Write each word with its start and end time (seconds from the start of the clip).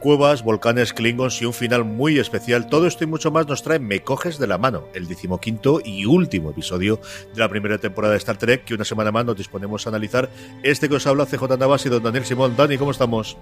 Cuevas, 0.00 0.44
volcanes, 0.44 0.92
klingons 0.92 1.42
y 1.42 1.44
un 1.44 1.52
final 1.52 1.84
muy 1.84 2.20
especial. 2.20 2.68
Todo 2.68 2.86
esto 2.86 3.02
y 3.02 3.08
mucho 3.08 3.32
más 3.32 3.48
nos 3.48 3.64
trae 3.64 3.80
Me 3.80 4.00
Coges 4.00 4.38
de 4.38 4.46
la 4.46 4.56
Mano, 4.56 4.84
el 4.94 5.08
decimoquinto 5.08 5.80
y 5.84 6.04
último 6.04 6.50
episodio 6.50 7.00
de 7.34 7.40
la 7.40 7.48
primera 7.48 7.78
temporada 7.78 8.12
de 8.12 8.18
Star 8.18 8.38
Trek, 8.38 8.64
que 8.64 8.74
una 8.74 8.84
semana 8.84 9.10
más 9.10 9.24
nos 9.24 9.36
disponemos 9.36 9.86
a 9.86 9.90
analizar. 9.90 10.30
Este 10.62 10.88
que 10.88 10.94
os 10.94 11.06
habla 11.08 11.26
CJ 11.26 11.58
Navas 11.58 11.84
y 11.84 11.88
don 11.88 12.02
Daniel 12.02 12.24
Simón. 12.24 12.54
Dani, 12.56 12.78
¿cómo 12.78 12.92
estamos? 12.92 13.36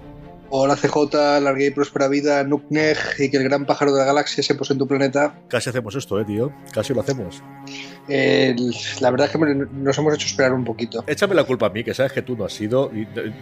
Hola 0.49 0.77
CJ, 0.77 1.41
larga 1.41 1.65
y 1.65 1.71
próspera 1.71 2.07
vida, 2.07 2.41
Nukneg, 2.43 2.97
y 3.19 3.29
que 3.29 3.35
el 3.37 3.43
gran 3.43 3.65
pájaro 3.65 3.91
de 3.91 3.99
la 3.99 4.05
galaxia 4.05 4.41
se 4.41 4.55
pose 4.55 4.73
en 4.73 4.79
tu 4.79 4.87
planeta. 4.87 5.37
Casi 5.49 5.69
hacemos 5.69 5.93
esto, 5.95 6.19
eh, 6.21 6.25
tío. 6.25 6.53
Casi 6.71 6.93
lo 6.93 7.01
hacemos. 7.01 7.43
Eh, 8.07 8.55
la 9.01 9.11
verdad 9.11 9.27
es 9.27 9.33
que 9.33 9.37
nos 9.37 9.97
hemos 9.97 10.13
hecho 10.13 10.27
esperar 10.27 10.53
un 10.53 10.63
poquito. 10.63 11.03
Échame 11.05 11.35
la 11.35 11.43
culpa 11.43 11.65
a 11.65 11.69
mí, 11.69 11.83
que 11.83 11.93
sabes 11.93 12.13
que 12.13 12.21
tú 12.21 12.37
no 12.37 12.45
has 12.45 12.53
sido. 12.53 12.91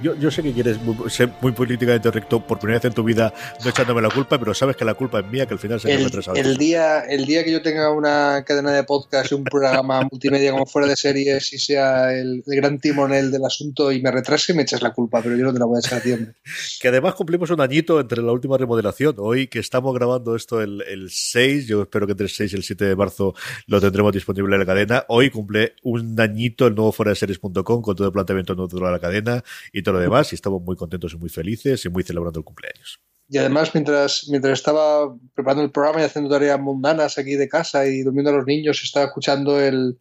Yo, 0.02 0.16
yo 0.16 0.31
sé 0.31 0.41
que 0.41 0.52
quieres 0.52 0.80
ser 1.09 1.31
muy 1.41 1.52
políticamente 1.52 2.09
recto 2.09 2.45
por 2.45 2.58
primera 2.58 2.80
vez 2.80 2.86
en 2.86 2.94
tu 2.94 3.04
vida, 3.04 3.31
no 3.64 3.70
echándome 3.70 4.02
la 4.02 4.09
culpa, 4.09 4.40
pero 4.40 4.56
sabes 4.56 4.76
que 4.76 4.86
la 4.86 4.95
culpa 4.95 5.20
es 5.20 5.28
mía, 5.28 5.45
que 5.45 5.53
al 5.53 5.59
final 5.59 5.80
se 5.80 5.94
el, 5.94 6.09
el 6.36 6.58
día 6.58 7.02
El 7.02 7.26
día 7.26 7.44
que 7.44 7.52
yo 7.52 7.62
tenga 7.62 7.92
una 7.92 8.44
cadena 8.45 8.72
de 8.72 8.84
podcast 8.84 9.31
y 9.31 9.36
un 9.36 9.44
programa 9.44 10.08
multimedia 10.12 10.52
como 10.52 10.66
fuera 10.66 10.88
de 10.88 10.95
series 10.95 11.53
y 11.53 11.59
sea 11.59 12.14
el, 12.14 12.44
gran 12.45 12.80
timonel 12.80 13.31
del 13.31 13.45
asunto 13.45 13.92
y 13.92 14.02
me 14.02 14.09
retrase, 14.09 14.53
me 14.53 14.64
echas 14.64 14.81
la 14.81 14.94
culpa, 14.94 15.22
pero 15.22 15.36
yo 15.36 15.45
no 15.45 15.53
te 15.53 15.59
la 15.59 15.66
voy 15.66 15.78
a 15.78 15.80
echar 15.80 16.00
a 16.00 16.02
tiempo. 16.02 16.31
además 16.95 17.16
cumplimos 17.16 17.50
un 17.52 17.61
añito 17.61 18.00
entre 18.00 18.22
la 18.22 18.31
última 18.31 18.58
remodelación. 18.58 19.16
Hoy 19.17 19.47
que 19.47 19.59
estamos 19.59 19.94
grabando 19.94 20.36
esto 20.36 20.61
el, 20.61 20.81
el 20.83 21.09
6, 21.09 21.67
yo 21.67 21.83
espero 21.83 22.06
que 22.08 22.14
entre 22.14 22.25
el 22.25 22.30
6 22.31 22.53
y 22.53 22.56
el 22.56 22.64
7 22.64 22.86
de 22.86 22.95
marzo 22.95 23.33
lo 23.67 23.81
tendremos 23.81 24.14
disponible 24.14 24.58
la 24.58 24.66
cadena. 24.66 25.06
Hoy 25.09 25.30
cumple 25.30 25.75
un 25.84 26.19
añito 26.19 26.67
el 26.67 26.75
nuevo 26.75 26.92
fuera 26.92 27.09
de 27.09 27.16
series.com 27.16 27.81
con 27.81 27.95
todo 27.95 28.08
el 28.08 28.14
planteamiento 28.14 28.56
nuevo 28.56 28.73
de 28.73 28.92
la 28.92 29.00
cadena 29.00 29.44
y 29.73 29.84
todo 29.84 29.95
lo 29.95 30.00
demás. 30.00 30.31
Y 30.31 30.36
estamos 30.36 30.61
muy 30.61 30.75
contentos 30.75 31.14
y 31.14 31.17
muy 31.17 31.30
felices 31.30 31.84
y 31.86 31.89
muy 31.89 32.03
celebrando 32.03 32.39
el 32.39 32.45
cumpleaños. 32.45 33.02
Y 33.28 33.38
además, 33.38 33.72
mientras, 33.73 34.28
mientras 34.30 34.53
estaba 34.53 35.14
preparando 35.34 35.64
el 35.64 35.72
programa 35.72 36.02
y 36.02 36.06
haciendo 36.06 36.30
tareas 36.30 36.59
mundanas 36.59 37.17
aquí 37.17 37.36
de 37.36 37.50
casa 37.50 37.88
y 37.88 38.03
durmiendo 38.03 38.31
a 38.31 38.38
los 38.38 38.45
niños, 38.45 38.84
estaba 38.84 39.08
escuchando 39.08 39.59
el, 39.59 39.97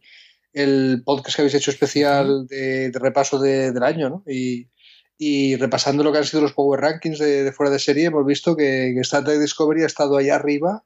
el 0.53 1.01
podcast 1.03 1.35
que 1.35 1.41
habéis 1.41 1.55
hecho 1.55 1.71
especial 1.71 2.47
de, 2.47 2.91
repaso 2.93 3.39
del 3.39 3.83
año, 3.83 4.09
¿no? 4.09 4.23
Y, 4.27 4.69
y 5.17 5.55
repasando 5.55 6.03
lo 6.03 6.11
que 6.11 6.19
han 6.19 6.25
sido 6.25 6.41
los 6.41 6.53
Power 6.53 6.81
Rankings 6.81 7.19
de, 7.19 7.51
fuera 7.51 7.71
de 7.71 7.79
serie, 7.79 8.05
hemos 8.05 8.25
visto 8.25 8.55
que, 8.55 8.91
que 8.93 9.01
Star 9.01 9.23
Trek 9.23 9.39
Discovery 9.39 9.83
ha 9.83 9.87
estado 9.87 10.17
ahí 10.17 10.29
arriba 10.29 10.83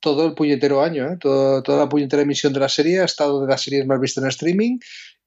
todo 0.00 0.26
el 0.26 0.34
puñetero 0.34 0.82
año, 0.82 1.06
¿eh? 1.10 1.18
toda 1.20 1.78
la 1.78 1.88
puñetera 1.88 2.22
emisión 2.22 2.52
de 2.52 2.60
la 2.60 2.68
serie 2.68 3.00
ha 3.00 3.04
estado 3.04 3.40
de 3.40 3.48
las 3.48 3.62
series 3.62 3.86
más 3.86 4.00
vistas 4.00 4.22
en 4.22 4.28
streaming 4.28 4.78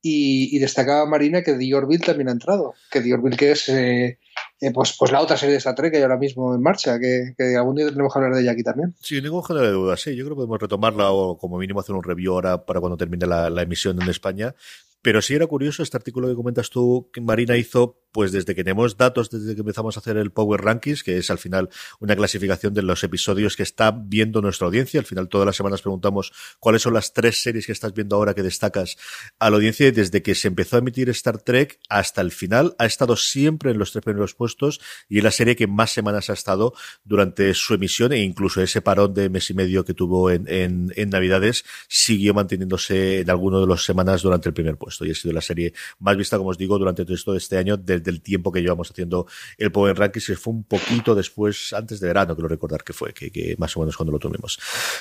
y, 0.01 0.57
destacaba 0.59 1.05
Marina 1.05 1.43
que 1.43 1.53
The 1.53 1.75
Orville 1.75 2.05
también 2.05 2.29
ha 2.29 2.31
entrado, 2.31 2.73
que 2.89 3.01
The 3.01 3.13
Orville 3.13 3.35
que 3.35 3.51
es 3.51 3.67
eh, 3.67 4.19
eh, 4.61 4.71
pues, 4.73 4.95
pues 4.97 5.11
la 5.11 5.19
otra 5.19 5.35
serie 5.35 5.53
de 5.53 5.57
Star 5.57 5.75
Trek 5.75 5.91
que 5.91 5.97
hay 5.97 6.03
ahora 6.03 6.17
mismo 6.17 6.55
en 6.55 6.61
marcha, 6.61 6.97
que, 6.97 7.33
algún 7.57 7.75
día 7.75 7.87
tendremos 7.87 8.13
que 8.13 8.19
hablar 8.19 8.35
de 8.35 8.41
ella 8.41 8.51
aquí 8.51 8.63
también. 8.63 8.95
Sí, 9.01 9.21
ningún 9.21 9.43
género 9.43 9.65
de 9.65 9.73
duda, 9.73 9.97
sí, 9.97 10.15
yo 10.15 10.23
creo 10.23 10.35
que 10.35 10.39
podemos 10.39 10.61
retomarla 10.61 11.11
o 11.11 11.37
como 11.37 11.57
mínimo 11.57 11.81
hacer 11.81 11.95
un 11.95 12.03
review 12.03 12.33
ahora 12.33 12.65
para 12.65 12.79
cuando 12.79 12.95
termine 12.95 13.25
la, 13.25 13.49
la 13.49 13.63
emisión 13.63 14.01
en 14.01 14.07
España, 14.07 14.55
pero 15.01 15.21
sí 15.21 15.35
era 15.35 15.47
curioso 15.47 15.83
este 15.83 15.97
artículo 15.97 16.27
que 16.27 16.35
comentas 16.35 16.69
tú 16.69 17.09
que 17.11 17.19
Marina 17.19 17.57
hizo 17.57 17.99
pues 18.11 18.31
desde 18.31 18.55
que 18.55 18.63
tenemos 18.63 18.97
datos, 18.97 19.29
desde 19.29 19.55
que 19.55 19.61
empezamos 19.61 19.97
a 19.97 19.99
hacer 19.99 20.17
el 20.17 20.31
Power 20.31 20.61
Rankings, 20.61 21.03
que 21.03 21.17
es 21.17 21.29
al 21.29 21.37
final 21.37 21.69
una 21.99 22.15
clasificación 22.15 22.73
de 22.73 22.81
los 22.81 23.03
episodios 23.03 23.55
que 23.55 23.63
está 23.63 23.91
viendo 23.91 24.41
nuestra 24.41 24.67
audiencia. 24.67 24.99
Al 24.99 25.05
final 25.05 25.29
todas 25.29 25.45
las 25.45 25.55
semanas 25.55 25.81
preguntamos 25.81 26.31
cuáles 26.59 26.81
son 26.81 26.93
las 26.93 27.13
tres 27.13 27.41
series 27.41 27.65
que 27.65 27.71
estás 27.71 27.93
viendo 27.93 28.15
ahora 28.15 28.33
que 28.33 28.43
destacas 28.43 28.97
a 29.37 29.49
la 29.49 29.57
audiencia 29.57 29.87
y 29.87 29.91
desde 29.91 30.21
que 30.21 30.35
se 30.35 30.47
empezó 30.47 30.75
a 30.75 30.79
emitir 30.79 31.09
Star 31.09 31.39
Trek 31.39 31.79
hasta 31.89 32.21
el 32.21 32.31
final 32.31 32.75
ha 32.79 32.85
estado 32.85 33.15
siempre 33.15 33.71
en 33.71 33.77
los 33.77 33.91
tres 33.91 34.03
primeros 34.03 34.33
puestos 34.33 34.79
y 35.07 35.19
es 35.19 35.23
la 35.23 35.31
serie 35.31 35.55
que 35.55 35.67
más 35.67 35.91
semanas 35.91 36.29
ha 36.29 36.33
estado 36.33 36.73
durante 37.03 37.53
su 37.53 37.73
emisión 37.73 38.13
e 38.13 38.19
incluso 38.19 38.61
ese 38.61 38.81
parón 38.81 39.13
de 39.13 39.29
mes 39.29 39.49
y 39.49 39.53
medio 39.53 39.85
que 39.85 39.93
tuvo 39.93 40.31
en, 40.31 40.47
en, 40.47 40.91
en 40.95 41.09
Navidades 41.09 41.63
siguió 41.87 42.33
manteniéndose 42.33 43.19
en 43.21 43.29
alguno 43.29 43.61
de 43.61 43.67
las 43.67 43.83
semanas 43.83 44.21
durante 44.21 44.49
el 44.49 44.53
primer 44.53 44.77
puesto 44.77 45.05
y 45.05 45.11
ha 45.11 45.15
sido 45.15 45.33
la 45.33 45.41
serie 45.41 45.73
más 45.99 46.17
vista, 46.17 46.37
como 46.37 46.49
os 46.49 46.57
digo, 46.57 46.77
durante 46.77 47.05
todo 47.05 47.35
este 47.35 47.57
año 47.57 47.77
del 48.03 48.21
tiempo 48.21 48.51
que 48.51 48.61
llevamos 48.61 48.91
haciendo 48.91 49.27
el 49.57 49.71
Power 49.71 49.97
Rankings, 49.97 50.27
que 50.27 50.35
fue 50.35 50.53
un 50.53 50.63
poquito 50.63 51.15
después, 51.15 51.73
antes 51.73 51.99
de 51.99 52.07
verano, 52.07 52.35
quiero 52.35 52.47
recordar 52.47 52.83
que 52.83 52.93
fue, 52.93 53.13
que, 53.13 53.55
más 53.57 53.75
o 53.77 53.81
menos 53.81 53.97
cuando 53.97 54.11
lo 54.11 54.19
tuvimos. 54.19 54.59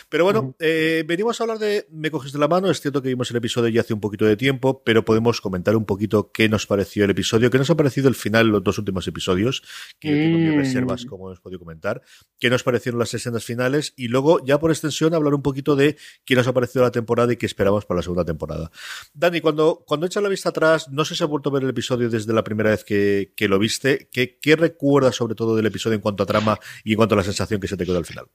Pero 0.09 0.25
bueno, 0.25 0.55
eh, 0.59 1.05
venimos 1.07 1.41
a 1.41 1.45
hablar 1.45 1.59
de 1.59 1.87
Me 1.91 2.11
coges 2.11 2.33
de 2.33 2.39
la 2.39 2.49
mano, 2.49 2.71
es 2.71 2.81
cierto 2.81 3.03
que 3.03 3.09
vimos 3.09 3.31
el 3.31 3.37
episodio 3.37 3.69
ya 3.69 3.81
hace 3.81 3.95
un 3.95 4.01
poquito 4.01 4.25
de 4.25 4.37
tiempo, 4.37 4.83
pero 4.85 5.05
podemos 5.05 5.41
comentar 5.41 5.77
un 5.77 5.85
poquito 5.85 6.31
qué 6.33 6.49
nos 6.49 6.67
pareció 6.67 7.05
el 7.05 7.11
episodio, 7.11 7.51
qué 7.51 7.59
nos 7.59 7.71
ha 7.71 7.77
parecido 7.77 8.09
el 8.09 8.15
final, 8.15 8.49
los 8.49 8.63
dos 8.63 8.79
últimos 8.79 9.07
episodios, 9.07 9.63
que 9.99 10.09
yo 10.09 10.15
tengo 10.15 10.39
mis 10.39 10.55
mm. 10.55 10.59
reservas, 10.59 11.05
como 11.05 11.29
hemos 11.29 11.41
podido 11.41 11.59
comentar, 11.59 12.03
qué 12.39 12.51
nos 12.51 12.63
parecieron 12.63 12.99
las 12.99 13.13
escenas 13.15 13.45
finales, 13.45 13.95
y 13.97 14.09
luego, 14.09 14.45
ya 14.45 14.59
por 14.59 14.71
extensión, 14.71 15.15
hablar 15.15 15.35
un 15.35 15.43
poquito 15.43 15.77
de 15.77 15.97
qué 16.25 16.35
nos 16.35 16.47
ha 16.47 16.53
parecido 16.53 16.85
la 16.85 16.91
temporada 16.91 17.33
y 17.33 17.37
qué 17.37 17.47
esperamos 17.47 17.85
para 17.85 17.99
la 17.99 18.03
segunda 18.03 18.25
temporada. 18.25 18.71
Dani, 19.15 19.41
cuando, 19.41 19.85
cuando 19.87 20.07
echas 20.07 20.23
la 20.23 20.29
vista 20.29 20.51
atrás, 20.51 20.89
no 20.91 21.05
sé 21.05 21.15
si 21.15 21.25
ha 21.25 21.27
vuelto 21.27 21.51
a 21.51 21.53
ver 21.53 21.63
el 21.65 21.71
episodio 21.71 22.09
desde 22.09 22.33
la 22.33 22.45
primera 22.45 22.71
vez 22.71 22.85
que, 22.85 22.88
que, 22.89 23.49
lo 23.49 23.59
viste, 23.59 24.09
¿qué, 24.11 24.39
¿qué, 24.41 24.57
recuerdas 24.57 25.17
sobre 25.17 25.35
todo 25.35 25.55
del 25.55 25.67
episodio 25.67 25.97
en 25.97 26.01
cuanto 26.01 26.23
a 26.23 26.27
trama 26.27 26.59
y 26.85 26.93
en 26.93 26.97
cuanto 26.97 27.15
a 27.15 27.19
la 27.19 27.25
sensación 27.25 27.61
que 27.61 27.69
se 27.69 27.77
te 27.77 27.85
quedó 27.85 27.99
al 27.99 28.07
final? 28.07 28.27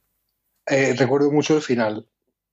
Eh, 0.67 0.95
recuerdo 0.97 1.31
mucho 1.31 1.55
el 1.55 1.63
final, 1.63 2.07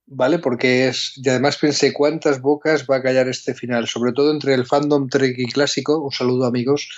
¿vale? 0.07 0.39
Porque 0.39 0.89
es, 0.89 1.13
y 1.17 1.29
además 1.29 1.59
pensé 1.59 1.93
cuántas 1.93 2.41
bocas 2.41 2.87
va 2.91 2.97
a 2.97 3.03
callar 3.03 3.29
este 3.29 3.55
final, 3.55 3.87
sobre 3.87 4.13
todo 4.13 4.33
entre 4.33 4.55
el 4.55 4.67
fandom 4.67 5.09
Trek 5.09 5.35
y 5.39 5.47
clásico, 5.47 6.03
un 6.03 6.11
saludo 6.11 6.47
amigos, 6.47 6.89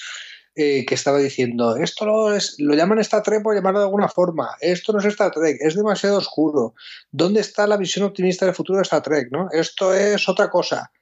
eh, 0.55 0.87
que 0.87 0.95
estaba 0.95 1.19
diciendo, 1.19 1.77
esto 1.77 2.07
lo, 2.07 2.35
es, 2.35 2.55
lo 2.59 2.75
llaman 2.75 3.01
Star 3.01 3.23
Trek 3.23 3.43
por 3.43 3.55
llamarlo 3.57 3.81
de 3.81 3.87
alguna 3.87 4.09
forma, 4.09 4.51
esto 4.61 4.93
no 4.93 5.01
es 5.01 5.07
Star 5.07 5.33
Trek, 5.33 5.57
es 5.61 5.75
demasiado 5.75 6.19
oscuro, 6.19 6.75
¿dónde 7.11 7.41
está 7.41 7.67
la 7.67 7.77
visión 7.77 8.05
optimista 8.05 8.47
del 8.47 8.55
futuro 8.55 8.77
de 8.79 8.83
Star 8.83 9.03
Trek? 9.03 9.29
¿no? 9.33 9.49
Esto 9.51 9.93
es 9.95 10.29
otra 10.29 10.49
cosa 10.49 10.93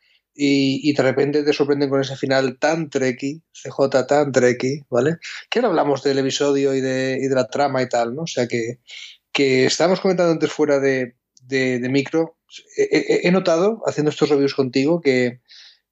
y, 0.42 0.94
de 0.94 1.02
repente 1.02 1.42
te 1.42 1.52
sorprenden 1.52 1.90
con 1.90 2.00
ese 2.00 2.16
final 2.16 2.58
tan 2.58 2.88
treki, 2.88 3.42
CJ 3.52 4.06
tan 4.06 4.32
treki, 4.32 4.86
¿vale? 4.88 5.18
Que 5.50 5.58
ahora 5.58 5.68
hablamos 5.68 6.02
del 6.02 6.18
episodio 6.18 6.74
y 6.74 6.80
de, 6.80 7.18
y 7.20 7.28
de, 7.28 7.34
la 7.34 7.48
trama 7.48 7.82
y 7.82 7.88
tal, 7.90 8.14
¿no? 8.14 8.22
O 8.22 8.26
sea 8.26 8.48
que, 8.48 8.78
que 9.32 9.66
estábamos 9.66 10.00
comentando 10.00 10.32
antes 10.32 10.50
fuera 10.50 10.80
de, 10.80 11.14
de, 11.42 11.86
micro, 11.90 12.38
he, 12.78 13.30
notado, 13.30 13.82
haciendo 13.84 14.08
estos 14.08 14.30
reviews 14.30 14.54
contigo, 14.54 15.02
que, 15.02 15.42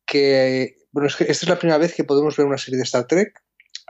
que, 0.06 0.76
bueno, 0.92 1.08
es 1.08 1.16
que 1.16 1.24
esta 1.24 1.44
es 1.44 1.48
la 1.50 1.58
primera 1.58 1.76
vez 1.76 1.94
que 1.94 2.04
podemos 2.04 2.34
ver 2.34 2.46
una 2.46 2.56
serie 2.56 2.78
de 2.78 2.84
Star 2.84 3.06
Trek 3.06 3.42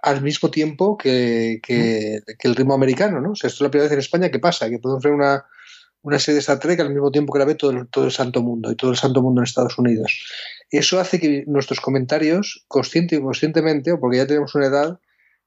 al 0.03 0.23
mismo 0.23 0.51
tiempo 0.51 0.99
que, 0.99 1.61
que, 1.63 2.19
que 2.37 2.49
el 2.49 2.57
ritmo 2.57 2.75
americano, 2.75 3.21
¿no? 3.21 3.31
O 3.31 3.37
sea, 3.37 3.47
esto 3.47 3.59
es 3.63 3.69
la 3.69 3.71
primera 3.71 3.85
vez 3.85 3.93
en 3.93 4.01
España 4.01 4.31
que 4.31 4.41
pasa, 4.41 4.69
que 4.69 4.81
podemos 4.81 5.05
ver 5.05 5.13
una, 5.13 5.45
una 6.03 6.19
serie 6.19 6.37
de 6.37 6.41
Star 6.41 6.59
Trek 6.59 6.81
al 6.81 6.91
mismo 6.91 7.11
tiempo 7.11 7.33
que 7.33 7.39
la 7.39 7.45
ve 7.45 7.55
todo 7.55 7.71
el, 7.73 7.89
todo 7.89 8.05
el 8.05 8.13
santo 8.13 8.43
mundo 8.43 8.71
y 8.71 8.77
todo 8.77 8.91
el 8.91 8.97
santo 8.97 9.23
mundo 9.23 9.41
en 9.41 9.45
Estados 9.45 9.79
Unidos. 9.79 10.25
Eso 10.71 11.01
hace 11.01 11.19
que 11.19 11.45
nuestros 11.47 11.81
comentarios, 11.81 12.65
consciente 12.69 13.15
y 13.15 13.19
inconscientemente, 13.19 13.93
o 13.93 14.01
porque 14.01 14.19
ya 14.19 14.27
tenemos 14.27 14.55
una 14.55 14.67
edad, 14.67 15.01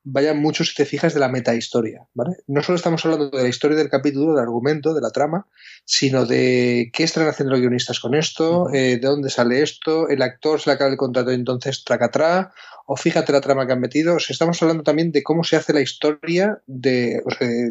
vayan 0.04 0.40
mucho, 0.40 0.64
si 0.64 0.74
te 0.74 0.86
fijas, 0.86 1.14
de 1.14 1.20
la 1.20 1.30
metahistoria. 1.30 2.08
¿vale? 2.14 2.38
No 2.48 2.64
solo 2.64 2.76
estamos 2.76 3.06
hablando 3.06 3.30
de 3.30 3.44
la 3.44 3.50
historia 3.50 3.78
del 3.78 3.90
capítulo, 3.90 4.34
del 4.34 4.42
argumento, 4.42 4.94
de 4.94 5.02
la 5.02 5.12
trama, 5.12 5.48
sino 5.86 6.26
de 6.26 6.90
qué 6.94 7.04
están 7.04 7.28
haciendo 7.28 7.52
los 7.52 7.62
guionistas 7.62 8.00
con 8.00 8.16
esto, 8.16 8.70
eh, 8.74 8.98
de 8.98 9.08
dónde 9.08 9.30
sale 9.30 9.62
esto, 9.62 10.10
el 10.10 10.22
actor 10.22 10.60
se 10.60 10.70
le 10.70 10.74
acaba 10.74 10.92
el 10.92 10.98
contrato 10.98 11.32
y 11.32 11.36
entonces 11.36 11.84
tracatrá, 11.84 12.52
o 12.88 12.96
fíjate 12.96 13.32
la 13.32 13.42
trama 13.42 13.68
que 13.68 13.74
han 13.74 13.80
metido. 13.80 14.16
O 14.16 14.20
sea, 14.20 14.34
estamos 14.34 14.62
hablando 14.62 14.84
también 14.84 15.12
de 15.12 15.24
cómo 15.24 15.44
se 15.44 15.56
hace 15.56 15.72
la 15.74 15.82
historia 15.82 16.62
de, 16.66 17.22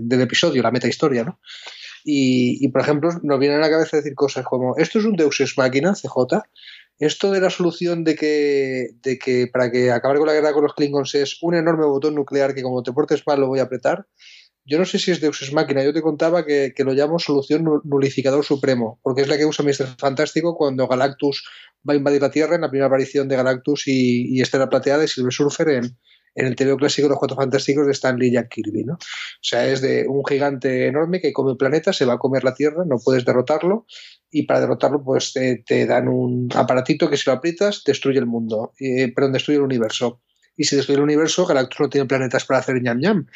del 0.01 0.21
episodio, 0.21 0.63
la 0.63 0.71
metahistoria, 0.71 1.25
¿no? 1.25 1.41
Y, 2.05 2.67
por 2.69 2.83
ejemplo, 2.83 3.11
nos 3.23 3.39
viene 3.39 3.57
a 3.57 3.59
la 3.59 3.71
cabeza 3.71 3.97
decir 3.97 4.15
cosas 4.15 4.45
como, 4.45 4.77
esto 4.77 4.99
es 4.99 5.05
un 5.05 5.17
Deus 5.17 5.41
Ex 5.41 5.57
Machina, 5.59 5.95
CJ, 5.95 6.43
esto 6.99 7.31
de 7.31 7.41
la 7.41 7.51
solución 7.51 8.05
de 8.05 8.15
que, 8.15 8.91
de 9.03 9.19
que 9.19 9.47
para 9.47 9.71
que 9.71 9.91
acabar 9.91 10.19
con 10.19 10.27
la 10.27 10.35
guerra 10.35 10.53
con 10.53 10.63
los 10.63 10.75
Klingons 10.75 11.15
es 11.15 11.39
un 11.43 11.55
enorme 11.55 11.87
botón 11.87 12.15
nuclear 12.15 12.55
que 12.55 12.63
como 12.63 12.83
te 12.83 12.93
portes 12.93 13.27
mal 13.27 13.41
lo 13.41 13.49
voy 13.49 13.61
a 13.61 13.65
apretar, 13.65 14.07
yo 14.67 14.79
no 14.79 14.85
sé 14.85 14.99
si 14.99 15.11
es 15.11 15.21
Deus 15.21 15.41
Ex 15.41 15.53
Machina, 15.53 15.83
yo 15.83 15.93
te 15.93 16.03
contaba 16.03 16.45
que, 16.45 16.73
lo 16.79 16.93
llamo 16.93 17.19
solución 17.19 17.65
nulificador 17.85 18.45
supremo, 18.45 19.01
porque 19.03 19.23
es 19.23 19.29
la 19.29 19.39
que 19.39 19.47
usa 19.47 19.65
Mr. 19.65 19.97
Fantástico 19.99 20.57
cuando 20.57 20.87
Galactus 20.87 21.45
va 21.89 21.95
a 21.95 21.97
invadir 21.97 22.23
la 22.23 22.31
Tierra 22.31 22.55
en 22.55 22.61
la 22.61 22.69
primera 22.69 22.87
aparición 22.87 23.29
de 23.29 23.37
Galactus 23.37 23.89
y, 23.89 24.37
y 24.37 24.43
Estela 24.43 24.69
Plateada 24.69 25.03
y 25.05 25.09
Silver 25.09 25.33
Surfer 25.33 25.69
en, 25.71 25.97
en 26.35 26.47
el 26.47 26.57
TVO 26.57 26.77
clásico 26.77 27.07
de 27.07 27.11
los 27.11 27.19
Cuatro 27.19 27.37
Fantásticos 27.37 27.87
de 27.87 27.93
Stanley 27.93 28.29
y 28.29 28.33
Jack 28.33 28.49
Kirby, 28.51 28.85
¿no? 28.85 28.95
O 28.95 28.99
sea, 29.43 29.67
es 29.67 29.81
de 29.81 30.07
un 30.09 30.25
gigante 30.25 30.87
enorme 30.87 31.21
que 31.21 31.33
come 31.33 31.53
el 31.53 31.57
planeta, 31.57 31.93
se 31.93 32.05
va 32.05 32.15
a 32.15 32.19
comer 32.19 32.45
la 32.45 32.55
Tierra, 32.55 32.85
no 32.87 32.99
puedes 32.99 33.25
derrotarlo 33.25 33.87
y 34.31 34.45
para 34.45 34.61
derrotarlo 34.61 35.03
pues 35.03 35.33
te, 35.33 35.87
dan 35.87 36.09
un 36.09 36.49
aparatito 36.55 37.11
que 37.11 37.17
si 37.17 37.29
lo 37.29 37.35
aprietas 37.35 37.83
destruye 37.85 38.19
el 38.19 38.27
mundo, 38.27 38.73
eh, 38.79 39.13
perdón, 39.13 39.33
destruye 39.33 39.59
el 39.59 39.65
universo. 39.65 40.21
Y 40.57 40.65
si 40.65 40.77
destruye 40.77 40.99
el 40.99 41.05
universo, 41.05 41.47
Galactus 41.47 41.81
no 41.81 41.89
tiene 41.89 42.07
planetas 42.07 42.45
para 42.45 42.61
hacer 42.61 42.81
ñam 42.83 42.99
ñam. 43.01 43.27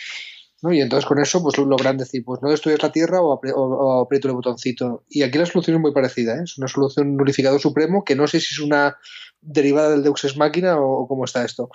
¿no? 0.62 0.72
Y 0.72 0.80
entonces 0.80 1.06
con 1.06 1.18
eso 1.18 1.42
pues 1.42 1.58
logran 1.58 1.98
decir, 1.98 2.22
pues 2.24 2.40
no 2.42 2.50
destruyes 2.50 2.82
la 2.82 2.92
Tierra 2.92 3.20
o, 3.20 4.02
aprieto 4.02 4.28
el 4.28 4.34
botoncito. 4.34 5.04
Y 5.08 5.22
aquí 5.22 5.38
la 5.38 5.46
solución 5.46 5.76
es 5.76 5.82
muy 5.82 5.92
parecida, 5.92 6.36
¿eh? 6.36 6.42
es 6.44 6.58
una 6.58 6.68
solución 6.68 7.16
nulificador 7.16 7.60
supremo 7.60 8.04
que 8.04 8.16
no 8.16 8.26
sé 8.26 8.40
si 8.40 8.54
es 8.54 8.60
una 8.60 8.96
derivada 9.40 9.90
del 9.90 10.02
Deus 10.02 10.24
Ex 10.24 10.36
Máquina 10.36 10.80
o 10.80 11.06
cómo 11.06 11.24
está 11.24 11.44
esto. 11.44 11.68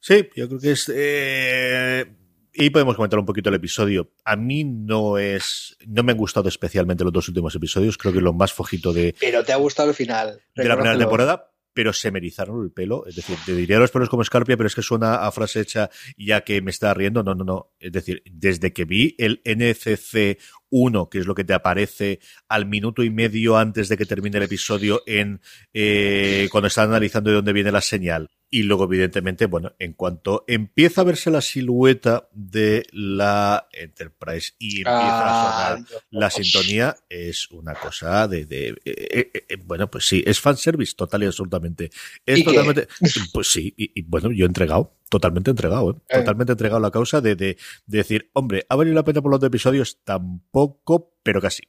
Sí, 0.00 0.28
yo 0.36 0.48
creo 0.48 0.60
que 0.60 0.72
es. 0.72 0.90
Eh, 0.94 2.06
Y 2.54 2.70
podemos 2.70 2.96
comentar 2.96 3.18
un 3.18 3.26
poquito 3.26 3.48
el 3.48 3.56
episodio. 3.56 4.12
A 4.24 4.36
mí 4.36 4.64
no 4.64 5.18
es. 5.18 5.76
No 5.86 6.02
me 6.02 6.12
han 6.12 6.18
gustado 6.18 6.48
especialmente 6.48 7.04
los 7.04 7.12
dos 7.12 7.28
últimos 7.28 7.54
episodios. 7.54 7.98
Creo 7.98 8.12
que 8.12 8.20
lo 8.20 8.32
más 8.32 8.52
fojito 8.52 8.92
de. 8.92 9.14
Pero 9.20 9.44
te 9.44 9.52
ha 9.52 9.56
gustado 9.56 9.90
el 9.90 9.94
final. 9.94 10.40
De 10.54 10.64
la 10.64 10.76
primera 10.76 10.98
temporada 10.98 11.52
pero 11.78 11.92
se 11.92 12.10
me 12.10 12.18
erizaron 12.18 12.64
el 12.64 12.72
pelo. 12.72 13.06
Es 13.06 13.14
decir, 13.14 13.36
te 13.46 13.54
diría 13.54 13.78
los 13.78 13.92
pelos 13.92 14.08
como 14.08 14.22
escarpia, 14.22 14.56
pero 14.56 14.66
es 14.66 14.74
que 14.74 14.82
suena 14.82 15.14
a 15.24 15.30
frase 15.30 15.60
hecha 15.60 15.90
ya 16.16 16.40
que 16.40 16.60
me 16.60 16.72
está 16.72 16.92
riendo. 16.92 17.22
No, 17.22 17.36
no, 17.36 17.44
no. 17.44 17.72
Es 17.78 17.92
decir, 17.92 18.20
desde 18.28 18.72
que 18.72 18.84
vi 18.84 19.14
el 19.16 19.40
NCC 19.44 20.40
1, 20.70 21.08
que 21.08 21.18
es 21.20 21.26
lo 21.26 21.36
que 21.36 21.44
te 21.44 21.54
aparece 21.54 22.18
al 22.48 22.66
minuto 22.66 23.04
y 23.04 23.10
medio 23.10 23.56
antes 23.56 23.88
de 23.88 23.96
que 23.96 24.06
termine 24.06 24.38
el 24.38 24.42
episodio 24.42 25.04
en 25.06 25.40
eh, 25.72 26.48
cuando 26.50 26.66
están 26.66 26.88
analizando 26.88 27.30
de 27.30 27.36
dónde 27.36 27.52
viene 27.52 27.70
la 27.70 27.80
señal, 27.80 28.28
y 28.50 28.62
luego, 28.62 28.84
evidentemente, 28.84 29.46
bueno, 29.46 29.74
en 29.78 29.92
cuanto 29.92 30.44
empieza 30.48 31.02
a 31.02 31.04
verse 31.04 31.30
la 31.30 31.40
silueta 31.40 32.28
de 32.32 32.86
la 32.92 33.68
Enterprise 33.72 34.54
y 34.58 34.78
empieza 34.78 35.72
a 35.72 35.76
sonar 35.76 35.86
la 36.10 36.30
sintonía, 36.30 36.96
es 37.08 37.50
una 37.50 37.74
cosa 37.74 38.26
de, 38.26 38.46
de 38.46 38.68
eh, 38.68 38.76
eh, 38.86 39.44
eh, 39.48 39.56
bueno, 39.64 39.90
pues 39.90 40.06
sí, 40.06 40.22
es 40.26 40.40
fanservice 40.40 40.94
total 40.96 41.24
y 41.24 41.26
absolutamente. 41.26 41.90
Es 42.24 42.42
totalmente, 42.42 42.88
pues 43.32 43.48
sí, 43.48 43.74
y, 43.76 44.02
bueno, 44.02 44.32
yo 44.32 44.44
he 44.44 44.48
entregado, 44.48 44.96
totalmente 45.10 45.50
entregado, 45.50 46.02
totalmente 46.08 46.52
entregado 46.52 46.80
la 46.80 46.90
causa 46.90 47.20
de, 47.20 47.36
de, 47.36 47.58
de, 47.86 47.98
decir, 47.98 48.30
hombre, 48.32 48.64
ha 48.68 48.76
valido 48.76 48.94
la 48.94 49.04
pena 49.04 49.20
por 49.20 49.30
los 49.30 49.42
episodios, 49.42 49.98
tampoco, 50.04 51.14
pero 51.22 51.40
casi 51.40 51.64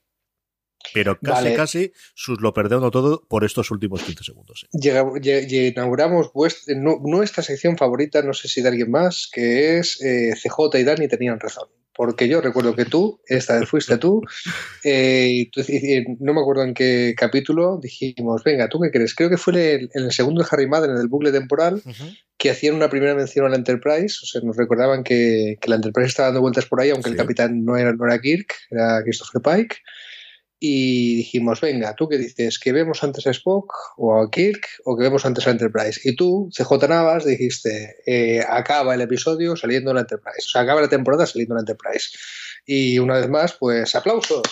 pero 0.94 1.20
casi, 1.20 1.54
casi 1.54 1.92
sus 2.14 2.42
lo 2.42 2.54
perdemos 2.54 2.92
todo 2.92 3.26
por 3.28 3.44
estos 3.44 3.72
últimos 3.72 4.04
15 4.04 4.24
segundos. 4.24 4.68
inauguramos 4.72 6.32
nuestra 7.02 7.44
sección 7.44 7.78
favorita, 7.78 8.22
no 8.22 8.34
sé 8.34 8.48
si 8.48 8.62
de 8.62 8.70
alguien 8.70 8.92
más, 8.92 9.30
que 9.32 9.78
es 9.78 10.02
eh, 10.02 10.34
CJ 10.36 10.80
y 10.80 10.84
Dani 10.84 11.08
tenían 11.08 11.40
razón. 11.40 11.68
Porque 11.94 12.30
yo 12.30 12.40
recuerdo 12.40 12.78
que 12.78 12.86
tú, 12.86 13.20
esta 13.28 13.60
vez 13.60 13.68
fuiste 13.68 13.98
tú, 13.98 14.22
eh, 14.86 15.50
no 16.20 16.34
me 16.34 16.40
acuerdo 16.40 16.64
en 16.64 16.74
qué 16.74 17.14
capítulo, 17.18 17.78
dijimos, 17.82 18.42
venga, 18.46 18.70
¿tú 18.70 18.80
qué 18.80 18.90
crees? 18.90 19.14
Creo 19.14 19.30
que 19.30 19.36
fue 19.36 19.74
en 19.74 19.90
el, 19.94 20.12
segundo 20.14 20.42
de 20.42 20.48
Harry 20.50 20.66
Madden, 20.66 20.92
en 20.92 20.98
el 20.98 21.10
bucle 21.10 21.34
temporal, 21.34 21.82
que 22.38 22.52
hacían 22.52 22.76
una 22.76 22.90
primera 22.90 23.16
mención 23.16 23.46
a 23.46 23.50
la 23.50 23.58
Enterprise, 23.58 24.18
o 24.24 24.26
sea, 24.26 24.40
nos 24.42 24.56
recordaban 24.56 25.04
que, 25.04 25.58
la 25.66 25.76
Enterprise 25.76 26.08
estaba 26.08 26.28
dando 26.28 26.40
vueltas 26.40 26.66
por 26.68 26.80
ahí, 26.80 26.90
aunque 26.90 27.10
el 27.10 27.18
capitán 27.18 27.66
no 27.66 27.76
era, 27.76 27.92
no 27.92 28.06
era 28.06 28.22
Kirk, 28.22 28.54
era 28.72 29.04
Christopher 29.04 29.42
Pike 29.42 29.76
y 30.60 31.16
dijimos, 31.16 31.62
venga, 31.62 31.96
¿tú 31.96 32.10
qué 32.10 32.18
dices? 32.18 32.60
¿Que 32.60 32.72
vemos 32.72 33.04
antes 33.04 33.26
a 33.28 33.32
Spock 33.32 33.74
o 33.98 34.22
a 34.22 34.30
Kirk 34.30 34.68
o 34.84 34.98
que 34.98 35.04
vemos 35.04 35.26
antes 35.26 35.48
a 35.48 35.52
Enterprise? 35.52 36.02
Y 36.04 36.16
tú, 36.16 36.50
CJ 36.56 36.88
Navas, 36.90 37.26
dijiste, 37.26 37.96
eh, 38.06 38.44
acaba 38.48 38.94
el 38.94 39.02
episodio 39.02 39.56
saliendo 39.56 39.92
en 39.92 39.96
la 39.96 40.02
Enterprise, 40.02 40.46
o 40.46 40.50
sea, 40.50 40.62
acaba 40.62 40.82
la 40.82 40.90
temporada 40.90 41.26
saliendo 41.26 41.54
en 41.54 41.58
la 41.58 41.62
Enterprise. 41.62 42.10
Y 42.66 43.00
una 43.00 43.16
vez 43.16 43.30
más, 43.30 43.54
pues 43.54 43.96
aplausos. 43.96 44.44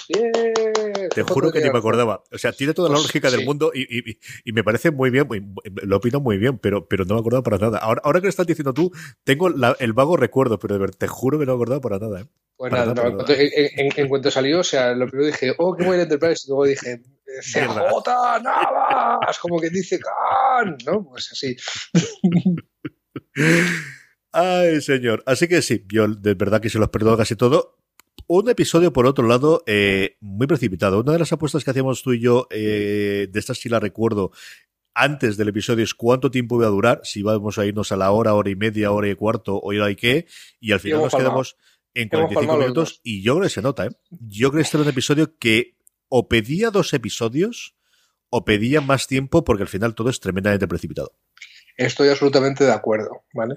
Te 1.14 1.24
juro 1.24 1.52
que 1.52 1.62
ni 1.62 1.70
me 1.70 1.78
acordaba. 1.78 2.24
O 2.32 2.38
sea, 2.38 2.52
tiene 2.52 2.74
toda 2.74 2.90
la 2.90 2.96
pues 2.96 3.08
lógica 3.08 3.30
del 3.30 3.46
mundo 3.46 3.72
y, 3.74 4.52
me 4.52 4.64
parece 4.64 4.92
muy 4.92 5.10
bien, 5.10 5.28
lo 5.84 5.98
opino 5.98 6.20
muy 6.20 6.38
bien, 6.38 6.58
pero, 6.58 6.88
pero 6.88 7.06
no 7.06 7.16
me 7.16 7.20
acordaba 7.20 7.44
para 7.44 7.58
nada. 7.58 7.78
Ahora, 7.80 8.02
ahora 8.04 8.20
que 8.20 8.26
lo 8.26 8.30
estás 8.30 8.48
diciendo 8.48 8.74
tú, 8.74 8.92
tengo 9.24 9.48
el 9.48 9.94
vago 9.94 10.18
recuerdo, 10.18 10.60
pero 10.60 10.76
de 10.76 10.80
ver, 10.80 10.96
te 10.96 11.08
juro 11.08 11.40
que 11.40 11.46
no 11.46 11.54
me 11.54 11.58
acordaba 11.58 11.82
para 11.82 12.00
nada. 12.00 12.22
¿eh? 12.22 12.26
Pues 12.58 12.72
nada, 12.72 12.94
en, 13.28 14.10
cuanto 14.10 14.32
salió, 14.32 14.62
o 14.62 14.64
sea, 14.64 14.96
lo 14.96 15.08
primero 15.08 15.28
dije, 15.28 15.54
oh, 15.60 15.76
qué 15.76 15.86
buena 15.86 16.04
Enterprise, 16.04 16.46
y 16.46 16.50
luego 16.50 16.66
dije, 16.66 17.02
CJ 17.42 18.44
Navas, 18.44 19.40
como 19.40 19.60
que 19.60 19.70
dice 19.70 20.00
Khan, 20.00 20.78
¿no? 20.86 21.08
Pues 21.08 21.32
así. 21.32 21.56
Ay, 24.32 24.82
señor. 24.82 25.24
Así 25.26 25.48
que 25.48 25.62
sí, 25.62 25.86
yo 25.88 26.08
de 26.08 26.34
verdad 26.34 26.62
que 26.62 26.70
se 26.70 26.80
los 26.80 26.90
perdono 26.90 27.18
casi 27.18 27.36
todo. 27.36 27.78
Un 28.30 28.50
episodio, 28.50 28.92
por 28.92 29.06
otro 29.06 29.26
lado, 29.26 29.64
eh, 29.68 30.18
muy 30.20 30.48
precipitado. 30.48 31.00
Una 31.00 31.14
de 31.14 31.20
las 31.20 31.32
apuestas 31.32 31.64
que 31.64 31.72
hacíamos 31.72 32.04
tú 32.04 32.12
y 32.12 32.20
yo, 32.20 32.48
eh, 32.52 33.28
de 33.32 33.40
esta 33.40 33.54
sí 33.54 33.70
la 33.70 33.80
recuerdo, 33.80 34.32
antes 34.94 35.38
del 35.38 35.48
episodio 35.48 35.86
es 35.86 35.94
cuánto 35.94 36.30
tiempo 36.30 36.60
va 36.60 36.66
a 36.66 36.70
durar, 36.70 37.00
si 37.04 37.22
vamos 37.22 37.58
a 37.58 37.66
irnos 37.66 37.94
a 37.94 37.96
la 37.98 38.12
hora, 38.12 38.34
hora 38.34 38.50
y 38.50 38.56
media, 38.56 38.92
hora 38.92 39.08
y 39.08 39.16
cuarto, 39.16 39.56
o 39.56 39.70
hora 39.70 39.90
y 39.90 39.96
qué, 39.96 40.26
y 40.60 40.74
al 40.74 40.82
final 40.82 41.04
nos 41.04 41.16
quedamos 41.16 41.56
en 41.94 42.10
45 42.10 42.58
minutos, 42.58 43.00
y 43.02 43.24
yo 43.24 43.36
creo 43.36 43.44
que 43.44 43.50
se 43.50 43.62
nota, 43.62 43.86
¿eh? 43.86 43.92
Yo 44.10 44.50
creo 44.50 44.60
que 44.60 44.66
este 44.66 44.78
era 44.78 44.84
un 44.84 44.90
episodio 44.90 45.38
que 45.38 45.78
o 46.10 46.28
pedía 46.28 46.70
dos 46.70 46.94
episodios 46.94 47.76
o 48.30 48.44
pedía 48.44 48.82
más 48.82 49.08
tiempo 49.08 49.44
porque 49.44 49.64
al 49.64 49.70
final 49.70 49.96
todo 49.96 50.10
es 50.10 50.20
tremendamente 50.20 50.68
precipitado. 50.68 51.14
Estoy 51.78 52.10
absolutamente 52.10 52.66
de 52.66 52.74
acuerdo, 52.74 53.24
¿vale? 53.34 53.56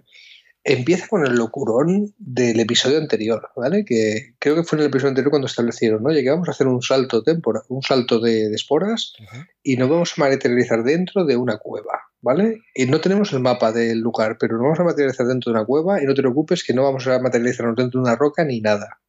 Empieza 0.64 1.08
con 1.08 1.26
el 1.26 1.34
locurón 1.34 2.14
del 2.18 2.60
episodio 2.60 2.98
anterior, 2.98 3.50
¿vale? 3.56 3.84
Que 3.84 4.34
creo 4.38 4.56
que 4.56 4.64
fue 4.64 4.76
en 4.76 4.82
el 4.82 4.88
episodio 4.88 5.10
anterior 5.10 5.30
cuando 5.30 5.46
establecieron, 5.46 6.02
¿no? 6.02 6.10
Llegamos 6.10 6.48
a 6.48 6.52
hacer 6.52 6.66
un 6.66 6.82
salto 6.82 7.22
temporal, 7.22 7.62
un 7.68 7.82
salto 7.82 8.20
de, 8.20 8.52
esporas 8.54 9.14
y 9.62 9.76
nos 9.76 9.88
vamos 9.88 10.12
a 10.16 10.20
materializar 10.20 10.82
dentro 10.84 11.24
de 11.24 11.36
una 11.36 11.58
cueva, 11.58 12.00
¿vale? 12.20 12.58
Y 12.74 12.86
no 12.86 13.00
tenemos 13.00 13.32
el 13.32 13.40
mapa 13.40 13.72
del 13.72 14.00
lugar, 14.00 14.36
pero 14.38 14.54
nos 14.54 14.64
vamos 14.64 14.80
a 14.80 14.84
materializar 14.84 15.26
dentro 15.26 15.50
de 15.50 15.58
una 15.58 15.66
cueva 15.66 16.02
y 16.02 16.06
no 16.06 16.14
te 16.14 16.22
preocupes 16.22 16.62
que 16.62 16.74
no 16.74 16.82
vamos 16.82 17.06
a 17.06 17.18
materializarnos 17.20 17.76
dentro 17.76 18.00
de 18.00 18.08
una 18.08 18.16
roca 18.16 18.44
ni 18.44 18.60
nada. 18.60 19.00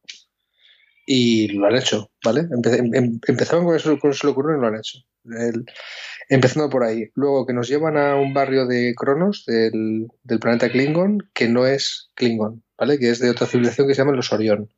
Y 1.04 1.48
lo 1.48 1.66
han 1.66 1.76
hecho, 1.76 2.10
¿vale? 2.24 2.42
Em, 2.42 2.94
em, 2.94 3.20
empezaron 3.26 3.64
con 3.64 3.76
eso, 3.76 3.98
con 3.98 4.12
ese 4.12 4.26
locurón 4.26 4.56
y 4.56 4.60
lo 4.60 4.68
han 4.68 4.76
hecho. 4.76 4.98
El, 5.24 5.66
Empezando 6.28 6.70
por 6.70 6.84
ahí. 6.84 7.10
Luego 7.14 7.46
que 7.46 7.52
nos 7.52 7.68
llevan 7.68 7.96
a 7.96 8.16
un 8.16 8.34
barrio 8.34 8.66
de 8.66 8.94
Cronos, 8.96 9.44
del, 9.46 10.08
planeta 10.40 10.70
Klingon, 10.70 11.28
que 11.34 11.48
no 11.48 11.66
es 11.66 12.10
Klingon, 12.14 12.62
¿vale? 12.78 12.98
Que 12.98 13.10
es 13.10 13.18
de 13.18 13.30
otra 13.30 13.46
civilización 13.46 13.88
que 13.88 13.94
se 13.94 14.02
llama 14.02 14.16
los 14.16 14.32
Orión. 14.32 14.70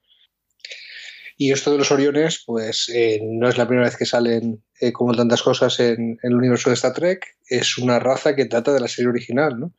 Y 1.37 1.52
esto 1.52 1.73
de 1.73 1.79
los 1.79 1.91
Oriones, 1.91 2.43
pues 2.46 2.88
eh, 2.94 3.20
no 3.23 3.49
es 3.49 3.58
la 3.58 3.67
primera 3.67 3.88
vez 3.88 3.96
que 3.96 4.06
salen 4.06 4.62
eh, 4.81 4.93
como 4.93 5.14
tantas 5.14 5.43
cosas 5.43 5.81
en, 5.81 6.19
el 6.23 6.35
universo 6.35 6.70
de 6.70 6.75
Star 6.75 6.94
Trek. 6.94 7.25
Es 7.49 7.76
una 7.79 7.99
raza 7.99 8.37
que 8.37 8.44
trata 8.47 8.73
de 8.73 8.81
la 8.81 8.88
serie 8.88 9.11
original, 9.11 9.58
¿no? 9.58 9.75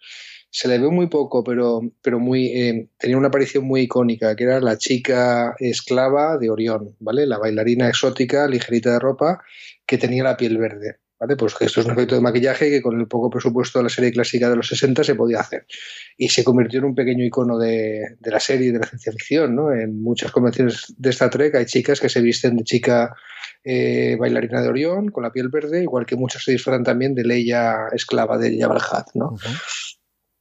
Se 0.50 0.68
le 0.69 0.79
ve 0.79 0.89
muy 0.89 1.07
poco, 1.07 1.44
pero, 1.44 1.81
pero 2.01 2.19
muy, 2.19 2.47
eh, 2.47 2.87
tenía 2.97 3.18
una 3.18 3.28
aparición 3.28 3.66
muy 3.66 3.81
icónica, 3.81 4.35
que 4.35 4.45
era 4.45 4.61
la 4.61 4.78
chica 4.78 5.54
esclava 5.59 6.37
de 6.37 6.49
Orión, 6.49 6.95
¿vale? 6.99 7.25
La 7.25 7.37
bailarina 7.37 7.90
exótica, 7.90 8.47
ligerita 8.47 8.94
de 8.94 8.99
ropa, 8.99 9.44
que 9.85 9.97
tenía 9.97 10.23
la 10.23 10.37
piel 10.37 10.57
verde. 10.57 10.99
¿Vale? 11.19 11.36
Pues 11.36 11.56
esto 11.60 11.81
es 11.81 11.86
un 11.86 11.94
efecto 11.94 12.16
de 12.16 12.22
maquillaje 12.22 12.69
que 12.69 12.81
con 12.81 13.00
el 13.00 13.07
poco 13.07 13.30
presupuesto 13.30 13.80
de 13.80 13.84
la 13.84 13.90
serie 13.90 14.12
clásica 14.12 14.50
de 14.50 14.56
los 14.56 14.68
60 14.68 15.04
se 15.04 15.16
podía 15.16 15.40
hacer. 15.40 15.66
Y 16.18 16.30
se 16.30 16.44
convirtió 16.44 16.80
en 16.80 16.86
un 16.86 16.95
pequeño 16.95 17.24
icono 17.24 17.57
de, 17.57 18.18
la 18.22 18.40
serie 18.40 18.72
de 18.72 18.80
la 18.80 18.88
ciencia 18.88 19.12
ficción. 19.12 19.57
En 19.78 20.02
muchas 20.02 20.31
convenciones 20.31 20.94
de 20.98 21.10
Star 21.10 21.30
Trek 21.30 21.56
hay 21.56 21.66
chicas 21.66 22.00
que 22.00 22.10
se 22.10 22.22
visten 22.22 22.57
de 22.57 22.64
chica 22.64 23.16
eh, 23.64 24.16
bailarina 24.19 24.62
de 24.62 24.69
Orión 24.69 25.10
con 25.10 25.24
la 25.24 25.31
piel 25.31 25.50
verde, 25.50 25.81
igual 25.81 26.06
que 26.06 26.16
muchas 26.16 26.44
se 26.44 26.52
disfrazan 26.52 26.84
también 26.84 27.16
de 27.16 27.24
Leia 27.24 27.88
esclava 27.94 28.38
de 28.38 28.57
Jabal 28.60 28.81
Hat, 28.92 29.07
¿no? 29.14 29.36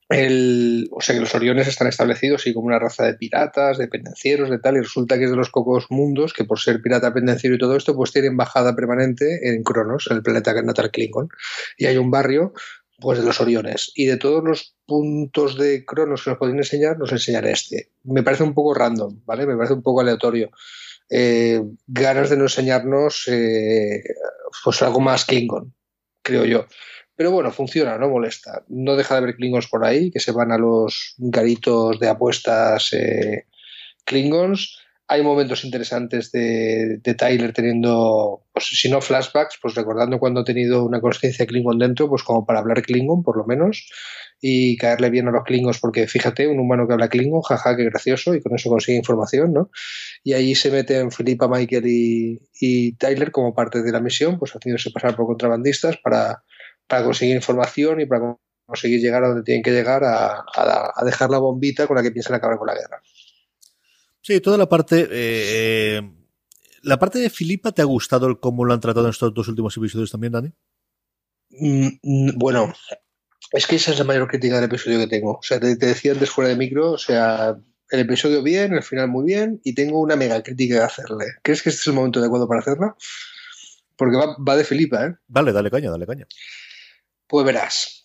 El, 0.08 0.88
o 0.92 1.00
sea 1.00 1.14
que 1.14 1.20
los 1.20 1.34
Oriones 1.34 1.66
están 1.66 1.88
establecidos 1.88 2.42
así 2.42 2.52
como 2.52 2.66
una 2.66 2.78
raza 2.78 3.06
de 3.06 3.14
piratas, 3.14 3.78
de 3.78 3.88
pendencieros, 3.88 4.50
de 4.50 4.58
tal, 4.58 4.76
y 4.76 4.80
resulta 4.80 5.18
que 5.18 5.25
es 5.25 5.30
de 5.30 5.37
los 5.37 5.50
pocos 5.50 5.87
mundos 5.90 6.32
que 6.34 6.44
por 6.44 6.61
ser 6.61 6.82
pirata, 6.82 7.14
pendenciero 7.14 7.56
y 7.56 7.58
todo 7.58 7.76
esto, 7.76 7.96
pues 7.96 8.12
tienen 8.12 8.37
bajada 8.37 8.76
permanente 8.76 9.49
en 9.49 9.62
Cronos, 9.62 10.06
en 10.11 10.18
el 10.18 10.23
planeta 10.23 10.52
natal 10.62 10.90
Klingon. 10.90 11.28
Y 11.78 11.87
hay 11.87 11.96
un 11.96 12.11
barrio 12.11 12.52
pues 13.00 13.18
de 13.18 13.25
los 13.25 13.40
Oriones. 13.40 13.92
Y 13.94 14.06
de 14.06 14.16
todos 14.16 14.44
los 14.44 14.76
puntos 14.87 15.58
de 15.58 15.84
Cronos 15.84 16.23
que 16.23 16.30
nos 16.30 16.38
pueden 16.38 16.58
enseñar, 16.58 16.99
nos 16.99 17.12
enseñaré 17.12 17.52
este. 17.52 17.90
Me 18.04 18.23
parece 18.23 18.42
un 18.42 18.54
poco 18.54 18.75
random, 18.75 19.20
¿vale? 19.25 19.46
Me 19.46 19.56
parece 19.56 19.75
un 19.75 19.82
poco 19.82 20.00
aleatorio. 20.00 20.50
Eh, 21.11 21.62
ganas 21.87 22.30
de 22.30 22.37
no 22.37 22.44
enseñarnos 22.44 23.28
eh, 23.28 24.02
pues 24.62 24.82
algo 24.82 25.00
más 25.00 25.25
Klingon, 25.25 25.75
creo 26.23 26.44
yo. 26.44 26.66
Pero 27.16 27.30
bueno, 27.30 27.52
funciona, 27.52 27.97
no 27.97 28.09
molesta. 28.09 28.64
No 28.68 28.97
deja 28.97 29.14
de 29.14 29.18
haber 29.18 29.37
Klingons 29.37 29.68
por 29.68 29.85
ahí 29.85 30.11
que 30.11 30.21
se 30.21 30.33
van 30.33 30.50
a 30.50 30.59
los 30.59 31.14
garitos 31.18 32.00
de 32.00 32.09
apuestas 32.09 32.92
eh, 32.92 33.47
Klingons. 34.04 34.78
Hay 35.06 35.23
momentos 35.23 35.64
interesantes 35.64 36.33
de, 36.33 36.99
Tyler 37.16 37.52
teniendo, 37.52 38.42
pues, 38.52 38.66
si 38.73 38.90
no 38.90 39.02
flashbacks, 39.02 39.59
pues 39.61 39.75
recordando 39.75 40.18
cuando 40.18 40.40
ha 40.40 40.44
tenido 40.44 40.83
una 40.83 41.00
conciencia 41.00 41.47
Klingon 41.47 41.78
dentro, 41.78 42.09
pues 42.09 42.23
como 42.23 42.47
para 42.47 42.61
hablar 42.61 42.80
Klingon, 42.80 43.23
por 43.23 43.37
lo 43.37 43.44
menos, 43.44 43.87
y 44.40 44.78
caerle 44.78 45.11
bien 45.11 45.28
a 45.28 45.30
los 45.30 45.44
Klingons, 45.44 45.78
porque 45.78 46.06
fíjate, 46.06 46.49
un 46.49 46.59
humano 46.59 46.88
que 46.88 46.94
habla 46.94 47.11
Klingon, 47.11 47.42
jaja, 47.42 47.76
qué 47.76 47.85
gracioso, 47.85 48.35
y 48.35 48.40
con 48.40 48.54
eso 48.54 48.71
consigue 48.71 48.97
información, 48.97 49.52
¿no? 49.52 49.71
Y 50.23 50.33
ahí 50.33 50.54
se 50.54 50.71
meten 50.71 51.11
Filipa, 51.11 51.49
Michael 51.49 51.87
y, 51.87 52.40
y 52.59 52.92
Tyler 52.97 53.30
como 53.30 53.54
parte 53.54 53.83
de 53.83 53.92
la 53.92 54.00
misión, 54.00 54.38
pues 54.38 54.52
haciéndose 54.52 54.90
pasar 54.90 55.14
por 55.16 55.26
contrabandistas 55.26 55.99
para 55.99 56.42
para 56.86 57.04
conseguir 57.04 57.36
información 57.36 58.00
y 58.00 58.06
para 58.06 58.36
conseguir 58.66 59.00
llegar 59.00 59.24
a 59.24 59.28
donde 59.28 59.42
tienen 59.42 59.62
que 59.62 59.70
llegar 59.70 60.02
a, 60.04 60.44
dejar 61.04 61.30
la 61.30 61.38
bombita 61.38 61.86
con 61.86 61.96
la 61.96 62.02
que 62.02 62.10
piensan 62.10 62.34
acabar 62.34 62.58
con 62.58 62.66
la 62.66 62.74
guerra. 62.74 63.02
Sí, 64.20 64.40
toda 64.40 64.58
la 64.58 64.68
parte... 64.68 65.08
Eh, 65.10 66.02
¿La 66.82 66.98
parte 66.98 67.18
de 67.18 67.30
Filipa 67.30 67.72
te 67.72 67.80
ha 67.80 67.86
gustado 67.86 68.26
el 68.26 68.38
cómo 68.38 68.66
lo 68.66 68.74
han 68.74 68.80
tratado 68.80 69.06
en 69.06 69.10
estos 69.10 69.32
dos 69.32 69.48
últimos 69.48 69.74
episodios 69.74 70.10
también, 70.10 70.34
Dani? 70.34 70.52
Mm, 71.48 71.88
mm, 72.02 72.30
bueno, 72.36 72.74
es 73.52 73.66
que 73.66 73.76
esa 73.76 73.92
es 73.92 73.98
la 73.98 74.04
mayor 74.04 74.28
crítica 74.28 74.56
del 74.56 74.64
episodio 74.64 74.98
que 74.98 75.06
tengo. 75.06 75.32
O 75.32 75.42
sea, 75.42 75.60
te, 75.60 75.76
decía 75.76 76.12
antes 76.12 76.28
fuera 76.28 76.50
de 76.50 76.56
micro, 76.56 76.92
o 76.92 76.98
sea, 76.98 77.56
el 77.90 78.00
episodio 78.00 78.42
bien, 78.42 78.74
el 78.74 78.82
final 78.82 79.08
muy 79.08 79.24
bien, 79.24 79.60
y 79.64 79.74
tengo 79.74 80.00
una 80.00 80.16
mega 80.16 80.42
crítica 80.42 80.76
que 80.76 80.82
hacerle. 80.82 81.26
¿Crees 81.42 81.62
que 81.62 81.70
este 81.70 81.80
es 81.80 81.86
el 81.86 81.94
momento 81.94 82.20
adecuado 82.20 82.48
para 82.48 82.60
hacerla? 82.60 82.96
Porque 83.96 84.16
va, 84.16 84.56
de 84.56 84.64
Filipa, 84.64 85.06
¿eh? 85.06 85.14
Vale, 85.28 85.52
dale 85.52 85.70
caña, 85.70 85.90
dale 85.90 86.06
caña. 86.06 86.26
Pues 87.26 87.45
verás. 87.45 88.04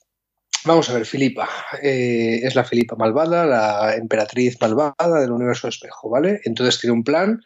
Vamos 0.66 0.90
a 0.90 0.94
ver, 0.94 1.06
Filipa. 1.06 1.48
Eh, 1.82 2.42
es 2.44 2.56
la 2.56 2.66
Filipa 2.66 2.96
malvada, 2.96 3.46
la 3.46 3.96
emperatriz 3.96 4.58
malvada 4.60 5.22
del 5.22 5.32
universo 5.32 5.68
espejo, 5.68 6.10
¿vale? 6.10 6.42
Entonces 6.44 6.80
tiene 6.80 6.94
un 6.94 7.04
plan 7.04 7.42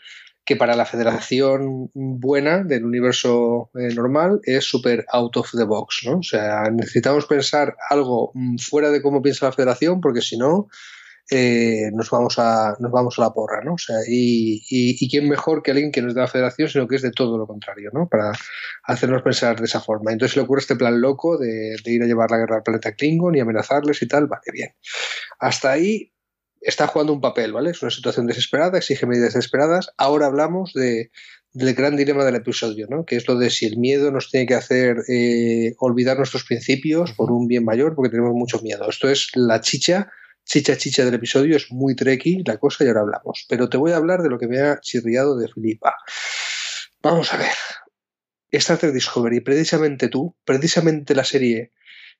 que 0.46 0.56
para 0.56 0.76
la 0.76 0.86
federación 0.86 1.90
buena 1.94 2.64
del 2.64 2.84
universo 2.86 3.70
eh, 3.76 3.94
normal 3.94 4.42
es 4.44 4.66
súper 4.66 5.06
out 5.12 5.38
of 5.38 5.52
the 5.52 5.64
box, 5.64 6.02
¿no? 6.06 6.18
O 6.18 6.24
sea, 6.24 6.64
necesitamos 6.72 7.26
pensar 7.28 7.76
algo 7.90 8.32
mm, 8.34 8.58
fuera 8.58 8.90
de 8.90 9.02
cómo 9.02 9.22
piensa 9.22 9.46
la 9.46 9.54
federación 9.54 10.02
porque 10.02 10.22
si 10.22 10.38
no, 10.38 10.68
eh, 11.30 11.90
nos, 11.94 12.10
vamos 12.10 12.38
a, 12.38 12.76
nos 12.80 12.92
vamos 12.92 13.18
a 13.18 13.22
la 13.22 13.34
porra, 13.34 13.62
¿no? 13.64 13.76
O 13.76 13.78
sea, 13.78 13.98
y, 14.08 14.62
y, 14.70 15.10
quién 15.10 15.30
mejor 15.30 15.64
que 15.64 15.72
alguien 15.72 15.92
que 15.92 16.02
no 16.02 16.10
es 16.10 16.16
de 16.16 16.22
la 16.22 16.28
federación, 16.28 16.70
sino 16.70 16.88
que 16.88 16.98
es 16.98 17.02
de 17.02 17.12
todo 17.12 17.38
lo 17.38 17.48
contrario, 17.48 17.90
¿no? 17.94 18.08
Para 18.10 18.32
hacernos 18.84 19.22
pensar 19.22 19.60
de 19.60 19.66
esa 19.66 19.80
forma. 19.80 20.12
Entonces 20.12 20.36
le 20.36 20.44
ocurre 20.44 20.62
este 20.62 20.76
plan 20.76 21.00
loco 21.00 21.38
de, 21.38 21.76
de 21.84 21.92
ir 21.92 22.04
a 22.04 22.06
llevar 22.06 22.30
la 22.30 22.38
guerra 22.38 22.58
al 22.58 22.64
planeta 22.64 22.94
Klingon 22.94 23.36
y 23.36 23.40
amenazarles 23.40 24.02
y 24.02 24.08
tal, 24.08 24.28
vale, 24.28 24.44
bien. 24.52 24.70
Hasta 25.40 25.72
ahí 25.72 26.14
está 26.62 26.88
jugando 26.88 27.14
un 27.14 27.22
papel, 27.22 27.54
¿vale? 27.54 27.72
Es 27.72 27.82
una 27.82 27.92
situación 27.92 28.28
desesperada, 28.28 28.78
exige 28.78 29.06
medidas 29.06 29.34
desesperadas. 29.34 29.90
Ahora 29.98 30.28
hablamos 30.28 30.74
de, 30.74 31.12
del 31.54 31.74
gran 31.76 31.96
dilema 31.96 32.26
del 32.26 32.36
episodio, 32.36 32.88
¿no? 32.90 33.06
Que 33.06 33.16
es 33.16 33.28
lo 33.28 33.38
de 33.38 33.50
si 33.50 33.66
el 33.66 33.78
miedo 33.78 34.12
nos 34.12 34.30
tiene 34.30 34.48
que 34.48 34.56
hacer 34.56 34.98
eh, 35.08 35.74
olvidar 35.80 36.18
nuestros 36.18 36.44
principios 36.46 37.14
por 37.14 37.32
un 37.32 37.48
bien 37.48 37.64
mayor, 37.64 37.96
porque 37.96 38.10
tenemos 38.10 38.34
mucho 38.34 38.60
miedo. 38.62 38.90
Esto 38.90 39.10
es 39.10 39.30
la 39.36 39.62
chicha 39.62 40.12
chicha 40.46 40.78
chicha 40.78 41.06
del 41.06 41.16
episodio, 41.16 41.58
es 41.58 41.72
muy 41.72 41.96
trequi 41.96 42.44
la 42.46 42.58
cosa 42.58 42.84
y 42.84 42.88
ahora 42.88 43.02
hablamos. 43.02 43.46
Pero 43.50 43.70
te 43.70 43.78
voy 43.78 43.92
a 43.92 43.98
hablar 43.98 44.22
de 44.22 44.30
lo 44.30 44.38
que 44.38 44.48
me 44.48 44.60
ha 44.60 44.80
chirriado 44.80 45.38
de 45.38 45.48
Filipa. 45.48 45.96
Vamos 47.02 47.34
a 47.34 47.38
ver. 47.38 47.52
Star 48.52 48.78
Trek 48.78 48.94
Discovery, 48.94 49.42
precisamente 49.42 50.10
tú, 50.10 50.36
precisamente 50.46 51.16
la 51.16 51.24
serie 51.24 51.72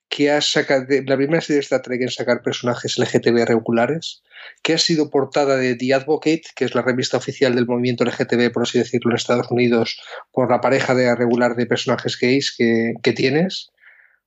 que 0.08 0.30
has 0.30 0.50
sacado, 0.50 0.86
la 1.06 1.16
primera 1.16 1.40
serie 1.40 1.56
de 1.56 1.62
Star 1.62 1.82
Trek 1.82 2.02
en 2.02 2.10
sacar 2.10 2.42
personajes 2.42 2.98
LGTB 2.98 3.46
regulares, 3.46 4.22
que 4.62 4.74
ha 4.74 4.78
sido 4.78 5.10
portada 5.10 5.56
de 5.56 5.76
The 5.76 5.94
Advocate, 5.94 6.42
que 6.54 6.64
es 6.64 6.74
la 6.74 6.82
revista 6.82 7.16
oficial 7.16 7.54
del 7.54 7.66
movimiento 7.66 8.04
LGTB, 8.04 8.52
por 8.52 8.64
así 8.64 8.78
decirlo, 8.78 9.10
en 9.10 9.16
Estados 9.16 9.50
Unidos, 9.50 10.00
por 10.32 10.50
la 10.50 10.60
pareja 10.60 10.94
de 10.94 11.14
regular 11.14 11.56
de 11.56 11.66
personajes 11.66 12.18
gays 12.18 12.54
que, 12.56 12.94
que 13.02 13.12
tienes, 13.12 13.70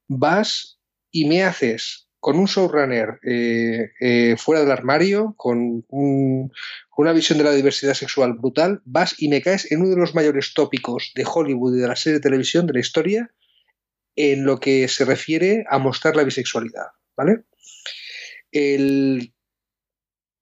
vas 0.08 0.80
y 1.12 1.25
me 1.25 1.44
haces 1.44 2.07
con 2.20 2.38
un 2.38 2.46
showrunner 2.46 3.20
eh, 3.24 3.92
eh, 4.00 4.36
fuera 4.38 4.62
del 4.62 4.72
armario, 4.72 5.34
con, 5.38 5.86
una 5.90 7.14
visión 7.14 7.38
de 7.38 7.44
la 7.44 7.52
diversidad 7.52 7.94
sexual 7.94 8.34
brutal, 8.34 8.82
vas 8.86 9.16
y 9.18 9.30
me 9.30 9.42
caes 9.42 9.72
en 9.72 9.82
uno 9.82 9.92
de 9.92 9.98
los 9.98 10.16
mayores 10.16 10.54
tópicos 10.54 11.12
de 11.16 11.26
Hollywood 11.32 11.78
y 11.78 11.82
de 11.82 11.88
la 11.88 11.96
serie 11.96 12.16
de 12.16 12.24
televisión 12.24 12.66
de 12.66 12.74
la 12.74 12.80
historia 12.80 13.32
en 14.16 14.46
lo 14.46 14.60
que 14.60 14.88
se 14.88 15.06
refiere 15.06 15.64
a 15.70 15.78
mostrar 15.78 16.16
la 16.16 16.24
bisexualidad, 16.24 16.88
¿vale? 17.16 17.44
El 18.52 19.34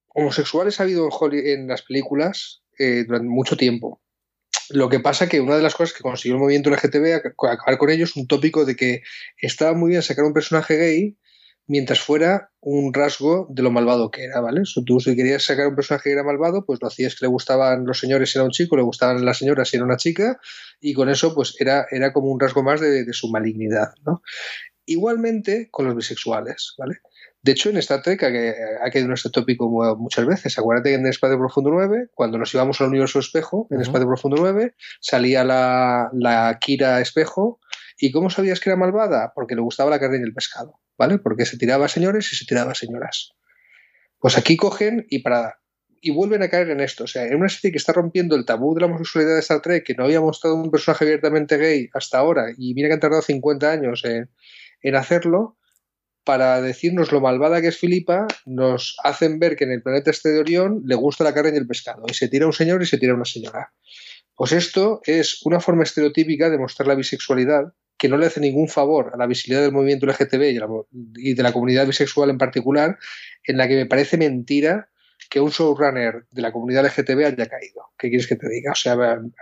homosexuales 0.08 0.80
ha 0.80 0.84
habido 0.84 1.10
en, 1.34 1.68
las 1.68 1.82
películas 1.82 2.64
eh, 2.80 3.04
durante 3.06 3.28
mucho 3.28 3.58
tiempo. 3.58 4.02
Lo 4.70 4.88
que 4.88 5.02
pasa 5.02 5.28
que 5.28 5.42
una 5.42 5.58
de 5.58 5.62
las 5.62 5.76
cosas 5.76 5.96
que 5.96 6.04
consiguió 6.04 6.36
el 6.36 6.42
movimiento 6.42 6.70
LGTB 6.70 7.16
acabar 7.16 7.78
con 7.78 7.90
ello 7.90 8.06
es 8.06 8.16
un 8.16 8.28
tópico 8.28 8.64
de 8.64 8.78
que 8.78 9.04
estaba 9.38 9.74
muy 9.74 9.92
bien 9.92 10.02
sacar 10.02 10.24
un 10.24 10.34
personaje 10.34 10.78
gay 10.78 11.18
mientras 11.68 12.00
fuera 12.00 12.52
un 12.62 12.94
rasgo 12.94 13.48
de 13.50 13.64
lo 13.64 13.72
malvado 13.72 14.12
que 14.12 14.24
era, 14.24 14.40
¿vale? 14.40 14.62
tú 14.86 15.00
si 15.00 15.16
querías 15.16 15.44
sacar 15.44 15.68
un 15.68 15.76
personaje 15.76 16.10
que 16.10 16.14
era 16.14 16.24
malvado, 16.24 16.66
pues 16.66 16.80
lo 16.82 16.88
hacías 16.88 17.16
que 17.16 17.26
le 17.26 17.30
gustaban 17.30 17.86
los 17.86 18.00
señores 18.00 18.32
si 18.32 18.38
era 18.38 18.46
un 18.46 18.52
chico, 18.52 18.76
le 18.76 18.84
gustaban 18.84 19.24
las 19.26 19.38
señoras 19.38 19.70
si 19.70 19.78
era 19.78 19.86
una 19.86 19.98
chica, 19.98 20.40
y 20.80 20.94
con 20.94 21.10
eso 21.10 21.34
pues 21.34 21.56
era, 21.60 21.86
era 21.92 22.14
como 22.14 22.32
un 22.32 22.40
rasgo 22.40 22.64
más 22.64 22.82
de, 22.82 23.06
su 23.14 23.30
malignidad, 23.30 23.94
¿no? 24.06 24.22
Igualmente 24.86 25.70
con 25.72 25.86
los 25.86 25.96
bisexuales, 25.96 26.76
¿vale? 26.78 26.98
De 27.42 27.52
hecho, 27.52 27.70
en 27.70 27.78
Star 27.78 28.02
Trek 28.02 28.24
ha, 28.24 28.90
quedado 28.90 29.14
este 29.14 29.30
tópico 29.30 29.70
muchas 29.98 30.26
veces. 30.26 30.58
Acuérdate 30.58 30.90
que 30.90 30.96
en 30.96 31.06
Espacio 31.06 31.38
Profundo 31.38 31.70
9, 31.70 32.10
cuando 32.14 32.40
nos 32.40 32.52
íbamos 32.54 32.82
al 32.82 32.88
universo 32.88 33.20
espejo, 33.20 33.68
en 33.70 33.82
Espacio 33.82 34.08
Profundo 34.08 34.38
9, 34.40 34.74
salía 35.00 35.44
la, 35.44 36.10
la 36.14 36.58
Kira 36.60 37.02
espejo. 37.02 37.60
¿Y 38.00 38.12
cómo 38.12 38.32
sabías 38.32 38.60
que 38.60 38.72
era 38.72 38.78
malvada? 38.78 39.32
Porque 39.36 39.54
le 39.54 39.62
gustaba 39.62 39.92
la 39.92 40.00
carne 40.00 40.18
y 40.20 40.24
el 40.24 40.34
pescado. 40.34 40.80
¿Vale? 40.98 41.20
Porque 41.20 41.46
se 41.46 41.58
tiraba 41.58 41.88
señores 41.88 42.32
y 42.32 42.36
se 42.36 42.46
tiraba 42.46 42.76
señoras. 42.76 43.34
Pues 44.20 44.38
aquí 44.38 44.58
cogen 44.58 45.06
y 45.10 45.20
para 45.20 45.60
y 46.06 46.12
vuelven 46.12 46.44
a 46.44 46.50
caer 46.50 46.70
en 46.70 46.82
esto. 46.82 47.06
O 47.06 47.08
sea, 47.08 47.26
en 47.26 47.36
una 47.36 47.50
serie 47.50 47.72
que 47.72 47.80
está 47.80 47.92
rompiendo 47.92 48.36
el 48.36 48.46
tabú 48.46 48.76
de 48.76 48.82
la 48.82 48.86
homosexualidad 48.86 49.34
de 49.34 49.40
Star 49.40 49.62
Trek, 49.62 49.84
que 49.84 49.96
no 49.96 50.04
había 50.04 50.22
mostrado 50.22 50.56
un 50.56 50.70
personaje 50.70 51.04
abiertamente 51.04 51.58
gay 51.58 51.90
hasta 51.96 52.20
ahora, 52.20 52.46
y 52.56 52.76
mira 52.76 52.90
que 52.90 52.94
han 52.94 53.00
tardado 53.00 53.24
50 53.24 53.72
años 53.72 54.04
en, 54.06 54.96
hacerlo, 54.96 55.58
para 56.24 56.62
decirnos 56.62 57.12
lo 57.12 57.22
malvada 57.22 57.60
que 57.60 57.70
es 57.70 57.78
Filipa, 57.78 58.28
nos 58.46 58.98
hacen 59.04 59.40
ver 59.40 59.56
que 59.56 59.64
en 59.64 59.72
el 59.72 59.82
planeta 59.82 60.12
este 60.12 60.30
de 60.30 60.40
Orión 60.42 60.84
le 60.86 60.94
gusta 60.94 61.24
la 61.24 61.34
carne 61.34 61.54
y 61.56 61.58
el 61.58 61.66
pescado, 61.66 62.04
y 62.08 62.14
se 62.14 62.28
tira 62.28 62.46
un 62.46 62.54
señor 62.54 62.84
y 62.84 62.86
se 62.86 63.00
tira 63.00 63.16
una 63.16 63.26
señora. 63.26 63.74
Pues 64.36 64.52
esto 64.52 65.02
es 65.06 65.42
una 65.44 65.60
forma 65.60 65.82
estereotípica 65.82 66.52
de 66.52 66.60
mostrar 66.60 66.88
la 66.88 66.94
bisexualidad, 66.94 67.74
que 67.98 68.10
no 68.10 68.18
le 68.18 68.28
hace 68.28 68.40
ningún 68.40 68.68
favor 68.68 69.12
a 69.14 69.18
la 69.18 69.28
visibilidad 69.28 69.64
del 69.64 69.72
movimiento 69.72 70.06
LGTB 70.06 70.44
y, 71.16 71.34
de 71.34 71.44
la 71.44 71.54
comunidad 71.54 71.88
bisexual 71.88 72.30
en 72.30 72.38
particular, 72.38 72.98
en 73.46 73.58
la 73.58 73.68
que 73.68 73.76
me 73.76 73.86
parece 73.86 74.18
mentira 74.18 74.90
que 75.30 75.40
un 75.40 75.50
showrunner 75.50 76.26
de 76.30 76.42
la 76.42 76.52
comunidad 76.52 76.86
LGTB 76.86 77.26
haya 77.26 77.48
caído. 77.48 77.84
¿Qué 77.98 78.10
quieres 78.10 78.28
que 78.28 78.36
te 78.36 78.50
diga? 78.50 78.74
O 78.74 78.76
sea, 78.76 78.98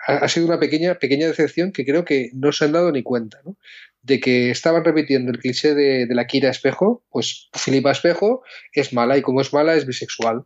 ha, 0.07 0.27
sido 0.27 0.45
una 0.45 0.59
pequeña, 0.59 0.95
pequeña 0.95 1.27
decepción 1.27 1.71
que 1.71 1.85
creo 1.85 2.05
que 2.05 2.29
no 2.33 2.51
se 2.51 2.65
han 2.65 2.71
dado 2.71 2.91
ni 2.91 3.03
cuenta, 3.03 3.39
¿no? 3.43 3.57
De 4.01 4.19
que 4.19 4.51
estaban 4.51 4.83
repitiendo 4.83 5.31
el 5.31 5.39
cliché 5.39 5.73
de, 5.73 6.05
de 6.05 6.15
la 6.15 6.27
Kira 6.27 6.49
Espejo, 6.49 7.03
pues 7.09 7.49
Filipa 7.53 7.91
Espejo 7.91 8.43
es 8.71 8.93
mala 8.93 9.17
y 9.17 9.21
como 9.21 9.41
es 9.41 9.53
mala 9.53 9.75
es 9.75 9.85
bisexual 9.85 10.45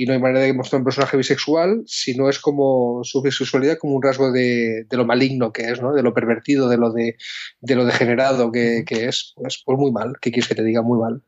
y 0.00 0.06
no 0.06 0.12
hay 0.12 0.20
manera 0.20 0.44
de 0.44 0.54
mostrar 0.54 0.78
un 0.80 0.84
personaje 0.84 1.16
bisexual 1.16 1.82
si 1.84 2.14
no 2.14 2.30
es 2.30 2.38
como 2.38 3.00
su 3.02 3.20
bisexualidad 3.20 3.78
como 3.78 3.96
un 3.96 4.02
rasgo 4.02 4.30
de, 4.30 4.86
lo 4.92 5.04
maligno 5.04 5.52
que 5.52 5.62
es, 5.62 5.82
¿no? 5.82 5.92
de 5.92 6.04
lo 6.04 6.14
pervertido, 6.14 6.68
de 6.68 6.76
lo 6.76 6.92
de, 6.92 7.16
de 7.60 7.74
lo 7.74 7.84
degenerado 7.84 8.52
que, 8.52 8.84
es. 8.88 9.32
Pues, 9.34 9.60
pues 9.66 9.76
muy 9.76 9.90
mal, 9.90 10.14
¿qué 10.20 10.30
quieres 10.30 10.48
que 10.48 10.54
te 10.54 10.62
diga? 10.62 10.82
Muy 10.82 11.00
mal. 11.00 11.22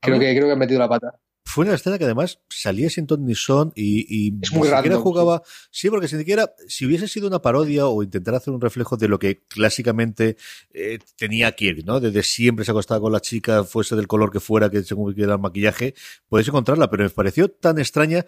Creo 0.00 0.18
que, 0.18 0.34
creo 0.34 0.46
que 0.46 0.52
han 0.52 0.58
metido 0.58 0.80
la 0.80 0.88
pata 0.88 1.20
fue 1.56 1.64
una 1.64 1.74
escena 1.74 1.96
que 1.96 2.04
además 2.04 2.38
salía 2.50 2.90
sin 2.90 3.06
ton 3.06 3.24
ni 3.24 3.34
son 3.34 3.72
y, 3.74 4.04
y 4.10 4.34
es 4.42 4.52
muy 4.52 4.68
siquiera 4.68 4.98
jugaba. 4.98 5.42
Sí. 5.70 5.88
porque 5.88 6.06
si 6.06 6.18
siquiera, 6.18 6.52
si 6.68 6.84
hubiese 6.84 7.08
sido 7.08 7.28
una 7.28 7.40
parodia 7.40 7.86
o 7.86 8.02
intentar 8.02 8.34
hacer 8.34 8.52
un 8.52 8.60
reflejo 8.60 8.98
de 8.98 9.08
lo 9.08 9.18
que 9.18 9.40
clásicamente 9.48 10.36
eh, 10.74 10.98
tenía 11.16 11.50
Kirk, 11.52 11.82
¿no? 11.86 11.98
Desde 11.98 12.22
siempre 12.24 12.66
se 12.66 12.72
acostaba 12.72 13.00
con 13.00 13.10
la 13.10 13.20
chica, 13.20 13.64
fuese 13.64 13.96
del 13.96 14.06
color 14.06 14.30
que 14.30 14.38
fuera, 14.38 14.68
que 14.68 14.82
según 14.82 15.14
quiera 15.14 15.32
el 15.32 15.38
maquillaje, 15.38 15.94
puedes 16.28 16.46
encontrarla, 16.46 16.90
pero 16.90 17.04
me 17.04 17.08
pareció 17.10 17.50
tan 17.50 17.78
extraña 17.78 18.26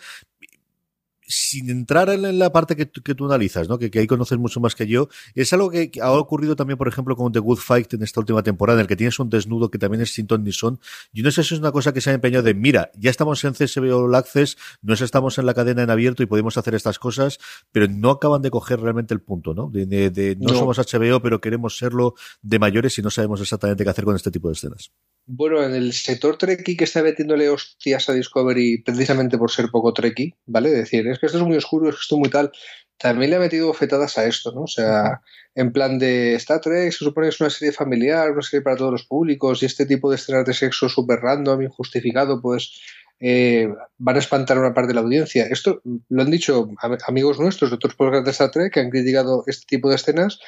sin 1.28 1.70
entrar 1.70 2.08
en 2.10 2.38
la 2.38 2.52
parte 2.52 2.74
que, 2.74 2.86
tú 2.86 3.26
analizas, 3.26 3.68
¿no? 3.68 3.78
Que, 3.78 3.90
ahí 3.98 4.06
conoces 4.06 4.38
mucho 4.38 4.60
más 4.60 4.74
que 4.74 4.86
yo, 4.86 5.08
es 5.34 5.52
algo 5.52 5.70
que 5.70 5.90
ha 6.00 6.12
ocurrido 6.12 6.56
también, 6.56 6.78
por 6.78 6.88
ejemplo, 6.88 7.16
con 7.16 7.32
The 7.32 7.38
Good 7.38 7.58
Fight 7.58 7.94
en 7.94 8.02
esta 8.02 8.20
última 8.20 8.42
temporada, 8.42 8.78
en 8.78 8.82
el 8.82 8.86
que 8.86 8.96
tienes 8.96 9.18
un 9.18 9.28
desnudo 9.28 9.70
que 9.70 9.78
también 9.78 10.02
es 10.02 10.12
sin 10.12 10.26
ton 10.26 10.42
ni 10.42 10.52
son. 10.52 10.80
Yo 11.12 11.22
no 11.22 11.30
sé 11.30 11.44
si 11.44 11.54
es 11.54 11.60
una 11.60 11.72
cosa 11.72 11.92
que 11.92 12.00
se 12.00 12.10
ha 12.10 12.14
empeñado 12.14 12.42
de, 12.42 12.54
mira, 12.54 12.90
ya 12.94 13.10
estamos 13.10 13.44
en 13.44 13.52
CSB 13.52 13.92
All 13.92 14.14
Access, 14.14 14.56
no 14.82 14.94
estamos 14.94 15.38
en 15.38 15.46
la 15.46 15.54
cadena 15.54 15.82
en 15.82 15.90
abierto 15.90 16.22
y 16.22 16.26
podemos 16.26 16.56
hacer 16.56 16.74
estas 16.74 16.98
cosas, 16.98 17.38
pero 17.72 17.86
no 17.88 18.10
acaban 18.10 18.42
de 18.42 18.50
coger 18.50 18.80
realmente 18.80 19.14
el 19.14 19.20
punto, 19.20 19.54
¿no? 19.54 19.70
De, 19.70 20.36
no, 20.40 20.54
somos 20.54 20.78
HBO, 20.78 21.20
pero 21.20 21.40
queremos 21.40 21.76
serlo 21.76 22.14
de 22.42 22.58
mayores 22.58 22.98
y 22.98 23.02
no 23.02 23.10
sabemos 23.10 23.40
exactamente 23.40 23.84
qué 23.84 23.90
hacer 23.90 24.04
con 24.04 24.16
este 24.16 24.30
tipo 24.30 24.48
de 24.48 24.54
escenas. 24.54 24.92
Bueno, 25.30 25.62
en 25.62 25.74
el 25.74 25.92
sector 25.92 26.38
Trekkie 26.38 26.74
que 26.74 26.84
está 26.84 27.02
metiéndole 27.02 27.50
hostias 27.50 28.08
a 28.08 28.14
Discovery 28.14 28.82
precisamente 28.82 29.36
por 29.36 29.50
ser 29.50 29.68
poco 29.70 29.92
Trekkie, 29.92 30.34
¿vale? 30.46 30.70
Decir, 30.70 31.06
es 31.06 31.18
que 31.18 31.26
esto 31.26 31.36
es 31.36 31.44
muy 31.44 31.58
oscuro, 31.58 31.90
es 31.90 31.96
que 31.96 32.00
esto 32.00 32.14
es 32.14 32.18
muy 32.20 32.30
tal. 32.30 32.50
También 32.96 33.30
le 33.30 33.36
ha 33.36 33.40
metido 33.40 33.66
bofetadas 33.66 34.16
a 34.16 34.24
esto, 34.24 34.52
¿no? 34.52 34.62
O 34.62 34.66
sea, 34.66 35.20
en 35.54 35.70
plan 35.70 35.98
de 35.98 36.34
Star 36.36 36.62
Trek 36.62 36.92
se 36.92 37.04
supone 37.04 37.26
que 37.26 37.34
es 37.34 37.40
una 37.42 37.50
serie 37.50 37.72
familiar, 37.72 38.30
una 38.30 38.40
serie 38.40 38.62
para 38.62 38.76
todos 38.76 38.90
los 38.90 39.04
públicos 39.04 39.62
y 39.62 39.66
este 39.66 39.84
tipo 39.84 40.08
de 40.08 40.16
escenas 40.16 40.46
de 40.46 40.54
sexo 40.54 40.88
súper 40.88 41.20
random, 41.20 41.60
injustificado, 41.60 42.40
pues 42.40 42.80
eh, 43.20 43.68
van 43.98 44.16
a 44.16 44.20
espantar 44.20 44.56
a 44.56 44.60
una 44.60 44.72
parte 44.72 44.88
de 44.88 44.94
la 44.94 45.02
audiencia. 45.02 45.46
Esto 45.50 45.82
lo 46.08 46.22
han 46.22 46.30
dicho 46.30 46.70
amigos 47.06 47.38
nuestros 47.38 47.70
de 47.70 47.76
otros 47.76 47.94
programas 47.96 48.24
de 48.24 48.30
Star 48.30 48.50
Trek 48.50 48.72
que 48.72 48.80
han 48.80 48.88
criticado 48.88 49.44
este 49.46 49.66
tipo 49.66 49.90
de 49.90 49.96
escenas 49.96 50.40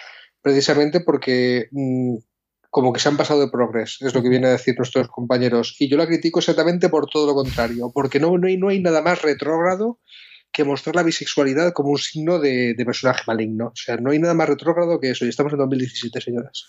precisamente 0.42 1.00
porque 1.00 1.68
mm, 1.70 2.16
como 2.70 2.92
que 2.92 3.00
se 3.00 3.08
han 3.08 3.16
pasado 3.16 3.40
de 3.40 3.50
progres, 3.50 3.98
es 4.00 4.14
lo 4.14 4.22
que 4.22 4.28
vienen 4.28 4.48
a 4.48 4.52
decir 4.52 4.74
nuestros 4.78 5.08
compañeros. 5.08 5.76
Y 5.78 5.88
yo 5.90 5.96
la 5.96 6.06
critico 6.06 6.38
exactamente 6.38 6.88
por 6.88 7.10
todo 7.10 7.26
lo 7.26 7.34
contrario, 7.34 7.90
porque 7.92 8.20
no, 8.20 8.38
no, 8.38 8.46
hay, 8.46 8.56
no 8.56 8.68
hay 8.68 8.80
nada 8.80 9.02
más 9.02 9.22
retrógrado 9.22 9.98
que 10.52 10.64
mostrar 10.64 10.96
la 10.96 11.02
bisexualidad 11.02 11.72
como 11.72 11.90
un 11.90 11.98
signo 11.98 12.38
de, 12.38 12.74
personaje 12.84 13.22
maligno. 13.26 13.66
O 13.68 13.76
sea, 13.76 13.96
no 13.96 14.10
hay 14.10 14.18
nada 14.18 14.34
más 14.34 14.48
retrógrado 14.48 14.98
que 14.98 15.10
eso. 15.10 15.24
Y 15.24 15.28
estamos 15.28 15.52
en 15.52 15.58
2017, 15.58 16.20
señoras. 16.20 16.66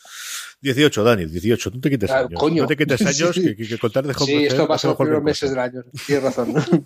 18, 0.62 1.04
Dani, 1.04 1.26
18. 1.26 1.72
No 1.72 1.80
te 1.80 1.90
quites 1.90 2.12
años. 2.12 2.40
Coño. 2.40 2.64
No 2.64 2.68
te 2.68 2.78
quites 2.78 3.02
años 3.22 3.36
que, 3.36 3.78
contar 3.80 4.06
de 4.06 4.14
Sí, 4.14 4.46
esto 4.46 4.68
pasa 4.68 4.88
en 4.88 4.90
los 4.90 4.98
primeros 4.98 5.24
meses 5.24 5.50
del 5.50 5.60
año. 5.60 5.84
Tienes 6.06 6.24
razón. 6.24 6.54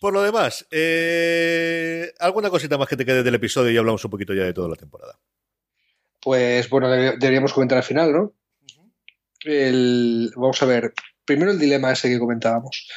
Por 0.00 0.12
lo 0.12 0.22
demás, 0.22 0.66
eh, 0.70 2.12
¿alguna 2.18 2.50
cosita 2.50 2.76
más 2.76 2.86
que 2.86 2.96
te 2.96 3.06
quede 3.06 3.22
del 3.22 3.34
episodio 3.34 3.70
y 3.70 3.76
hablamos 3.76 4.04
un 4.04 4.10
poquito 4.10 4.34
ya 4.34 4.44
de 4.44 4.52
toda 4.52 4.68
la 4.68 4.76
temporada? 4.76 5.18
Pues 6.26 6.68
bueno, 6.70 6.90
deberíamos 6.90 7.52
comentar 7.52 7.78
al 7.78 7.84
final, 7.84 8.12
¿no? 8.12 8.34
vamos 10.34 10.60
a 10.60 10.66
ver, 10.66 10.92
primero 11.24 11.52
el 11.52 11.58
dilema 11.60 11.92
ese 11.92 12.08
que 12.08 12.18
comentábamos. 12.18 12.88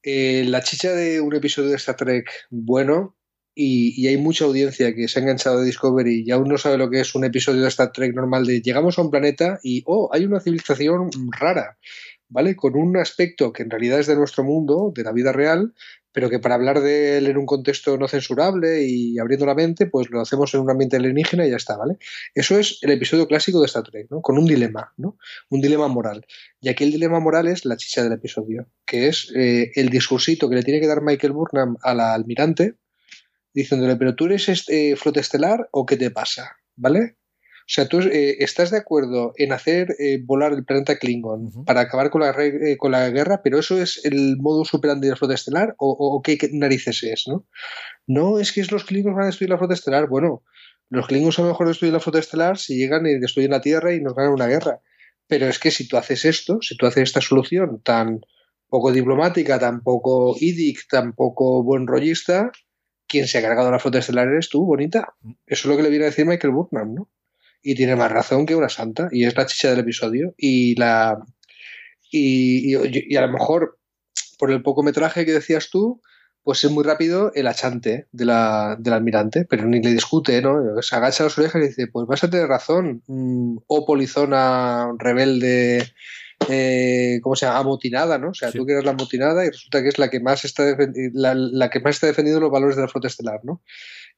Eh, 0.00 0.44
la 0.46 0.62
chicha 0.62 0.92
de 0.92 1.20
un 1.20 1.34
episodio 1.34 1.70
de 1.70 1.74
Star 1.74 1.96
Trek 1.96 2.30
bueno 2.50 3.16
y, 3.52 4.06
hay 4.06 4.16
mucha 4.16 4.44
audiencia 4.44 4.94
que 4.94 5.08
se 5.08 5.18
ha 5.18 5.22
enganchado 5.22 5.58
de 5.58 5.66
Discovery 5.66 6.22
y 6.24 6.30
aún 6.30 6.46
no 6.46 6.56
sabe 6.56 6.78
lo 6.78 6.88
que 6.88 7.00
es 7.00 7.16
un 7.16 7.24
episodio 7.24 7.62
de 7.62 7.68
Star 7.68 7.90
Trek 7.90 8.14
normal 8.14 8.46
de 8.46 8.62
llegamos 8.62 8.96
a 8.96 9.02
un 9.02 9.10
planeta 9.10 9.58
y, 9.64 9.82
oh, 9.86 10.08
hay 10.12 10.24
una 10.24 10.38
civilización 10.38 11.10
rara, 11.36 11.78
¿vale? 12.28 12.54
Con 12.54 12.76
un 12.76 12.96
aspecto 12.96 13.52
que 13.52 13.64
en 13.64 13.70
realidad 13.70 13.98
es 13.98 14.06
de 14.06 14.14
nuestro 14.14 14.44
mundo, 14.44 14.92
de 14.94 15.02
la 15.02 15.10
vida 15.10 15.32
real, 15.32 15.74
pero 16.12 16.30
que 16.30 16.38
para 16.38 16.54
hablar 16.54 16.80
de 16.80 17.18
él 17.18 17.26
en 17.26 17.36
un 17.36 17.46
contexto 17.46 17.96
no 17.96 18.06
censurable 18.06 18.84
y 18.84 19.18
abriendo 19.18 19.46
la 19.46 19.54
mente, 19.54 19.86
pues 19.86 20.10
lo 20.10 20.20
hacemos 20.20 20.52
en 20.54 20.60
un 20.60 20.70
ambiente 20.70 20.96
alienígena 20.96 21.46
y 21.46 21.50
ya 21.50 21.56
está, 21.56 21.76
¿vale? 21.76 21.96
Eso 22.34 22.58
es 22.58 22.78
el 22.82 22.90
episodio 22.90 23.26
clásico 23.26 23.60
de 23.60 23.66
Star 23.66 23.82
Trek, 23.82 24.08
¿no? 24.10 24.20
Con 24.20 24.38
un 24.38 24.46
dilema, 24.46 24.92
¿no? 24.96 25.16
Un 25.48 25.60
dilema 25.60 25.88
moral. 25.88 26.26
Y 26.60 26.68
aquí 26.68 26.84
el 26.84 26.92
dilema 26.92 27.18
moral 27.18 27.48
es 27.48 27.64
la 27.64 27.76
chicha 27.76 28.02
del 28.02 28.12
episodio, 28.12 28.68
que 28.84 29.08
es 29.08 29.32
eh, 29.34 29.72
el 29.74 29.88
discursito 29.88 30.48
que 30.48 30.56
le 30.56 30.62
tiene 30.62 30.80
que 30.80 30.86
dar 30.86 31.02
Michael 31.02 31.32
Burnham 31.32 31.76
a 31.82 31.94
la 31.94 32.14
almirante, 32.14 32.74
diciéndole, 33.54 33.96
pero 33.96 34.14
tú 34.14 34.26
eres 34.26 34.48
este, 34.48 34.96
flota 34.96 35.20
estelar 35.20 35.68
o 35.72 35.86
qué 35.86 35.96
te 35.96 36.10
pasa, 36.10 36.56
¿vale? 36.76 37.16
O 37.62 37.74
sea, 37.74 37.86
tú 37.86 38.00
eh, 38.00 38.36
estás 38.40 38.70
de 38.70 38.78
acuerdo 38.78 39.32
en 39.36 39.52
hacer 39.52 39.94
eh, 39.98 40.20
volar 40.22 40.52
el 40.52 40.64
planeta 40.64 40.98
Klingon 40.98 41.64
para 41.64 41.82
acabar 41.82 42.10
con 42.10 42.22
la, 42.22 42.30
eh, 42.30 42.76
con 42.76 42.92
la 42.92 43.08
guerra, 43.10 43.40
pero 43.42 43.58
eso 43.58 43.80
es 43.80 44.04
el 44.04 44.36
modo 44.38 44.64
superante 44.64 45.06
de 45.06 45.10
la 45.10 45.16
flota 45.16 45.34
estelar 45.34 45.74
o, 45.78 46.20
qué, 46.22 46.38
narices 46.52 47.02
es, 47.04 47.24
¿no? 47.28 47.46
No, 48.06 48.38
es 48.38 48.52
que 48.52 48.64
los 48.64 48.84
Klingons 48.84 49.14
van 49.14 49.24
a 49.24 49.26
destruir 49.26 49.50
la 49.50 49.58
flota 49.58 49.74
estelar. 49.74 50.08
Bueno, 50.08 50.42
los 50.90 51.06
Klingons 51.06 51.38
a 51.38 51.42
lo 51.42 51.48
mejor 51.48 51.68
destruyen 51.68 51.94
la 51.94 52.00
flota 52.00 52.18
estelar 52.18 52.58
si 52.58 52.76
llegan 52.76 53.06
y 53.06 53.18
destruyen 53.18 53.52
la 53.52 53.60
Tierra 53.60 53.94
y 53.94 54.00
nos 54.00 54.14
ganan 54.14 54.32
una 54.32 54.48
guerra. 54.48 54.80
Pero 55.28 55.46
es 55.46 55.58
que 55.58 55.70
si 55.70 55.86
tú 55.86 55.96
haces 55.96 56.24
esto, 56.24 56.60
si 56.60 56.76
tú 56.76 56.86
haces 56.86 57.04
esta 57.04 57.20
solución 57.20 57.80
tan 57.82 58.20
poco 58.68 58.90
diplomática, 58.90 59.58
tan 59.58 59.82
poco 59.82 60.34
idic, 60.38 60.88
tan 60.88 61.12
poco 61.12 61.62
buen 61.62 61.86
rollista, 61.86 62.50
quien 63.06 63.28
se 63.28 63.38
ha 63.38 63.42
cargado 63.42 63.70
la 63.70 63.78
flota 63.78 63.98
estelar 63.98 64.28
eres 64.28 64.48
tú, 64.48 64.64
bonita. 64.64 65.14
Mm. 65.20 65.32
Eso 65.46 65.68
es 65.68 65.70
lo 65.70 65.76
que 65.76 65.82
le 65.82 65.90
viene 65.90 66.06
a 66.06 66.08
decir 66.08 66.26
Michael 66.26 66.54
Burnham, 66.54 66.94
¿no? 66.94 67.10
Y 67.62 67.74
tiene 67.74 67.96
más 67.96 68.10
razón 68.10 68.46
que 68.46 68.56
una 68.56 68.68
santa 68.68 69.08
y 69.12 69.24
es 69.24 69.36
la 69.36 69.46
chicha 69.46 69.70
del 69.70 69.80
episodio 69.80 70.34
y 70.36 70.74
la 70.76 71.18
y, 72.10 72.76
y, 72.76 73.16
a 73.16 73.26
lo 73.26 73.32
mejor 73.32 73.78
por 74.38 74.50
el 74.50 74.62
poco 74.62 74.82
metraje 74.82 75.24
que 75.24 75.32
decías 75.32 75.70
tú 75.70 76.00
pues 76.44 76.64
es 76.64 76.70
muy 76.70 76.82
rápido 76.84 77.30
el 77.34 77.46
achante 77.46 78.08
de 78.10 78.24
la, 78.24 78.76
del 78.78 78.94
almirante, 78.94 79.46
pero 79.48 79.64
ni 79.64 79.80
le 79.80 79.92
discute, 79.92 80.42
¿no? 80.42 80.60
Se 80.82 80.96
agacha 80.96 81.22
las 81.24 81.38
orejas 81.38 81.62
y 81.62 81.68
dice, 81.68 81.86
pues 81.86 82.06
vas 82.08 82.24
a 82.24 82.30
tener 82.30 82.48
razón, 82.48 83.02
mm, 83.06 83.58
o 83.66 83.86
polizona 83.86 84.88
rebelde, 84.98 85.92
eh, 86.48 87.20
¿cómo 87.22 87.36
se 87.36 87.46
llama? 87.46 87.60
Amotinada, 87.60 88.18
¿no? 88.18 88.30
O 88.30 88.34
sea, 88.34 88.50
tú 88.50 88.66
que 88.66 88.72
eres 88.72 88.84
la 88.84 88.90
amotinada 88.90 89.44
y 89.44 89.50
resulta 89.50 89.82
que 89.82 89.88
es 89.88 89.98
la 89.98 90.10
que 90.10 90.18
más 90.18 90.44
está 90.44 90.64
la, 91.12 91.34
la, 91.34 91.70
que 91.70 91.78
más 91.80 91.94
está 91.94 92.08
defendiendo 92.08 92.40
los 92.40 92.50
valores 92.50 92.74
de 92.74 92.82
la 92.82 92.88
flota 92.88 93.06
estelar, 93.06 93.40
¿no? 93.44 93.62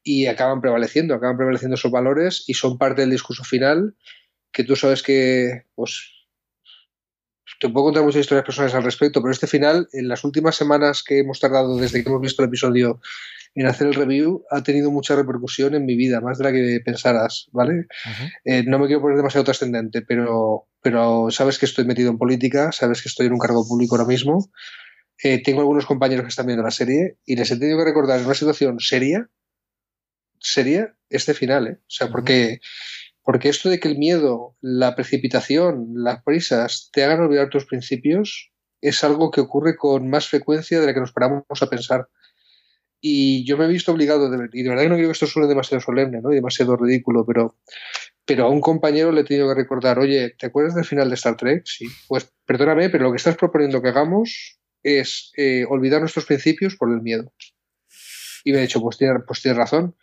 Y 0.04 0.26
acaban 0.26 0.60
prevaleciendo, 0.60 1.14
acaban 1.14 1.38
prevaleciendo 1.38 1.74
esos 1.74 1.90
valores 1.90 2.44
y 2.46 2.54
son 2.54 2.78
parte 2.78 3.00
del 3.00 3.10
discurso 3.10 3.42
final 3.42 3.96
que 4.52 4.62
tú 4.62 4.76
sabes 4.76 5.02
que, 5.02 5.64
pues, 5.74 6.12
te 7.58 7.68
puedo 7.70 7.86
contar 7.86 8.04
muchas 8.04 8.20
historias 8.20 8.44
personales 8.44 8.74
al 8.74 8.84
respecto, 8.84 9.22
pero 9.22 9.32
este 9.32 9.46
final, 9.46 9.88
en 9.92 10.08
las 10.08 10.22
últimas 10.22 10.54
semanas 10.54 11.02
que 11.02 11.20
hemos 11.20 11.40
tardado 11.40 11.76
desde 11.76 12.02
que 12.02 12.08
hemos 12.08 12.20
visto 12.20 12.42
el 12.42 12.48
episodio 12.48 13.00
en 13.54 13.66
hacer 13.66 13.86
el 13.86 13.94
review, 13.94 14.44
ha 14.50 14.62
tenido 14.62 14.90
mucha 14.90 15.16
repercusión 15.16 15.74
en 15.74 15.86
mi 15.86 15.96
vida, 15.96 16.20
más 16.20 16.38
de 16.38 16.44
la 16.44 16.52
que 16.52 16.80
pensaras, 16.84 17.48
¿vale? 17.52 17.86
Eh, 18.44 18.64
no 18.66 18.78
me 18.78 18.86
quiero 18.86 19.00
poner 19.00 19.16
demasiado 19.16 19.44
trascendente, 19.44 20.02
pero, 20.02 20.66
pero 20.82 21.30
sabes 21.30 21.58
que 21.58 21.66
estoy 21.66 21.84
metido 21.84 22.10
en 22.10 22.18
política, 22.18 22.72
sabes 22.72 23.00
que 23.00 23.08
estoy 23.08 23.26
en 23.26 23.32
un 23.32 23.38
cargo 23.38 23.66
público 23.66 23.94
ahora 23.94 24.08
mismo. 24.08 24.50
Eh, 25.22 25.40
tengo 25.42 25.60
algunos 25.60 25.86
compañeros 25.86 26.24
que 26.24 26.30
están 26.30 26.46
viendo 26.46 26.64
la 26.64 26.72
serie 26.72 27.16
y 27.24 27.36
les 27.36 27.50
he 27.50 27.56
tenido 27.56 27.78
que 27.78 27.84
recordar 27.84 28.18
en 28.18 28.26
una 28.26 28.34
situación 28.34 28.80
seria 28.80 29.30
sería 30.44 30.94
este 31.08 31.34
final, 31.34 31.66
¿eh? 31.66 31.78
O 31.80 31.90
sea, 31.90 32.08
porque, 32.08 32.60
porque 33.22 33.48
esto 33.48 33.70
de 33.70 33.80
que 33.80 33.88
el 33.88 33.98
miedo, 33.98 34.56
la 34.60 34.94
precipitación, 34.94 35.92
las 35.94 36.22
prisas 36.22 36.90
te 36.92 37.02
hagan 37.02 37.20
olvidar 37.20 37.48
tus 37.48 37.64
principios 37.64 38.52
es 38.80 39.02
algo 39.02 39.30
que 39.30 39.40
ocurre 39.40 39.76
con 39.76 40.10
más 40.10 40.28
frecuencia 40.28 40.78
de 40.78 40.86
la 40.86 40.94
que 40.94 41.00
nos 41.00 41.12
paramos 41.12 41.44
a 41.62 41.70
pensar. 41.70 42.08
Y 43.00 43.46
yo 43.46 43.56
me 43.56 43.64
he 43.64 43.68
visto 43.68 43.92
obligado, 43.92 44.30
de, 44.30 44.48
y 44.52 44.62
de 44.62 44.68
verdad 44.68 44.84
que 44.84 44.88
no 44.90 44.96
creo 44.96 45.08
que 45.08 45.12
esto 45.12 45.26
suene 45.26 45.48
demasiado 45.48 45.80
solemne 45.80 46.20
¿no? 46.20 46.32
y 46.32 46.36
demasiado 46.36 46.76
ridículo, 46.76 47.24
pero, 47.26 47.56
pero 48.26 48.44
a 48.44 48.50
un 48.50 48.60
compañero 48.60 49.10
le 49.10 49.22
he 49.22 49.24
tenido 49.24 49.48
que 49.48 49.54
recordar, 49.54 49.98
oye, 49.98 50.34
¿te 50.38 50.46
acuerdas 50.46 50.74
del 50.74 50.84
final 50.84 51.08
de 51.08 51.14
Star 51.14 51.36
Trek? 51.36 51.62
Sí, 51.64 51.86
pues 52.08 52.30
perdóname, 52.44 52.90
pero 52.90 53.04
lo 53.04 53.10
que 53.10 53.16
estás 53.16 53.36
proponiendo 53.36 53.80
que 53.80 53.88
hagamos 53.88 54.58
es 54.82 55.32
eh, 55.36 55.64
olvidar 55.68 56.00
nuestros 56.00 56.26
principios 56.26 56.76
por 56.76 56.90
el 56.90 57.00
miedo. 57.00 57.32
Y 58.44 58.52
me 58.52 58.58
he 58.58 58.62
dicho, 58.62 58.80
pues 58.80 58.98
tienes, 58.98 59.22
pues 59.26 59.40
tienes 59.40 59.58
razón. 59.58 59.96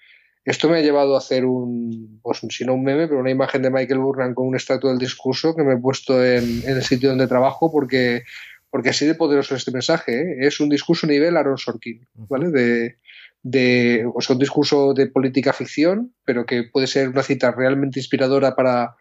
Esto 0.43 0.69
me 0.69 0.79
ha 0.79 0.81
llevado 0.81 1.15
a 1.15 1.19
hacer 1.19 1.45
un, 1.45 2.19
pues 2.23 2.41
si 2.49 2.65
no 2.65 2.73
un 2.73 2.83
meme, 2.83 3.07
pero 3.07 3.19
una 3.19 3.29
imagen 3.29 3.61
de 3.61 3.69
Michael 3.69 3.99
Burnham 3.99 4.33
con 4.33 4.47
un 4.47 4.55
estatua 4.55 4.89
del 4.89 4.99
discurso 4.99 5.55
que 5.55 5.63
me 5.63 5.73
he 5.73 5.77
puesto 5.77 6.23
en, 6.23 6.63
el 6.65 6.81
sitio 6.83 7.09
donde 7.09 7.27
trabajo 7.27 7.71
porque, 7.71 8.23
porque 8.71 8.89
así 8.89 9.05
de 9.05 9.13
poderoso 9.13 9.53
es 9.53 9.61
este 9.61 9.71
mensaje. 9.71 10.19
¿eh? 10.19 10.47
Es 10.47 10.59
un 10.59 10.69
discurso 10.69 11.05
nivel 11.05 11.37
Aaron 11.37 11.59
Sorkin, 11.59 12.07
¿vale? 12.15 12.49
De, 12.49 12.97
de, 13.43 14.09
o 14.13 14.19
sea, 14.19 14.35
un 14.35 14.39
discurso 14.39 14.95
de 14.95 15.07
política 15.07 15.53
ficción, 15.53 16.15
pero 16.25 16.47
que 16.47 16.63
puede 16.63 16.87
ser 16.87 17.09
una 17.09 17.21
cita 17.21 17.51
realmente 17.51 17.99
inspiradora 17.99 18.55
para, 18.55 18.95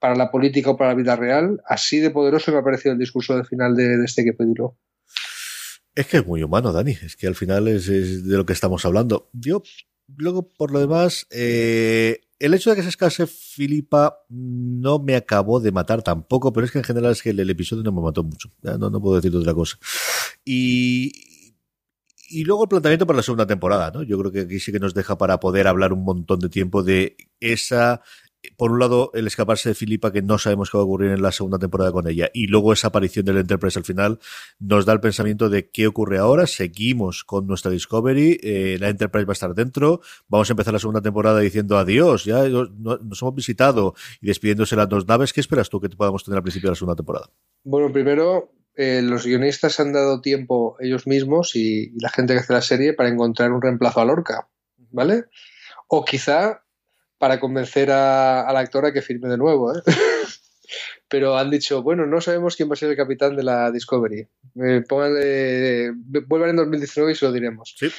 para 0.00 0.16
la 0.16 0.32
política 0.32 0.70
o 0.70 0.76
para 0.76 0.90
la 0.90 0.96
vida 0.96 1.14
real. 1.14 1.60
Así 1.66 2.00
de 2.00 2.10
poderoso 2.10 2.50
me 2.50 2.58
ha 2.58 2.64
parecido 2.64 2.94
el 2.94 2.98
discurso 2.98 3.36
de 3.36 3.44
final 3.44 3.76
de, 3.76 3.96
de 3.96 4.04
este 4.04 4.24
que 4.24 4.32
pedirlo. 4.32 4.76
Es 5.94 6.06
que 6.06 6.18
es 6.18 6.26
muy 6.26 6.42
humano, 6.42 6.72
Dani. 6.72 6.92
Es 6.92 7.14
que 7.14 7.26
al 7.26 7.34
final 7.34 7.68
es, 7.68 7.88
es, 7.88 8.26
de 8.26 8.36
lo 8.36 8.46
que 8.46 8.52
estamos 8.52 8.84
hablando. 8.84 9.28
Yo 9.32 9.62
luego, 10.16 10.50
por 10.50 10.70
lo 10.70 10.80
demás, 10.80 11.26
eh, 11.30 12.20
el 12.38 12.54
hecho 12.54 12.70
de 12.70 12.76
que 12.76 12.82
se 12.82 12.88
escase 12.88 13.26
Filipa 13.26 14.24
no 14.28 14.98
me 14.98 15.14
acabó 15.14 15.60
de 15.60 15.72
matar 15.72 16.02
tampoco, 16.02 16.52
pero 16.52 16.64
es 16.64 16.72
que 16.72 16.78
en 16.78 16.84
general 16.84 17.12
es 17.12 17.22
que 17.22 17.30
el, 17.30 17.50
episodio 17.50 17.82
no 17.82 17.92
me 17.92 18.00
mató 18.00 18.24
mucho. 18.24 18.50
No, 18.62 18.90
no 18.90 19.00
puedo 19.00 19.16
decir 19.16 19.34
otra 19.36 19.52
cosa. 19.52 19.78
Y, 20.44 21.12
y 22.30 22.44
luego 22.44 22.62
el 22.64 22.68
planteamiento 22.68 23.06
para 23.06 23.18
la 23.18 23.22
segunda 23.22 23.46
temporada, 23.46 23.90
¿no? 23.90 24.02
Yo 24.02 24.18
creo 24.18 24.32
que 24.32 24.40
aquí 24.40 24.58
sí 24.58 24.72
que 24.72 24.78
nos 24.78 24.94
deja 24.94 25.18
para 25.18 25.38
poder 25.38 25.66
hablar 25.66 25.92
un 25.92 26.04
montón 26.04 26.40
de 26.40 26.48
tiempo 26.48 26.82
de 26.82 27.16
esa 27.40 28.00
por 28.56 28.72
un 28.72 28.78
lado, 28.78 29.10
el 29.14 29.26
escaparse 29.26 29.68
de 29.68 29.74
Filipa, 29.74 30.12
que 30.12 30.22
no 30.22 30.38
sabemos 30.38 30.70
qué 30.70 30.78
va 30.78 30.82
a 30.82 30.84
ocurrir 30.84 31.10
en 31.10 31.22
la 31.22 31.32
segunda 31.32 31.58
temporada 31.58 31.92
con 31.92 32.08
ella, 32.08 32.30
y 32.32 32.46
luego 32.46 32.72
esa 32.72 32.88
aparición 32.88 33.24
del 33.24 33.38
Enterprise 33.38 33.78
al 33.78 33.84
final, 33.84 34.18
nos 34.58 34.86
da 34.86 34.92
el 34.92 35.00
pensamiento 35.00 35.48
de 35.48 35.68
qué 35.70 35.86
ocurre 35.86 36.18
ahora. 36.18 36.46
Seguimos 36.46 37.24
con 37.24 37.46
nuestra 37.46 37.70
Discovery, 37.70 38.38
eh, 38.42 38.76
la 38.80 38.88
Enterprise 38.88 39.26
va 39.26 39.32
a 39.32 39.34
estar 39.34 39.54
dentro, 39.54 40.00
vamos 40.28 40.48
a 40.50 40.52
empezar 40.52 40.72
la 40.72 40.78
segunda 40.78 41.02
temporada 41.02 41.40
diciendo 41.40 41.78
adiós, 41.78 42.24
ya 42.24 42.48
nos 42.48 43.22
hemos 43.22 43.34
visitado 43.34 43.94
y 44.20 44.26
despidiéndose 44.26 44.76
las 44.76 44.88
dos 44.88 45.06
naves. 45.06 45.32
¿Qué 45.32 45.40
esperas 45.40 45.68
tú 45.68 45.80
que 45.80 45.88
podamos 45.90 46.24
tener 46.24 46.38
al 46.38 46.42
principio 46.42 46.68
de 46.68 46.72
la 46.72 46.76
segunda 46.76 46.96
temporada? 46.96 47.30
Bueno, 47.64 47.92
primero, 47.92 48.52
eh, 48.74 49.02
los 49.02 49.26
guionistas 49.26 49.80
han 49.80 49.92
dado 49.92 50.20
tiempo 50.20 50.76
ellos 50.80 51.06
mismos 51.06 51.54
y, 51.56 51.92
y 51.94 52.00
la 52.00 52.08
gente 52.08 52.32
que 52.32 52.40
hace 52.40 52.52
la 52.52 52.62
serie 52.62 52.94
para 52.94 53.08
encontrar 53.08 53.52
un 53.52 53.60
reemplazo 53.60 54.00
a 54.00 54.04
Lorca, 54.04 54.48
¿vale? 54.90 55.24
O 55.88 56.04
quizá 56.04 56.62
para 57.20 57.38
convencer 57.38 57.90
a, 57.90 58.40
a 58.48 58.52
la 58.54 58.60
actora 58.60 58.94
que 58.94 59.02
firme 59.02 59.28
de 59.28 59.36
nuevo. 59.36 59.76
¿eh? 59.76 59.82
Pero 61.08 61.36
han 61.36 61.50
dicho, 61.50 61.82
bueno, 61.82 62.06
no 62.06 62.22
sabemos 62.22 62.56
quién 62.56 62.70
va 62.70 62.72
a 62.72 62.76
ser 62.76 62.88
el 62.88 62.96
capitán 62.96 63.36
de 63.36 63.42
la 63.42 63.70
Discovery. 63.70 64.26
Eh, 64.64 64.82
pónganle, 64.88 65.92
vuelvan 66.26 66.50
en 66.50 66.56
2019 66.56 67.12
y 67.12 67.14
se 67.14 67.26
lo 67.26 67.32
diremos. 67.32 67.74
¿Sí? 67.78 67.90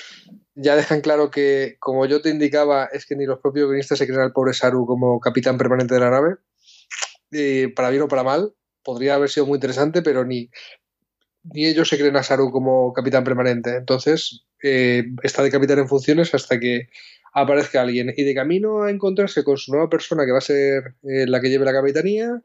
Ya 0.55 0.75
dejan 0.75 1.01
claro 1.01 1.29
que, 1.29 1.75
como 1.79 2.07
yo 2.07 2.23
te 2.23 2.29
indicaba, 2.29 2.85
es 2.85 3.05
que 3.05 3.15
ni 3.15 3.27
los 3.27 3.39
propios 3.39 3.67
guionistas 3.67 3.99
se 3.99 4.07
creen 4.07 4.21
al 4.21 4.33
pobre 4.33 4.55
Saru 4.55 4.87
como 4.87 5.19
capitán 5.19 5.59
permanente 5.59 5.93
de 5.93 5.99
la 5.99 6.09
nave. 6.09 6.37
Para 7.75 7.91
bien 7.91 8.01
o 8.01 8.07
para 8.07 8.23
mal, 8.23 8.55
podría 8.83 9.15
haber 9.15 9.29
sido 9.29 9.45
muy 9.45 9.57
interesante, 9.57 10.01
pero 10.01 10.25
ni, 10.25 10.49
ni 11.43 11.67
ellos 11.67 11.89
se 11.89 11.99
creen 11.99 12.15
a 12.15 12.23
Saru 12.23 12.49
como 12.49 12.91
capitán 12.91 13.23
permanente. 13.23 13.75
Entonces, 13.75 14.45
eh, 14.63 15.03
está 15.21 15.43
de 15.43 15.51
capitán 15.51 15.77
en 15.77 15.87
funciones 15.87 16.33
hasta 16.33 16.59
que 16.59 16.87
aparezca 17.31 17.81
alguien 17.81 18.13
y 18.15 18.23
de 18.23 18.35
camino 18.35 18.83
a 18.83 18.91
encontrarse 18.91 19.43
con 19.43 19.57
su 19.57 19.71
nueva 19.71 19.89
persona 19.89 20.25
que 20.25 20.31
va 20.31 20.39
a 20.39 20.41
ser 20.41 20.95
eh, 21.03 21.25
la 21.27 21.41
que 21.41 21.49
lleve 21.49 21.65
la 21.65 21.73
capitanía, 21.73 22.41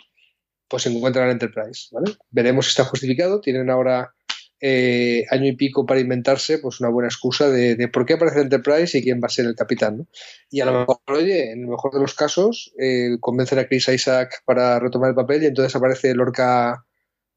pues 0.68 0.84
se 0.84 0.90
encuentra 0.90 1.24
en 1.24 1.30
Enterprise, 1.32 1.88
¿vale? 1.92 2.12
Veremos 2.30 2.66
si 2.66 2.70
está 2.70 2.84
justificado. 2.84 3.40
Tienen 3.40 3.70
ahora 3.70 4.14
eh, 4.60 5.24
año 5.30 5.46
y 5.46 5.56
pico 5.56 5.86
para 5.86 6.00
inventarse 6.00 6.58
pues 6.58 6.80
una 6.80 6.88
buena 6.88 7.08
excusa 7.08 7.50
de, 7.50 7.88
por 7.88 8.06
qué 8.06 8.14
aparece 8.14 8.40
Enterprise 8.40 8.96
y 8.96 9.02
quién 9.02 9.20
va 9.22 9.26
a 9.26 9.30
ser 9.30 9.46
el 9.46 9.54
capitán. 9.54 10.08
Y 10.50 10.60
a 10.60 10.66
lo 10.66 10.80
mejor, 10.80 10.98
oye, 11.08 11.52
en 11.52 11.60
el 11.60 11.68
mejor 11.68 11.92
de 11.92 12.00
los 12.00 12.14
casos, 12.14 12.72
eh, 12.78 13.16
convencen 13.20 13.58
a 13.58 13.66
Chris 13.66 13.88
Isaac 13.88 14.42
para 14.44 14.78
retomar 14.78 15.10
el 15.10 15.16
papel 15.16 15.42
y 15.42 15.46
entonces 15.46 15.74
aparece 15.76 16.14
Lorca 16.14 16.86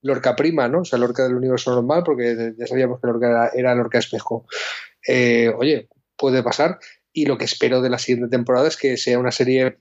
Lorca 0.02 0.36
prima, 0.36 0.68
¿no? 0.68 0.82
O 0.82 0.86
sea, 0.86 0.98
Lorca 0.98 1.24
del 1.24 1.36
universo 1.36 1.72
normal, 1.72 2.04
porque 2.06 2.54
ya 2.58 2.68
sabíamos 2.68 3.02
que 3.02 3.08
Lorca 3.08 3.52
era, 3.54 3.76
Lorca 3.76 4.00
espejo. 4.00 4.46
Eh, 5.06 5.52
oye, 5.58 5.90
puede 6.16 6.42
pasar. 6.42 6.80
Y 7.20 7.26
lo 7.26 7.38
que 7.38 7.44
espero 7.44 7.82
de 7.82 7.90
la 7.90 8.00
siguiente 8.00 8.30
temporada 8.30 8.70
es 8.70 8.78
que 8.78 8.96
sea 8.96 9.20
una 9.20 9.32
serie 9.32 9.80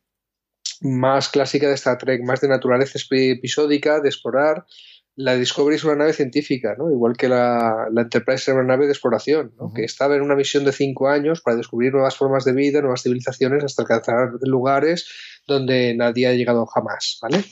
más 0.80 1.28
clásica 1.28 1.68
de 1.68 1.74
Star 1.74 1.96
Trek, 1.96 2.20
más 2.24 2.40
de 2.40 2.48
naturaleza 2.48 2.98
episódica, 3.10 4.00
de 4.00 4.08
explorar. 4.08 4.66
La 5.14 5.36
Discovery 5.36 5.76
es 5.76 5.84
una 5.84 5.94
nave 5.94 6.14
científica, 6.14 6.74
¿no? 6.76 6.90
igual 6.90 7.16
que 7.16 7.28
la, 7.28 7.86
Enterprise 7.96 8.50
era 8.50 8.58
una 8.58 8.68
nave 8.68 8.86
de 8.86 8.92
exploración, 8.92 9.54
¿no? 9.56 9.72
que 9.72 9.84
estaba 9.84 10.16
en 10.16 10.22
una 10.22 10.34
misión 10.34 10.64
de 10.64 10.72
cinco 10.72 11.08
años 11.08 11.40
para 11.40 11.56
descubrir 11.56 11.92
nuevas 11.92 12.16
formas 12.16 12.44
de 12.44 12.54
vida, 12.54 12.80
nuevas 12.80 13.02
civilizaciones, 13.02 13.62
hasta 13.62 13.82
alcanzar 13.82 14.30
lugares 14.40 15.08
donde 15.46 15.94
nadie 15.94 16.26
ha 16.26 16.32
llegado 16.32 16.66
jamás. 16.66 17.18
¿vale? 17.22 17.44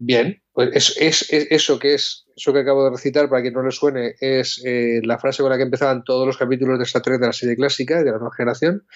Bien, 0.00 0.42
pues 0.66 0.96
es, 0.98 1.26
eso 1.30 1.78
que 1.78 1.94
es, 1.94 2.26
eso 2.36 2.52
que 2.52 2.60
acabo 2.60 2.84
de 2.84 2.90
recitar, 2.90 3.30
para 3.30 3.42
que 3.42 3.50
no 3.50 3.62
le 3.62 3.70
suene, 3.70 4.14
es 4.20 4.60
eh, 4.64 5.00
la 5.04 5.18
frase 5.18 5.42
con 5.42 5.50
la 5.50 5.56
que 5.56 5.62
empezaban 5.62 6.04
todos 6.04 6.26
los 6.26 6.36
capítulos 6.36 6.78
de 6.78 6.84
Star 6.84 7.00
Trek 7.00 7.18
de 7.18 7.26
la 7.26 7.32
serie 7.32 7.56
clásica, 7.56 8.02
de 8.02 8.10
la 8.10 8.18
nueva 8.18 8.34
generación, 8.36 8.86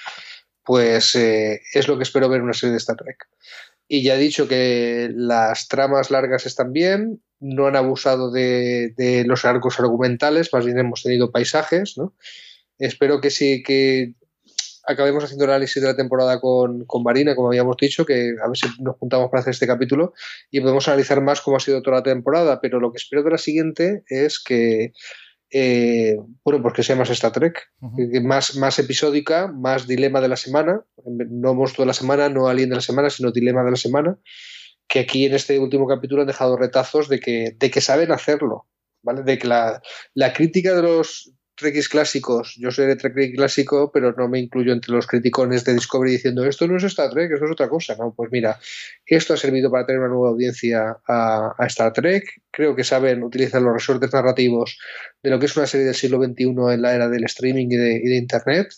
pues 0.63 1.15
eh, 1.15 1.63
es 1.73 1.89
lo 1.89 1.97
que 1.97 2.03
espero 2.03 2.29
ver 2.29 2.39
en 2.39 2.45
una 2.45 2.53
serie 2.53 2.73
de 2.73 2.79
Star 2.79 2.97
Trek. 2.97 3.17
Y 3.89 4.03
ya 4.03 4.17
he 4.17 4.19
dicho 4.19 4.47
que 4.47 5.11
las 5.15 5.69
tramas 5.69 6.11
largas 6.11 6.45
están 6.45 6.73
bien, 6.73 7.23
no 7.41 7.67
han 7.67 7.77
abusado 7.77 8.31
de, 8.31 8.93
de 8.97 9.25
los 9.25 9.47
arcos 9.47 9.81
argumentales, 9.81 10.53
más 10.53 10.67
bien 10.67 10.79
hemos 10.79 11.03
tenido 11.03 11.31
paisajes, 11.31 11.97
¿no? 11.97 12.15
Espero 12.79 13.21
que 13.21 13.31
sí, 13.31 13.63
que 13.63 14.15
acabemos 14.87 15.25
haciendo 15.25 15.45
el 15.45 15.51
análisis 15.51 15.83
de 15.83 15.89
la 15.89 15.97
temporada 15.97 16.41
con, 16.41 16.87
Marina, 17.03 17.35
como 17.35 17.49
habíamos 17.49 17.77
dicho, 17.77 18.05
que 18.05 18.35
a 18.43 18.49
ver 18.49 18.57
si 18.57 18.67
nos 18.83 18.97
juntamos 18.97 19.31
para 19.31 19.41
hacer 19.41 19.53
este 19.53 19.67
capítulo 19.67 20.13
y 20.51 20.61
podemos 20.61 20.87
analizar 20.89 21.21
más 21.21 21.41
cómo 21.41 21.57
ha 21.57 21.61
sido 21.61 21.83
toda 21.83 21.99
la 21.99 22.03
temporada, 22.03 22.61
pero 22.61 22.81
lo 22.81 22.93
que 22.93 22.99
espero 22.99 23.23
de 23.23 23.31
la 23.31 23.39
siguiente 23.39 24.05
es 24.09 24.43
que 24.43 24.93
eh, 25.57 26.17
bueno, 26.45 26.61
pues 26.63 26.75
que 26.75 26.83
sea 26.83 26.97
más 26.97 27.11
Star 27.11 27.31
Trek, 27.31 27.71
más, 28.23 28.57
más 28.57 28.79
episódica, 28.81 29.47
más 29.47 29.87
dilema 29.87 30.21
de 30.21 30.29
la 30.29 30.37
semana, 30.37 30.85
no 31.05 31.55
monstruo 31.55 31.85
de 31.85 31.89
la 31.89 31.95
semana, 31.95 32.29
no 32.29 32.49
alien 32.49 32.71
de 32.71 32.75
la 32.75 32.81
semana, 32.81 33.09
sino 33.09 33.31
dilema 33.31 33.63
de 33.63 33.71
la 33.71 33.77
semana, 33.77 34.19
que 34.89 34.99
aquí 34.99 35.27
en 35.27 35.35
este 35.35 35.59
último 35.61 35.87
capítulo 35.87 36.23
han 36.23 36.27
dejado 36.27 36.57
retazos 36.57 37.09
de 37.09 37.21
que, 37.21 37.57
de 37.57 37.71
que 37.71 37.81
saben 37.81 38.11
hacerlo, 38.11 38.67
¿vale? 39.03 39.23
De 39.23 39.39
que 39.39 39.47
la, 39.47 39.81
la 40.15 40.33
crítica 40.33 40.75
de 40.75 40.83
los, 40.83 41.33
Trekkies 41.57 41.89
clásicos, 41.89 42.57
yo 42.59 42.73
soy 42.73 42.87
de 42.87 42.97
Trek 42.97 43.15
clásico, 43.37 43.93
pero 43.93 44.13
no 44.13 44.29
me 44.29 44.41
incluyo 44.41 44.73
entre 44.73 44.93
los 44.93 45.07
criticones 45.07 45.65
de 45.65 45.75
Discovery 45.75 46.13
diciendo 46.13 46.45
esto 46.45 46.67
no 46.67 46.77
es 46.77 46.83
Star 46.83 47.11
Trek, 47.11 47.31
esto 47.31 47.45
es 47.45 47.53
otra 47.53 47.69
cosa. 47.69 47.95
No, 47.97 48.13
pues 48.13 48.31
mira, 48.33 48.59
esto 49.07 49.35
ha 49.35 49.37
servido 49.37 49.71
para 49.71 49.87
tener 49.87 50.01
una 50.01 50.09
nueva 50.09 50.31
audiencia 50.31 50.97
a, 51.07 51.55
Star 51.67 51.93
Trek. 51.93 52.25
Creo 52.51 52.75
que 52.75 52.83
saben 52.83 53.23
utilizar 53.23 53.63
los 53.63 53.73
resortes 53.73 54.13
narrativos 54.13 54.79
de 55.23 55.31
lo 55.31 55.39
que 55.39 55.47
es 55.47 55.57
una 55.57 55.67
serie 55.67 55.87
del 55.87 55.95
siglo 55.95 56.23
XXI 56.23 56.45
en 56.73 56.83
la 56.83 56.93
era 56.93 57.09
del 57.09 57.25
streaming 57.25 57.69
y 57.71 57.77
de, 57.77 58.17
Internet. 58.17 58.75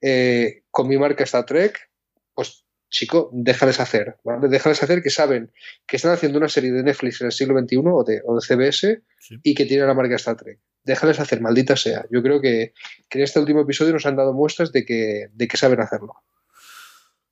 Eh, 0.00 0.62
con 0.70 0.88
mi 0.88 0.96
marca 0.96 1.24
Star 1.24 1.44
Trek, 1.44 1.90
pues 2.34 2.64
chico, 2.88 3.30
déjales 3.34 3.80
hacer, 3.80 4.16
¿vale? 4.24 4.48
Déjales 4.48 4.82
hacer 4.82 5.02
que 5.02 5.10
saben 5.10 5.52
que 5.86 5.96
están 5.96 6.12
haciendo 6.12 6.38
una 6.38 6.48
serie 6.48 6.72
de 6.72 6.82
Netflix 6.82 7.20
en 7.20 7.26
el 7.26 7.32
siglo 7.32 7.58
XXI 7.58 7.76
o 7.84 8.04
de, 8.04 8.22
o 8.24 8.36
de 8.36 8.40
CBS 8.40 9.02
y 9.42 9.54
que 9.54 9.66
tienen 9.66 9.86
la 9.86 9.94
marca 9.94 10.14
Star 10.14 10.36
Trek 10.36 10.58
déjales 10.84 11.20
hacer, 11.20 11.40
maldita 11.40 11.76
sea. 11.76 12.04
Yo 12.10 12.22
creo 12.22 12.40
que, 12.40 12.74
en 13.10 13.20
este 13.22 13.40
último 13.40 13.60
episodio 13.60 13.92
nos 13.92 14.06
han 14.06 14.16
dado 14.16 14.32
muestras 14.32 14.72
de 14.72 14.84
que, 14.84 15.28
de 15.32 15.48
que 15.48 15.56
saben 15.56 15.80
hacerlo. 15.80 16.14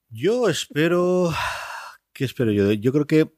Yo 0.09 0.49
espero. 0.49 1.33
¿Qué 2.13 2.25
espero 2.25 2.53
yo? 2.53 2.73
Yo 2.73 2.93
creo 2.93 3.07
que 3.07 3.33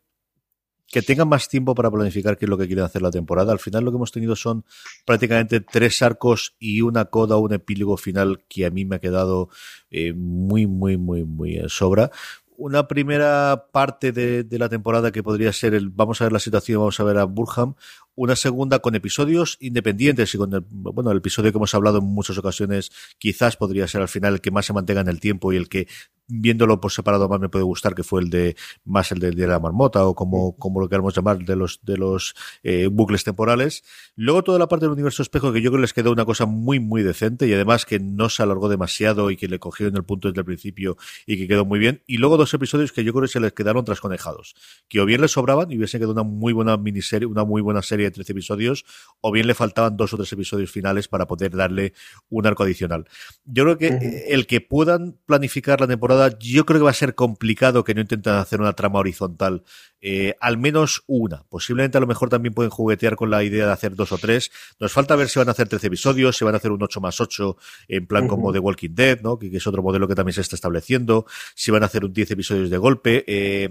que 0.95 1.03
tengan 1.03 1.29
más 1.29 1.49
tiempo 1.49 1.75
para 1.75 1.91
planificar 1.91 2.37
qué 2.39 2.45
es 2.45 2.49
lo 2.49 2.57
que 2.57 2.69
quieren 2.69 2.85
hacer 2.85 3.03
la 3.03 3.11
temporada. 3.11 3.51
Al 3.51 3.59
final 3.59 3.85
lo 3.85 3.91
que 3.91 3.97
hemos 3.97 4.13
tenido 4.13 4.37
son 4.37 4.65
prácticamente 5.05 5.61
tres 5.61 6.01
arcos 6.03 6.55
y 6.61 6.83
una 6.83 7.07
coda, 7.07 7.37
un 7.37 7.53
epílogo 7.53 7.97
final 7.97 8.45
que 8.49 8.65
a 8.65 8.71
mí 8.71 8.85
me 8.85 8.97
ha 8.97 9.01
quedado 9.01 9.49
eh, 9.91 10.13
muy, 10.13 10.69
muy, 10.69 10.97
muy, 10.97 11.25
muy 11.25 11.57
en 11.57 11.69
sobra 11.69 12.13
una 12.57 12.87
primera 12.87 13.67
parte 13.73 14.13
de, 14.13 14.45
de, 14.45 14.59
la 14.61 14.69
temporada 14.69 15.11
que 15.11 15.25
podría 15.25 15.53
ser 15.53 15.75
el 15.75 15.89
vamos 15.89 16.21
a 16.21 16.25
ver 16.27 16.33
la 16.33 16.39
situación, 16.39 16.79
vamos 16.79 17.01
a 17.01 17.03
ver 17.03 17.19
a 17.19 17.25
Burham, 17.25 17.75
una 18.17 18.37
segunda 18.37 18.79
con 18.79 18.95
episodios 18.95 19.57
independientes 19.61 20.35
y 20.35 20.39
con 20.39 20.53
el, 20.53 20.65
bueno, 20.71 21.11
el 21.11 21.19
episodio 21.19 21.53
que 21.53 21.59
hemos 21.59 21.75
hablado 21.75 21.99
en 21.99 22.05
muchas 22.05 22.39
ocasiones 22.39 22.91
quizás 23.19 23.57
podría 23.57 23.89
ser 23.89 24.03
al 24.03 24.09
final 24.09 24.35
el 24.35 24.41
que 24.41 24.51
más 24.51 24.67
se 24.67 24.73
mantenga 24.73 25.01
en 25.01 25.09
el 25.09 25.21
tiempo 25.21 25.53
y 25.53 25.57
el 25.57 25.69
que 25.69 25.89
viéndolo 26.27 26.81
por 26.81 26.93
separado 26.93 27.29
más 27.29 27.41
me 27.41 27.49
puede 27.49 27.65
gustar, 27.65 27.95
que 27.95 28.03
fue 28.03 28.23
el 28.23 28.31
de 28.31 28.57
más 28.85 29.13
el 29.13 29.19
de, 29.19 29.47
la 29.47 29.59
marmota 29.59 30.07
o 30.07 30.15
como, 30.15 30.57
como 30.57 30.81
lo 30.81 30.89
queramos 30.89 31.15
llamar 31.15 31.39
de 31.39 31.57
los 31.57 31.81
de 31.83 31.97
los 31.97 32.35
eh, 32.63 32.89
bucles 32.91 33.25
temporales. 33.25 33.85
Luego 34.17 34.43
toda 34.43 34.59
la 34.59 34.69
parte 34.69 34.87
del 34.87 34.93
universo 34.93 35.23
espejo 35.23 35.53
que 35.53 35.61
yo 35.61 35.71
creo 35.71 35.79
que 35.79 35.83
les 35.83 35.93
quedó 35.93 36.13
una 36.13 36.25
cosa 36.25 36.47
muy 36.47 36.81
muy 36.81 37.03
decente 37.03 37.47
y 37.47 37.53
además 37.53 37.85
que 37.85 37.99
no 37.99 38.29
se 38.29 38.43
alargó 38.43 38.69
demasiado 38.69 39.31
y 39.31 39.37
que 39.37 39.49
le 39.49 39.59
cogieron 39.59 39.97
el 39.97 40.05
punto 40.05 40.29
desde 40.29 40.41
el 40.41 40.45
principio 40.45 40.97
y 41.27 41.37
que 41.37 41.49
quedó 41.49 41.65
muy 41.65 41.79
bien. 41.79 42.03
Y 42.07 42.19
luego 42.19 42.37
dos 42.37 42.53
episodios 42.55 42.93
que 42.93 43.05
yo 43.05 43.13
creo 43.13 43.23
que 43.23 43.29
se 43.29 43.41
les 43.41 43.53
quedaron 43.53 43.85
trasconejados, 43.85 44.55
que 44.89 45.01
o 45.01 45.07
bien 45.07 45.21
les 45.21 45.33
sobraban 45.33 45.71
y 45.71 45.77
hubiesen 45.77 46.01
quedado 46.01 46.13
una 46.13 46.23
muy 46.23 46.53
buena 46.53 46.77
miniserie, 46.77 47.27
una 47.27 47.45
muy 47.45 47.61
buena 47.63 47.83
serie 47.83 48.07
de 48.07 48.11
13 48.13 48.33
episodios, 48.33 48.85
o 49.21 49.31
bien 49.33 49.47
le 49.47 49.55
faltaban 49.55 49.97
dos 49.97 50.15
o 50.15 50.17
tres 50.17 50.33
episodios 50.33 50.71
finales 50.71 51.09
para 51.09 51.27
poder 51.27 51.57
darle 51.57 51.93
un 52.29 52.47
arco 52.47 52.63
adicional. 52.63 53.07
Yo 53.45 53.65
creo 53.65 53.79
que 53.79 54.25
el 54.29 54.47
que 54.47 54.61
puedan 54.61 55.19
planificar 55.27 55.81
la 55.81 55.87
temporada 55.87 56.14
yo 56.39 56.67
creo 56.67 56.81
que 56.81 56.85
va 56.85 56.91
a 56.91 56.95
ser 56.95 57.15
complicado 57.15 57.85
que 57.85 57.95
no 57.95 58.01
intenten 58.01 58.35
hacer 58.35 58.61
una 58.61 58.73
trama 58.73 58.99
horizontal, 58.99 59.65
eh, 60.01 60.35
al 60.41 60.59
menos 60.59 61.03
una. 61.07 61.45
Posiblemente 61.49 61.99
a 61.99 62.01
lo 62.01 62.07
mejor 62.07 62.29
también 62.29 62.55
pueden 62.55 62.71
juguetear 62.71 63.17
con 63.17 63.31
la 63.31 63.43
idea 63.43 63.67
de 63.67 63.73
hacer 63.73 63.95
dos 63.95 64.13
o 64.13 64.19
tres. 64.19 64.51
Nos 64.79 64.93
falta 64.93 65.17
ver 65.17 65.29
si 65.29 65.39
van 65.39 65.49
a 65.49 65.53
hacer 65.53 65.69
13 65.69 65.87
episodios, 65.87 66.37
si 66.37 66.45
van 66.45 66.55
a 66.55 66.59
hacer 66.59 66.73
un 66.73 66.83
8 66.83 67.01
más 67.01 67.21
8 67.21 67.57
en 67.89 68.07
plan 68.07 68.29
como 68.29 68.53
The 68.53 68.59
Walking 68.59 68.95
Dead, 68.95 69.21
¿no? 69.23 69.39
Que, 69.39 69.55
es 69.55 69.67
otro 69.67 69.83
modelo 69.83 70.09
que 70.09 70.15
también 70.15 70.35
se 70.35 70.41
está 70.41 70.57
estableciendo, 70.57 71.27
si 71.55 71.71
van 71.71 71.83
a 71.83 71.87
hacer 71.87 72.05
un 72.05 72.13
10 72.13 72.31
episodios 72.33 72.71
de 72.71 72.79
golpe. 72.79 73.25
Eh, 73.27 73.71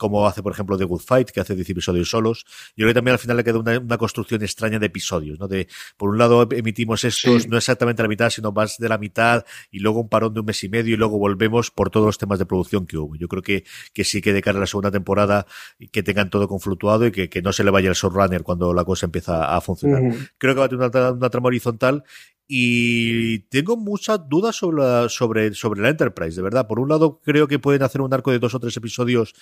como 0.00 0.26
hace, 0.26 0.42
por 0.42 0.52
ejemplo, 0.52 0.78
The 0.78 0.84
Good 0.84 1.02
Fight, 1.02 1.28
que 1.28 1.40
hace 1.40 1.54
10 1.54 1.68
episodios 1.68 2.08
solos. 2.08 2.46
Yo 2.74 2.84
creo 2.84 2.88
que 2.88 2.94
también 2.94 3.12
al 3.12 3.18
final 3.18 3.36
le 3.36 3.44
queda 3.44 3.58
una, 3.58 3.98
construcción 3.98 4.42
extraña 4.42 4.78
de 4.78 4.86
episodios, 4.86 5.38
¿no? 5.38 5.46
De, 5.46 5.68
por 5.98 6.08
un 6.08 6.16
lado 6.16 6.48
emitimos 6.50 7.04
estos, 7.04 7.46
no 7.48 7.58
exactamente 7.58 8.02
la 8.02 8.08
mitad, 8.08 8.30
sino 8.30 8.50
más 8.50 8.78
de 8.78 8.88
la 8.88 8.96
mitad, 8.96 9.44
y 9.70 9.80
luego 9.80 10.00
un 10.00 10.08
parón 10.08 10.32
de 10.32 10.40
un 10.40 10.46
mes 10.46 10.64
y 10.64 10.70
medio, 10.70 10.94
y 10.94 10.96
luego 10.96 11.18
volvemos 11.18 11.70
por 11.70 11.90
todos 11.90 12.06
los 12.06 12.16
temas 12.16 12.38
de 12.38 12.46
producción 12.46 12.86
que 12.86 12.96
hubo. 12.96 13.14
Yo 13.16 13.28
creo 13.28 13.42
que, 13.42 13.64
que 13.92 14.04
sí 14.04 14.22
que 14.22 14.32
de 14.32 14.40
cara 14.40 14.56
a 14.56 14.60
la 14.60 14.66
segunda 14.66 14.90
temporada, 14.90 15.46
que 15.92 16.02
tengan 16.02 16.30
todo 16.30 16.48
conflutuado 16.48 17.06
y 17.06 17.12
que, 17.12 17.28
que 17.28 17.42
no 17.42 17.52
se 17.52 17.62
le 17.62 17.70
vaya 17.70 17.90
el 17.90 17.94
showrunner 17.94 18.42
cuando 18.42 18.72
la 18.72 18.86
cosa 18.86 19.04
empieza 19.04 19.54
a 19.54 19.60
funcionar. 19.60 20.00
Creo 20.38 20.54
que 20.54 20.60
va 20.60 20.64
a 20.64 20.68
tener 20.70 20.88
una, 20.88 21.10
una 21.10 21.28
trama 21.28 21.48
horizontal 21.48 22.04
y 22.52 23.38
tengo 23.48 23.76
muchas 23.76 24.28
dudas 24.28 24.56
sobre 24.56 24.82
la, 24.82 25.08
sobre, 25.08 25.54
sobre 25.54 25.82
la 25.82 25.90
Enterprise, 25.90 26.34
de 26.34 26.42
verdad. 26.42 26.66
Por 26.66 26.80
un 26.80 26.88
lado, 26.88 27.20
creo 27.22 27.46
que 27.46 27.60
pueden 27.60 27.84
hacer 27.84 28.00
un 28.00 28.12
arco 28.12 28.32
de 28.32 28.40
dos 28.40 28.56
o 28.56 28.58
tres 28.58 28.76
episodios 28.76 29.34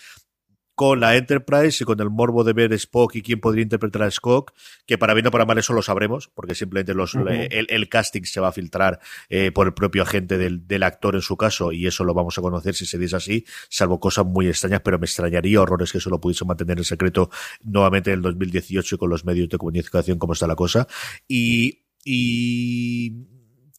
con 0.79 1.01
la 1.01 1.17
Enterprise 1.17 1.83
y 1.83 1.85
con 1.85 1.99
el 1.99 2.09
morbo 2.09 2.45
de 2.45 2.53
ver 2.53 2.73
Spock 2.75 3.17
y 3.17 3.23
quién 3.23 3.41
podría 3.41 3.65
interpretar 3.65 4.03
a 4.03 4.07
Spock, 4.07 4.53
que 4.87 4.97
para 4.97 5.13
bien 5.13 5.27
o 5.27 5.33
para 5.33 5.45
mal 5.45 5.59
eso 5.59 5.73
lo 5.73 5.83
sabremos, 5.83 6.31
porque 6.33 6.55
simplemente 6.55 6.95
los, 6.95 7.17
el, 7.17 7.89
casting 7.89 8.23
se 8.23 8.39
va 8.39 8.47
a 8.47 8.53
filtrar 8.53 9.01
eh, 9.29 9.51
por 9.51 9.67
el 9.67 9.75
propio 9.75 10.05
agente 10.05 10.39
del, 10.39 10.69
del, 10.69 10.85
actor 10.85 11.17
en 11.17 11.21
su 11.21 11.37
caso, 11.37 11.73
y 11.73 11.89
eso 11.89 12.05
lo 12.05 12.15
vamos 12.15 12.39
a 12.39 12.43
conocer 12.43 12.77
si 12.77 12.87
se 12.87 12.97
dice 12.97 13.17
así, 13.17 13.45
salvo 13.69 13.99
cosas 13.99 14.25
muy 14.25 14.47
extrañas, 14.47 14.81
pero 14.85 15.01
me 15.01 15.07
extrañaría 15.07 15.61
horrores 15.61 15.91
que 15.91 15.99
eso 15.99 16.11
lo 16.11 16.21
pudiese 16.21 16.45
mantener 16.45 16.79
en 16.79 16.85
secreto 16.85 17.29
nuevamente 17.65 18.13
en 18.13 18.19
el 18.19 18.23
2018 18.23 18.95
y 18.95 18.99
con 18.99 19.11
los 19.11 19.25
medios 19.25 19.49
de 19.49 19.59
comunicación 19.59 20.17
como 20.17 20.35
está 20.35 20.47
la 20.47 20.55
cosa. 20.55 20.87
Y, 21.27 21.87
y 22.05 23.38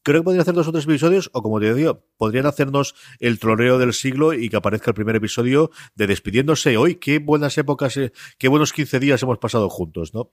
creo 0.10 0.22
que 0.22 0.26
podrían 0.26 0.42
hacer 0.42 0.56
dos 0.56 0.68
o 0.68 0.72
tres 0.72 0.86
episodios, 0.86 1.30
o 1.34 1.44
como 1.44 1.60
te 1.60 1.72
digo, 1.72 2.04
podrían 2.18 2.48
hacernos 2.48 2.96
el 3.20 3.38
troleo 3.38 3.78
del 3.78 3.94
siglo 3.94 4.34
y 4.34 4.50
que 4.50 4.58
aparezca 4.58 4.90
el 4.90 4.96
primer 4.96 5.16
episodio 5.16 5.70
de 5.94 6.08
despidiéndose 6.08 6.78
hoy. 6.78 6.96
Qué 6.96 7.20
buenas 7.20 7.56
épocas, 7.60 7.96
eh, 7.98 8.12
qué 8.40 8.48
buenos 8.48 8.74
15 8.74 9.00
días 9.00 9.22
hemos 9.22 9.38
pasado 9.38 9.70
juntos, 9.70 10.16
¿no? 10.16 10.32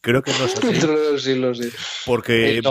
Creo 0.00 0.22
que 0.22 0.30
no 0.32 0.46
es 0.46 0.54
así. 0.56 0.66
El 0.66 0.78
troleo 0.78 1.10
del 1.12 1.20
siglo, 1.20 1.54
sí. 1.54 1.68
Porque, 2.06 2.58
eh, 2.58 2.62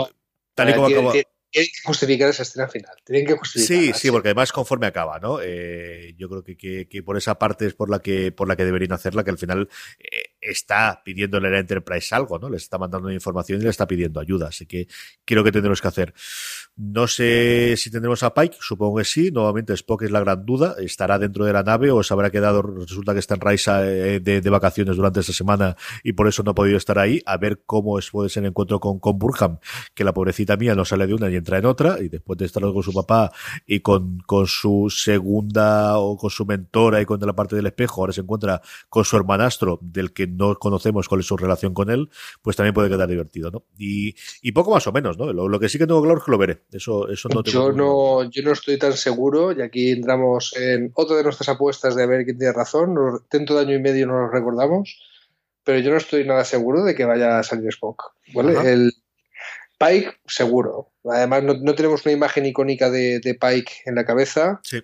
tal 0.56 0.70
y 0.70 0.74
como 0.74 0.86
acaba 0.86 1.12
tienen 1.50 1.70
que 1.72 1.80
justificar 1.84 2.28
esa 2.28 2.42
escena 2.42 2.68
final. 2.68 2.92
Tienen 3.04 3.26
que 3.26 3.36
Sí, 3.44 3.92
sí, 3.92 4.10
porque 4.10 4.28
además 4.28 4.52
conforme 4.52 4.86
acaba, 4.86 5.18
¿no? 5.18 5.40
Eh, 5.42 6.14
yo 6.16 6.28
creo 6.28 6.44
que, 6.44 6.56
que, 6.56 6.88
que, 6.88 7.02
por 7.02 7.16
esa 7.16 7.38
parte 7.38 7.66
es 7.66 7.74
por 7.74 7.90
la 7.90 8.00
que, 8.00 8.30
por 8.32 8.48
la 8.48 8.56
que 8.56 8.64
deberían 8.64 8.92
hacerla, 8.92 9.24
que 9.24 9.30
al 9.30 9.38
final 9.38 9.68
eh, 9.98 10.34
está 10.40 11.02
pidiéndole 11.04 11.48
a 11.48 11.50
la 11.50 11.58
Enterprise 11.58 12.14
algo, 12.14 12.38
¿no? 12.38 12.48
Les 12.48 12.62
está 12.62 12.78
mandando 12.78 13.10
información 13.10 13.60
y 13.60 13.64
le 13.64 13.70
está 13.70 13.86
pidiendo 13.86 14.20
ayuda. 14.20 14.48
Así 14.48 14.66
que 14.66 14.86
creo 15.24 15.42
que 15.42 15.52
tendremos 15.52 15.80
que 15.80 15.88
hacer. 15.88 16.14
No 16.82 17.06
sé 17.06 17.76
si 17.76 17.90
tendremos 17.90 18.22
a 18.22 18.32
Pike, 18.32 18.56
supongo 18.58 18.96
que 18.96 19.04
sí. 19.04 19.30
Nuevamente 19.30 19.74
Spock 19.74 20.04
es 20.04 20.10
la 20.10 20.20
gran 20.20 20.46
duda. 20.46 20.76
Estará 20.78 21.18
dentro 21.18 21.44
de 21.44 21.52
la 21.52 21.62
nave 21.62 21.90
o 21.90 22.02
se 22.02 22.14
habrá 22.14 22.30
quedado, 22.30 22.62
resulta 22.62 23.12
que 23.12 23.18
está 23.18 23.34
en 23.34 23.40
Raisa 23.42 23.86
eh, 23.86 24.18
de, 24.18 24.40
vacaciones 24.48 24.96
durante 24.96 25.20
esta 25.20 25.34
semana 25.34 25.76
y 26.02 26.14
por 26.14 26.26
eso 26.26 26.42
no 26.42 26.52
ha 26.52 26.54
podido 26.54 26.78
estar 26.78 26.98
ahí. 26.98 27.20
A 27.26 27.36
ver 27.36 27.64
cómo 27.66 27.98
es, 27.98 28.08
puede 28.10 28.30
ser 28.30 28.44
el 28.44 28.48
encuentro 28.48 28.80
con, 28.80 28.98
con 28.98 29.18
Burham, 29.18 29.58
que 29.92 30.04
la 30.04 30.14
pobrecita 30.14 30.56
mía 30.56 30.74
no 30.74 30.86
sale 30.86 31.06
de 31.06 31.12
una 31.12 31.28
y 31.28 31.36
entra 31.36 31.58
en 31.58 31.66
otra, 31.66 32.00
y 32.00 32.08
después 32.08 32.38
de 32.38 32.46
estar 32.46 32.62
con 32.62 32.82
su 32.82 32.94
papá 32.94 33.30
y 33.66 33.80
con, 33.80 34.20
con 34.20 34.46
su 34.46 34.88
segunda 34.88 35.98
o 35.98 36.16
con 36.16 36.30
su 36.30 36.46
mentora 36.46 37.02
y 37.02 37.04
con 37.04 37.20
la 37.20 37.34
parte 37.34 37.56
del 37.56 37.66
espejo, 37.66 38.00
ahora 38.00 38.14
se 38.14 38.22
encuentra 38.22 38.62
con 38.88 39.04
su 39.04 39.18
hermanastro, 39.18 39.78
del 39.82 40.14
que 40.14 40.26
no 40.26 40.58
conocemos 40.58 41.08
cuál 41.08 41.20
es 41.20 41.26
su 41.26 41.36
relación 41.36 41.74
con 41.74 41.90
él, 41.90 42.08
pues 42.40 42.56
también 42.56 42.72
puede 42.72 42.88
quedar 42.88 43.06
divertido, 43.06 43.50
¿no? 43.50 43.64
Y, 43.76 44.14
y 44.40 44.52
poco 44.52 44.70
más 44.70 44.86
o 44.86 44.92
menos, 44.92 45.18
¿no? 45.18 45.30
Lo, 45.30 45.60
que 45.60 45.68
sí 45.68 45.76
que 45.76 45.86
tengo 45.86 46.00
claro 46.00 46.18
es 46.18 46.24
que 46.24 46.30
lo 46.30 46.38
veré. 46.38 46.62
Eso, 46.72 47.08
eso 47.08 47.28
no 47.28 47.42
yo 47.42 47.72
no, 47.72 48.30
yo 48.30 48.42
no 48.42 48.52
estoy 48.52 48.78
tan 48.78 48.92
seguro, 48.92 49.52
y 49.52 49.62
aquí 49.62 49.90
entramos 49.90 50.54
en 50.56 50.92
otra 50.94 51.16
de 51.16 51.24
nuestras 51.24 51.48
apuestas 51.48 51.96
de 51.96 52.06
ver 52.06 52.24
quién 52.24 52.38
tiene 52.38 52.52
razón. 52.52 52.94
Dentro 53.30 53.56
de 53.56 53.62
año 53.62 53.74
y 53.74 53.80
medio 53.80 54.06
no 54.06 54.20
nos 54.20 54.32
recordamos, 54.32 55.00
pero 55.64 55.78
yo 55.78 55.90
no 55.90 55.96
estoy 55.96 56.24
nada 56.24 56.44
seguro 56.44 56.84
de 56.84 56.94
que 56.94 57.04
vaya 57.04 57.38
a 57.38 57.42
salir 57.42 57.68
Spock. 57.68 58.12
¿vale? 58.34 58.54
El 58.72 58.92
Pike, 59.78 60.12
seguro. 60.26 60.92
Además, 61.04 61.42
no, 61.42 61.74
tenemos 61.74 62.04
una 62.04 62.12
imagen 62.12 62.46
icónica 62.46 62.90
de, 62.90 63.20
de 63.20 63.34
Pike 63.34 63.82
en 63.86 63.94
la 63.94 64.04
cabeza. 64.04 64.60
Sí 64.62 64.80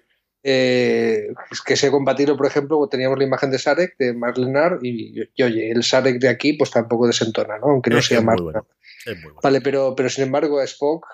eh, 0.49 1.35
que 1.65 1.75
sea 1.75 1.91
compatible, 1.91 2.37
por 2.37 2.47
ejemplo, 2.47 2.87
teníamos 2.89 3.19
la 3.19 3.25
imagen 3.25 3.51
de 3.51 3.59
Sarek, 3.59 3.97
de 3.99 4.15
Marlenar, 4.15 4.79
y, 4.81 5.21
y, 5.35 5.43
oye, 5.43 5.73
el 5.73 5.83
Sarek 5.83 6.21
de 6.21 6.29
aquí 6.29 6.53
pues 6.53 6.71
tampoco 6.71 7.09
desentona, 7.09 7.59
¿no? 7.59 7.67
Aunque 7.67 7.91
no 7.91 8.01
sea 8.01 8.21
Marlenar. 8.21 8.63
Vale, 9.43 9.61
pero, 9.61 9.97
pero 9.97 10.09
sin 10.09 10.23
embargo 10.23 10.61
a 10.61 10.65
Spock 10.65 11.05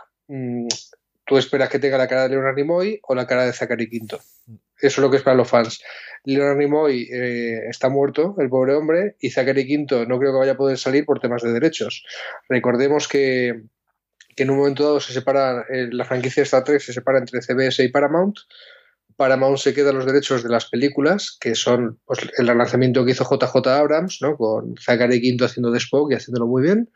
tú 1.25 1.39
esperas 1.39 1.69
que 1.69 1.79
tenga 1.79 1.99
la 1.99 2.09
cara 2.09 2.23
de 2.25 2.31
Leonard 2.31 2.57
Nimoy 2.57 3.01
o 3.03 3.15
la 3.15 3.27
cara 3.27 3.47
de 3.47 3.53
Zachary 3.53 3.89
Quinto. 3.89 4.21
Eso 4.47 4.57
es 4.81 4.99
lo 4.99 5.11
que 5.11 5.19
es 5.19 5.23
para 5.23 5.37
los 5.37 5.49
fans. 5.49 5.81
Leonard 6.25 6.57
Nimoy 6.57 7.09
eh, 7.13 7.69
está 7.69 7.89
muerto, 7.89 8.35
el 8.39 8.49
pobre 8.49 8.75
hombre, 8.75 9.17
y 9.21 9.31
Zachary 9.31 9.67
Quinto 9.67 10.07
no 10.07 10.19
creo 10.19 10.33
que 10.33 10.39
vaya 10.39 10.53
a 10.53 10.57
poder 10.57 10.79
salir 10.79 11.05
por 11.05 11.21
temas 11.21 11.43
de 11.43 11.53
derechos. 11.53 12.05
Recordemos 12.49 13.09
que, 13.09 13.63
que 14.37 14.43
en 14.43 14.51
un 14.51 14.59
momento 14.59 14.85
dado 14.85 15.01
se 15.01 15.13
separa, 15.13 15.65
eh, 15.69 15.89
la 15.91 16.05
franquicia 16.05 16.41
de 16.41 16.45
Star 16.45 16.65
Trek 16.65 16.81
se 16.81 16.93
separa 16.93 17.19
entre 17.19 17.41
CBS 17.41 17.83
y 17.83 17.89
Paramount, 17.89 18.39
Paramount 19.17 19.59
se 19.59 19.75
queda 19.75 19.93
los 19.93 20.07
derechos 20.07 20.43
de 20.43 20.49
las 20.49 20.69
películas, 20.69 21.37
que 21.39 21.55
son 21.55 22.01
pues, 22.05 22.21
el 22.39 22.47
relanzamiento 22.47 23.05
que 23.05 23.13
hizo 23.13 23.25
JJ 23.25 23.67
Abrams, 23.69 24.19
¿no? 24.21 24.37
con 24.37 24.75
Zachary 24.77 25.21
Quinto 25.21 25.45
haciendo 25.45 25.71
de 25.71 25.79
Spock 25.79 26.11
y 26.11 26.15
haciéndolo 26.15 26.47
muy 26.47 26.63
bien, 26.63 26.91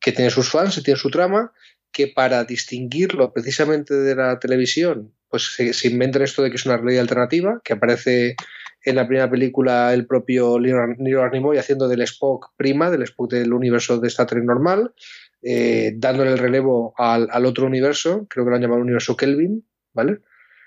que 0.00 0.12
tiene 0.12 0.30
sus 0.30 0.50
fans 0.50 0.76
y 0.78 0.82
tiene 0.82 0.98
su 0.98 1.10
trama, 1.10 1.52
que 1.96 2.08
para 2.08 2.44
distinguirlo 2.44 3.32
precisamente 3.32 3.94
de 3.94 4.14
la 4.14 4.38
televisión, 4.38 5.14
pues 5.30 5.54
se, 5.54 5.72
se 5.72 5.88
inventan 5.88 6.20
esto 6.20 6.42
de 6.42 6.50
que 6.50 6.56
es 6.56 6.66
una 6.66 6.76
realidad 6.76 7.00
alternativa, 7.00 7.62
que 7.64 7.72
aparece 7.72 8.36
en 8.84 8.96
la 8.96 9.06
primera 9.06 9.30
película 9.30 9.94
el 9.94 10.06
propio 10.06 10.58
Leonard 10.58 10.98
Nimoy 10.98 11.56
haciendo 11.56 11.88
del 11.88 12.02
Spock 12.02 12.52
prima, 12.58 12.90
del 12.90 13.04
Spock 13.04 13.30
del 13.30 13.50
universo 13.50 13.98
de 13.98 14.08
Star 14.08 14.26
Trek 14.26 14.44
normal, 14.44 14.92
eh, 15.40 15.94
dándole 15.96 16.32
el 16.32 16.38
relevo 16.38 16.92
al, 16.98 17.28
al, 17.30 17.46
otro 17.46 17.64
universo, 17.64 18.26
creo 18.28 18.44
que 18.44 18.50
lo 18.50 18.56
han 18.56 18.62
llamado 18.62 18.82
universo 18.82 19.16
Kelvin, 19.16 19.66
¿vale? 19.94 20.20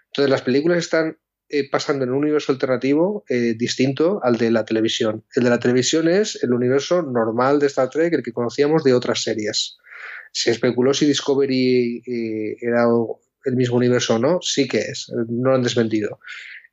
Entonces 0.07 0.31
las 0.31 0.41
películas 0.41 0.79
están 0.79 1.19
eh, 1.47 1.69
pasando 1.69 2.05
en 2.05 2.09
un 2.09 2.17
universo 2.17 2.51
alternativo 2.51 3.23
eh, 3.29 3.53
distinto 3.55 4.19
al 4.23 4.37
de 4.37 4.49
la 4.49 4.65
televisión. 4.65 5.25
El 5.35 5.43
de 5.43 5.51
la 5.51 5.59
televisión 5.59 6.07
es 6.07 6.43
el 6.43 6.53
universo 6.53 7.03
normal 7.03 7.59
de 7.59 7.67
Star 7.67 7.91
Trek, 7.91 8.13
el 8.13 8.23
que 8.23 8.33
conocíamos 8.33 8.83
de 8.83 8.95
otras 8.95 9.21
series. 9.21 9.77
Se 10.31 10.51
especuló 10.51 10.93
si 10.93 11.05
Discovery 11.05 12.03
eh, 12.05 12.57
era 12.61 12.85
el 13.45 13.55
mismo 13.55 13.77
universo 13.77 14.15
o 14.15 14.19
no, 14.19 14.39
sí 14.41 14.67
que 14.67 14.79
es, 14.79 15.11
no 15.29 15.49
lo 15.49 15.55
han 15.55 15.63
desmentido. 15.63 16.19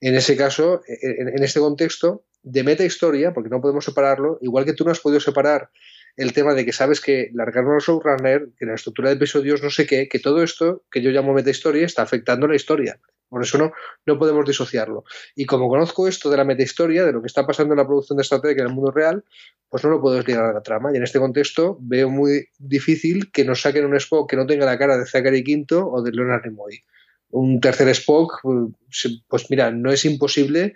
En 0.00 0.14
ese 0.14 0.36
caso, 0.36 0.82
en, 0.86 1.42
este 1.42 1.60
contexto, 1.60 2.24
de 2.42 2.62
meta 2.62 2.84
historia, 2.84 3.32
porque 3.32 3.50
no 3.50 3.60
podemos 3.60 3.84
separarlo, 3.84 4.38
igual 4.42 4.64
que 4.64 4.74
tú 4.74 4.84
no 4.84 4.90
has 4.90 5.00
podido 5.00 5.20
separar 5.20 5.70
el 6.16 6.32
tema 6.32 6.54
de 6.54 6.64
que 6.64 6.72
sabes 6.72 7.00
que 7.00 7.30
largaron 7.34 7.76
a 7.76 7.78
showrunner, 7.78 8.48
que 8.58 8.66
la 8.66 8.74
estructura 8.74 9.08
de 9.08 9.16
episodios 9.16 9.62
no 9.62 9.70
sé 9.70 9.86
qué, 9.86 10.08
que 10.08 10.18
todo 10.18 10.42
esto 10.42 10.84
que 10.90 11.02
yo 11.02 11.10
llamo 11.10 11.34
meta 11.34 11.50
historia 11.50 11.84
está 11.84 12.02
afectando 12.02 12.46
la 12.46 12.56
historia. 12.56 12.98
Por 13.28 13.42
eso 13.42 13.58
no, 13.58 13.72
no 14.06 14.18
podemos 14.18 14.46
disociarlo. 14.46 15.04
Y 15.34 15.46
como 15.46 15.68
conozco 15.68 16.06
esto 16.06 16.30
de 16.30 16.36
la 16.36 16.44
metahistoria, 16.44 17.04
de 17.04 17.12
lo 17.12 17.20
que 17.20 17.26
está 17.26 17.46
pasando 17.46 17.74
en 17.74 17.78
la 17.78 17.86
producción 17.86 18.16
de 18.16 18.22
Star 18.22 18.40
Trek 18.40 18.58
en 18.58 18.66
el 18.66 18.72
mundo 18.72 18.92
real, 18.92 19.24
pues 19.68 19.84
no 19.84 19.90
lo 19.90 20.00
puedo 20.00 20.16
desligar 20.16 20.44
a 20.44 20.52
la 20.52 20.62
trama. 20.62 20.90
Y 20.92 20.96
en 20.96 21.02
este 21.02 21.18
contexto 21.18 21.78
veo 21.80 22.08
muy 22.08 22.48
difícil 22.58 23.30
que 23.32 23.44
nos 23.44 23.62
saquen 23.62 23.84
un 23.84 23.96
Spock 23.96 24.30
que 24.30 24.36
no 24.36 24.46
tenga 24.46 24.66
la 24.66 24.78
cara 24.78 24.96
de 24.96 25.06
Zachary 25.06 25.42
Quinto 25.42 25.88
o 25.88 26.02
de 26.02 26.12
Leonard 26.12 26.44
Nimoy. 26.44 26.80
Un 27.30 27.60
tercer 27.60 27.88
Spock, 27.88 28.40
pues 29.28 29.50
mira, 29.50 29.70
no 29.70 29.90
es 29.90 30.04
imposible, 30.04 30.74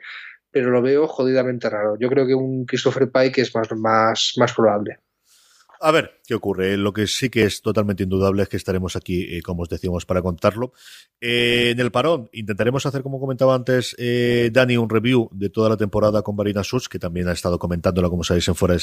pero 0.51 0.71
lo 0.71 0.83
veo 0.83 1.07
jodidamente 1.07 1.71
raro. 1.71 1.97
Yo 1.99 2.09
creo 2.09 2.27
que 2.27 2.35
un 2.35 2.67
Christopher 2.67 3.11
Pike 3.11 3.41
es 3.41 3.55
más, 3.55 3.71
más, 3.73 4.33
más 4.37 4.53
probable. 4.53 4.99
A 5.81 5.93
ver, 5.93 6.20
¿qué 6.31 6.37
ocurre? 6.37 6.77
Lo 6.77 6.93
que 6.93 7.09
sí 7.09 7.29
que 7.29 7.43
es 7.43 7.61
totalmente 7.61 8.05
indudable 8.05 8.45
es 8.45 8.49
que 8.49 8.57
estaremos 8.57 8.95
aquí, 8.95 9.23
eh, 9.23 9.43
como 9.43 9.65
os 9.65 9.69
decíamos, 9.69 10.07
para 10.07 10.23
contarlo. 10.23 10.73
Eh, 11.21 11.71
en 11.71 11.81
el 11.81 11.91
parón 11.91 12.31
intentaremos 12.33 12.87
hacer, 12.87 13.03
como 13.03 13.19
comentaba 13.19 13.53
antes 13.53 13.97
eh, 13.99 14.49
Dani, 14.53 14.77
un 14.77 14.89
review 14.89 15.29
de 15.33 15.51
toda 15.51 15.69
la 15.69 15.77
temporada 15.77 16.23
con 16.23 16.37
Marina 16.37 16.63
Such, 16.63 16.87
que 16.87 17.01
también 17.01 17.27
ha 17.27 17.33
estado 17.33 17.59
comentándola, 17.59 18.09
como 18.09 18.23
sabéis, 18.23 18.47
en 18.47 18.55
fuera 18.55 18.77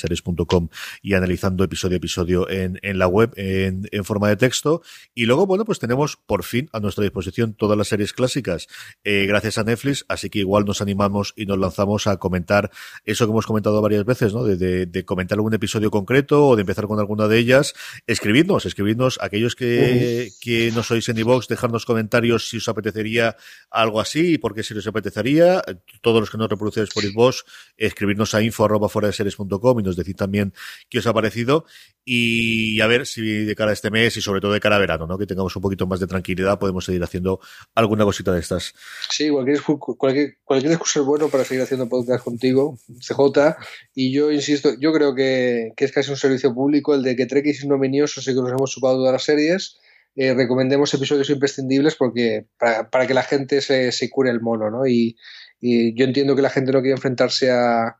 y 1.02 1.14
analizando 1.14 1.64
episodio 1.64 1.96
a 1.96 1.98
episodio 1.98 2.50
en, 2.50 2.80
en 2.82 3.00
la 3.00 3.08
web 3.08 3.32
en, 3.38 3.88
forma 4.04 4.28
de 4.28 4.36
texto. 4.36 4.82
Y 5.16 5.26
luego, 5.26 5.46
bueno, 5.46 5.64
pues 5.64 5.80
tenemos 5.80 6.18
por 6.18 6.44
fin 6.44 6.68
a 6.74 6.82
nuestra 6.82 7.06
disposición 7.06 7.54
todas 7.54 7.78
las 7.78 7.88
series 7.88 8.12
clásicas 8.12 8.68
eh, 9.06 9.26
gracias 9.26 9.58
a 9.58 9.64
Netflix, 9.64 10.04
así 10.10 10.30
que 10.30 10.40
igual 10.40 10.66
nos 10.66 10.82
animamos 10.82 11.34
y 11.38 11.46
nos 11.46 11.58
lanzamos 11.58 12.08
a 12.08 12.18
comentar 12.18 12.72
eso 13.06 13.26
que 13.26 13.32
hemos 13.32 13.46
comentado 13.46 13.82
varias 13.82 14.04
veces, 14.04 14.34
¿no? 14.34 14.44
De 14.44 15.06
comentar 15.06 15.38
algún 15.38 15.54
episodio 15.54 15.90
concreto 15.90 16.50
o 16.50 16.56
de 16.58 16.62
empezar 16.62 16.88
con 16.88 17.00
alguna 17.00 17.30
de 17.30 17.37
ellas, 17.38 17.73
escribidnos, 18.08 18.65
escribidnos 18.65 19.19
aquellos 19.21 19.56
que, 19.56 20.32
que 20.41 20.71
no 20.73 20.84
sois 20.84 21.08
en 21.10 21.17
iVox, 21.17 21.47
dejarnos 21.47 21.86
comentarios 21.86 22.50
si 22.50 22.58
os 22.58 22.67
apetecería 22.67 23.36
algo 23.69 24.00
así 24.00 24.34
y 24.34 24.38
por 24.38 24.54
qué 24.54 24.63
si 24.63 24.73
os 24.73 24.88
apetecería. 24.88 25.62
Todos 26.02 26.19
los 26.19 26.30
que 26.30 26.38
no 26.38 26.47
reproducéis 26.47 26.89
por 26.89 27.04
iVox, 27.04 27.43
escribirnos 27.78 28.34
a 28.34 28.41
info 28.41 28.65
arroba 28.65 28.89
fuera 28.89 29.08
de 29.08 29.13
series.com 29.13 29.80
y 29.80 29.84
nos 29.84 29.95
decid 29.95 30.15
también 30.15 30.54
qué 30.89 31.00
os 31.00 31.08
ha 31.08 31.13
parecido 31.13 31.65
y 32.10 32.80
a 32.80 32.88
ver 32.88 33.06
si 33.06 33.43
de 33.43 33.54
cara 33.54 33.71
a 33.71 33.73
este 33.73 33.91
mes 33.91 34.15
y 34.15 34.21
sobre 34.21 34.39
todo 34.39 34.54
de 34.54 34.62
cara 34.62 34.78
a 34.78 34.80
verano, 34.80 35.06
¿no? 35.08 35.17
Que 35.17 35.28
tengamos 35.28 35.54
un 35.58 35.62
poquito 35.62 35.86
más 35.88 36.00
de 36.00 36.08
tranquilidad, 36.08 36.58
podemos 36.58 36.86
seguir 36.86 37.04
haciendo 37.04 37.41
alguna 37.76 38.06
cosita 38.06 38.32
de 38.32 38.39
estas. 38.39 38.73
Sí, 39.10 39.30
cualquier, 39.30 39.62
cualquier, 39.62 40.38
cualquier 40.45 40.71
excusa 40.71 41.02
es 41.02 41.06
bueno 41.06 41.28
para 41.28 41.43
seguir 41.43 41.63
haciendo 41.63 41.89
podcast 41.89 42.23
contigo, 42.23 42.80
CJ, 43.02 43.58
y 43.93 44.13
yo 44.13 44.32
insisto, 44.32 44.80
yo 44.80 44.93
creo 44.93 45.13
que, 45.15 45.73
que 45.76 45.84
es 45.84 45.91
casi 45.91 46.10
un 46.10 46.15
servicio 46.15 46.54
público 46.54 46.95
el 46.95 47.04
de 47.04 47.17
que 47.17 47.26
Trek 47.28 47.46
y 47.46 47.52
Ignominioso 47.52 48.22
sí 48.22 48.34
que 48.34 48.42
nos 48.42 48.52
hemos 48.52 48.72
chupado 48.72 48.98
todas 48.98 49.13
las 49.13 49.24
series, 49.24 49.78
eh, 50.16 50.34
recomendemos 50.34 50.94
episodios 50.94 51.30
imprescindibles 51.30 51.96
porque 51.96 52.48
para, 52.58 52.90
para 52.90 53.06
que 53.06 53.13
la 53.13 53.24
gente 53.24 53.62
se, 53.62 53.92
se, 53.92 54.10
cure 54.10 54.32
el 54.32 54.42
mono, 54.42 54.72
¿no? 54.72 54.88
Y, 54.88 55.16
y 55.62 55.94
yo 55.94 56.06
entiendo 56.06 56.36
que 56.36 56.42
la 56.42 56.50
gente 56.50 56.72
no 56.72 56.82
quiere 56.82 56.96
enfrentarse 56.96 57.52
a 57.52 57.98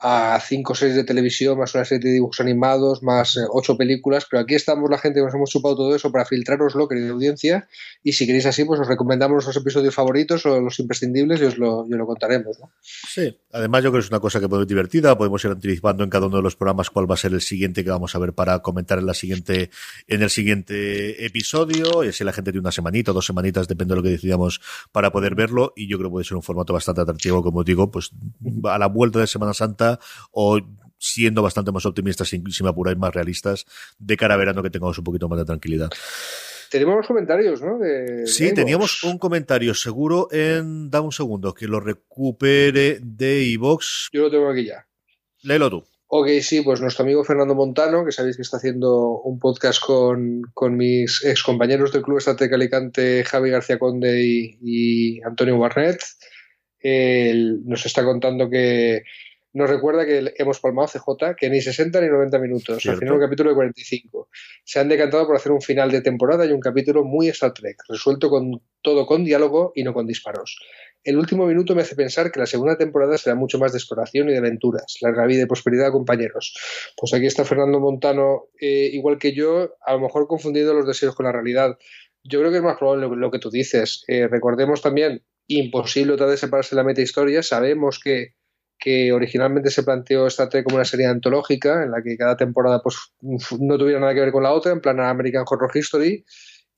a 0.00 0.40
cinco 0.40 0.74
series 0.74 0.96
de 0.96 1.04
televisión, 1.04 1.58
más 1.58 1.74
una 1.74 1.84
serie 1.84 2.08
de 2.08 2.14
dibujos 2.14 2.40
animados, 2.40 3.02
más 3.02 3.36
eh, 3.36 3.40
ocho 3.50 3.76
películas, 3.76 4.26
pero 4.30 4.40
aquí 4.40 4.54
estamos 4.54 4.88
la 4.88 4.96
gente 4.96 5.20
que 5.20 5.26
nos 5.26 5.34
hemos 5.34 5.50
chupado 5.50 5.76
todo 5.76 5.94
eso 5.94 6.10
para 6.10 6.24
filtraroslo, 6.24 6.88
querida 6.88 7.10
audiencia, 7.10 7.68
y 8.02 8.14
si 8.14 8.26
queréis 8.26 8.46
así, 8.46 8.64
pues 8.64 8.80
os 8.80 8.88
recomendamos 8.88 9.44
los 9.44 9.56
episodios 9.56 9.94
favoritos 9.94 10.46
o 10.46 10.58
los 10.58 10.78
imprescindibles 10.78 11.42
y 11.42 11.44
os 11.44 11.58
lo, 11.58 11.86
y 11.86 11.92
lo 11.92 12.06
contaremos. 12.06 12.58
¿no? 12.58 12.70
Sí, 12.82 13.36
además 13.52 13.84
yo 13.84 13.90
creo 13.90 14.00
que 14.00 14.06
es 14.06 14.10
una 14.10 14.20
cosa 14.20 14.40
que 14.40 14.48
puede 14.48 14.62
ser 14.62 14.68
divertida, 14.68 15.18
podemos 15.18 15.44
ir 15.44 15.50
anticipando 15.50 16.02
en 16.02 16.08
cada 16.08 16.26
uno 16.26 16.38
de 16.38 16.42
los 16.42 16.56
programas 16.56 16.88
cuál 16.88 17.10
va 17.10 17.14
a 17.14 17.18
ser 17.18 17.34
el 17.34 17.42
siguiente 17.42 17.84
que 17.84 17.90
vamos 17.90 18.14
a 18.14 18.18
ver 18.18 18.32
para 18.32 18.60
comentar 18.60 18.98
en 18.98 19.06
la 19.06 19.14
siguiente, 19.14 19.70
en 20.08 20.22
el 20.22 20.30
siguiente 20.30 21.26
episodio, 21.26 22.04
y 22.04 22.08
así 22.08 22.24
la 22.24 22.32
gente 22.32 22.52
tiene 22.52 22.62
una 22.62 22.72
semanita 22.72 23.10
o 23.10 23.14
dos 23.14 23.26
semanitas, 23.26 23.68
depende 23.68 23.92
de 23.92 23.96
lo 23.96 24.02
que 24.02 24.10
decidamos 24.10 24.62
para 24.92 25.12
poder 25.12 25.34
verlo, 25.34 25.74
y 25.76 25.88
yo 25.88 25.98
creo 25.98 26.08
que 26.08 26.12
puede 26.12 26.24
ser 26.24 26.38
un 26.38 26.42
formato 26.42 26.72
bastante 26.72 27.02
atractivo, 27.02 27.42
como 27.42 27.64
digo, 27.64 27.90
pues 27.90 28.12
a 28.64 28.78
la 28.78 28.86
vuelta 28.86 29.18
de 29.18 29.26
Semana 29.26 29.52
Santa 29.52 29.89
o 30.30 30.60
siendo 30.98 31.42
bastante 31.42 31.72
más 31.72 31.86
optimistas, 31.86 32.28
si, 32.28 32.42
si 32.50 32.62
me 32.62 32.68
apuráis, 32.68 32.98
más 32.98 33.14
realistas, 33.14 33.64
de 33.98 34.16
cara 34.16 34.34
a 34.34 34.36
verano 34.36 34.62
que 34.62 34.70
tengamos 34.70 34.98
un 34.98 35.04
poquito 35.04 35.28
más 35.28 35.38
de 35.38 35.44
tranquilidad. 35.46 35.90
Tenemos 36.70 37.04
comentarios, 37.06 37.62
¿no? 37.62 37.78
De, 37.78 38.26
sí, 38.28 38.54
teníamos 38.54 39.02
un 39.02 39.18
comentario 39.18 39.74
seguro 39.74 40.28
en. 40.30 40.88
Da 40.88 41.00
un 41.00 41.10
segundo, 41.10 41.52
que 41.52 41.66
lo 41.66 41.80
recupere 41.80 43.00
de 43.02 43.42
iVox. 43.42 44.10
Yo 44.12 44.22
lo 44.22 44.30
tengo 44.30 44.48
aquí 44.48 44.66
ya. 44.66 44.86
Léelo 45.42 45.68
tú. 45.68 45.84
Ok, 46.06 46.28
sí, 46.42 46.60
pues 46.62 46.80
nuestro 46.80 47.04
amigo 47.04 47.24
Fernando 47.24 47.54
Montano, 47.54 48.04
que 48.04 48.12
sabéis 48.12 48.36
que 48.36 48.42
está 48.42 48.58
haciendo 48.58 49.20
un 49.20 49.38
podcast 49.38 49.80
con, 49.80 50.42
con 50.54 50.76
mis 50.76 51.24
ex 51.24 51.42
compañeros 51.42 51.92
del 51.92 52.02
Club 52.02 52.18
Estrategia 52.18 52.56
Alicante, 52.56 53.24
Javi 53.24 53.50
García 53.50 53.78
Conde 53.78 54.24
y, 54.24 54.58
y 54.60 55.22
Antonio 55.22 55.58
Barnett, 55.58 56.00
él 56.80 57.60
nos 57.64 57.86
está 57.86 58.04
contando 58.04 58.50
que 58.50 59.02
nos 59.52 59.68
recuerda 59.68 60.06
que 60.06 60.32
hemos 60.36 60.60
palmado 60.60 60.88
CJ, 60.88 61.34
que 61.36 61.50
ni 61.50 61.60
60 61.60 62.00
ni 62.00 62.08
90 62.08 62.38
minutos, 62.38 62.82
¿Cierto? 62.82 62.90
al 62.90 62.98
final 62.98 63.14
un 63.14 63.20
capítulo 63.20 63.50
de 63.50 63.56
45. 63.56 64.28
Se 64.64 64.78
han 64.78 64.88
decantado 64.88 65.26
por 65.26 65.36
hacer 65.36 65.50
un 65.50 65.60
final 65.60 65.90
de 65.90 66.02
temporada 66.02 66.46
y 66.46 66.52
un 66.52 66.60
capítulo 66.60 67.04
muy 67.04 67.28
Star 67.28 67.52
Trek, 67.52 67.76
resuelto 67.88 68.30
con 68.30 68.62
todo 68.82 69.06
con 69.06 69.24
diálogo 69.24 69.72
y 69.74 69.82
no 69.82 69.92
con 69.92 70.06
disparos. 70.06 70.60
El 71.02 71.16
último 71.16 71.46
minuto 71.46 71.74
me 71.74 71.82
hace 71.82 71.96
pensar 71.96 72.30
que 72.30 72.38
la 72.38 72.46
segunda 72.46 72.76
temporada 72.76 73.16
será 73.18 73.34
mucho 73.34 73.58
más 73.58 73.72
de 73.72 73.78
exploración 73.78 74.28
y 74.28 74.32
de 74.32 74.38
aventuras, 74.38 74.98
larga 75.00 75.26
vida 75.26 75.42
y 75.42 75.46
prosperidad, 75.46 75.90
compañeros. 75.90 76.54
Pues 76.96 77.12
aquí 77.14 77.26
está 77.26 77.44
Fernando 77.44 77.80
Montano, 77.80 78.48
eh, 78.60 78.90
igual 78.92 79.18
que 79.18 79.32
yo, 79.32 79.74
a 79.84 79.94
lo 79.94 80.00
mejor 80.00 80.28
confundiendo 80.28 80.74
los 80.74 80.86
deseos 80.86 81.14
con 81.14 81.24
la 81.24 81.32
realidad. 81.32 81.76
Yo 82.22 82.40
creo 82.40 82.50
que 82.50 82.58
es 82.58 82.62
más 82.62 82.76
probable 82.76 83.08
lo, 83.08 83.16
lo 83.16 83.30
que 83.30 83.38
tú 83.38 83.50
dices. 83.50 84.04
Eh, 84.08 84.28
recordemos 84.28 84.82
también, 84.82 85.24
imposible 85.46 86.12
otra 86.12 86.26
vez 86.26 86.38
separarse 86.38 86.76
de 86.76 86.82
la 86.82 86.86
meta 86.86 87.00
historia. 87.00 87.42
Sabemos 87.42 87.98
que 87.98 88.34
que 88.80 89.12
originalmente 89.12 89.70
se 89.70 89.82
planteó 89.82 90.26
esta 90.26 90.48
Trek 90.48 90.64
como 90.64 90.76
una 90.76 90.84
serie 90.84 91.06
antológica 91.06 91.84
en 91.84 91.90
la 91.90 92.02
que 92.02 92.16
cada 92.16 92.36
temporada 92.36 92.82
pues 92.82 92.96
no 93.20 93.78
tuviera 93.78 94.00
nada 94.00 94.14
que 94.14 94.20
ver 94.20 94.32
con 94.32 94.42
la 94.42 94.52
otra, 94.52 94.72
en 94.72 94.80
plan 94.80 94.98
American 94.98 95.44
Horror 95.46 95.70
History, 95.72 96.24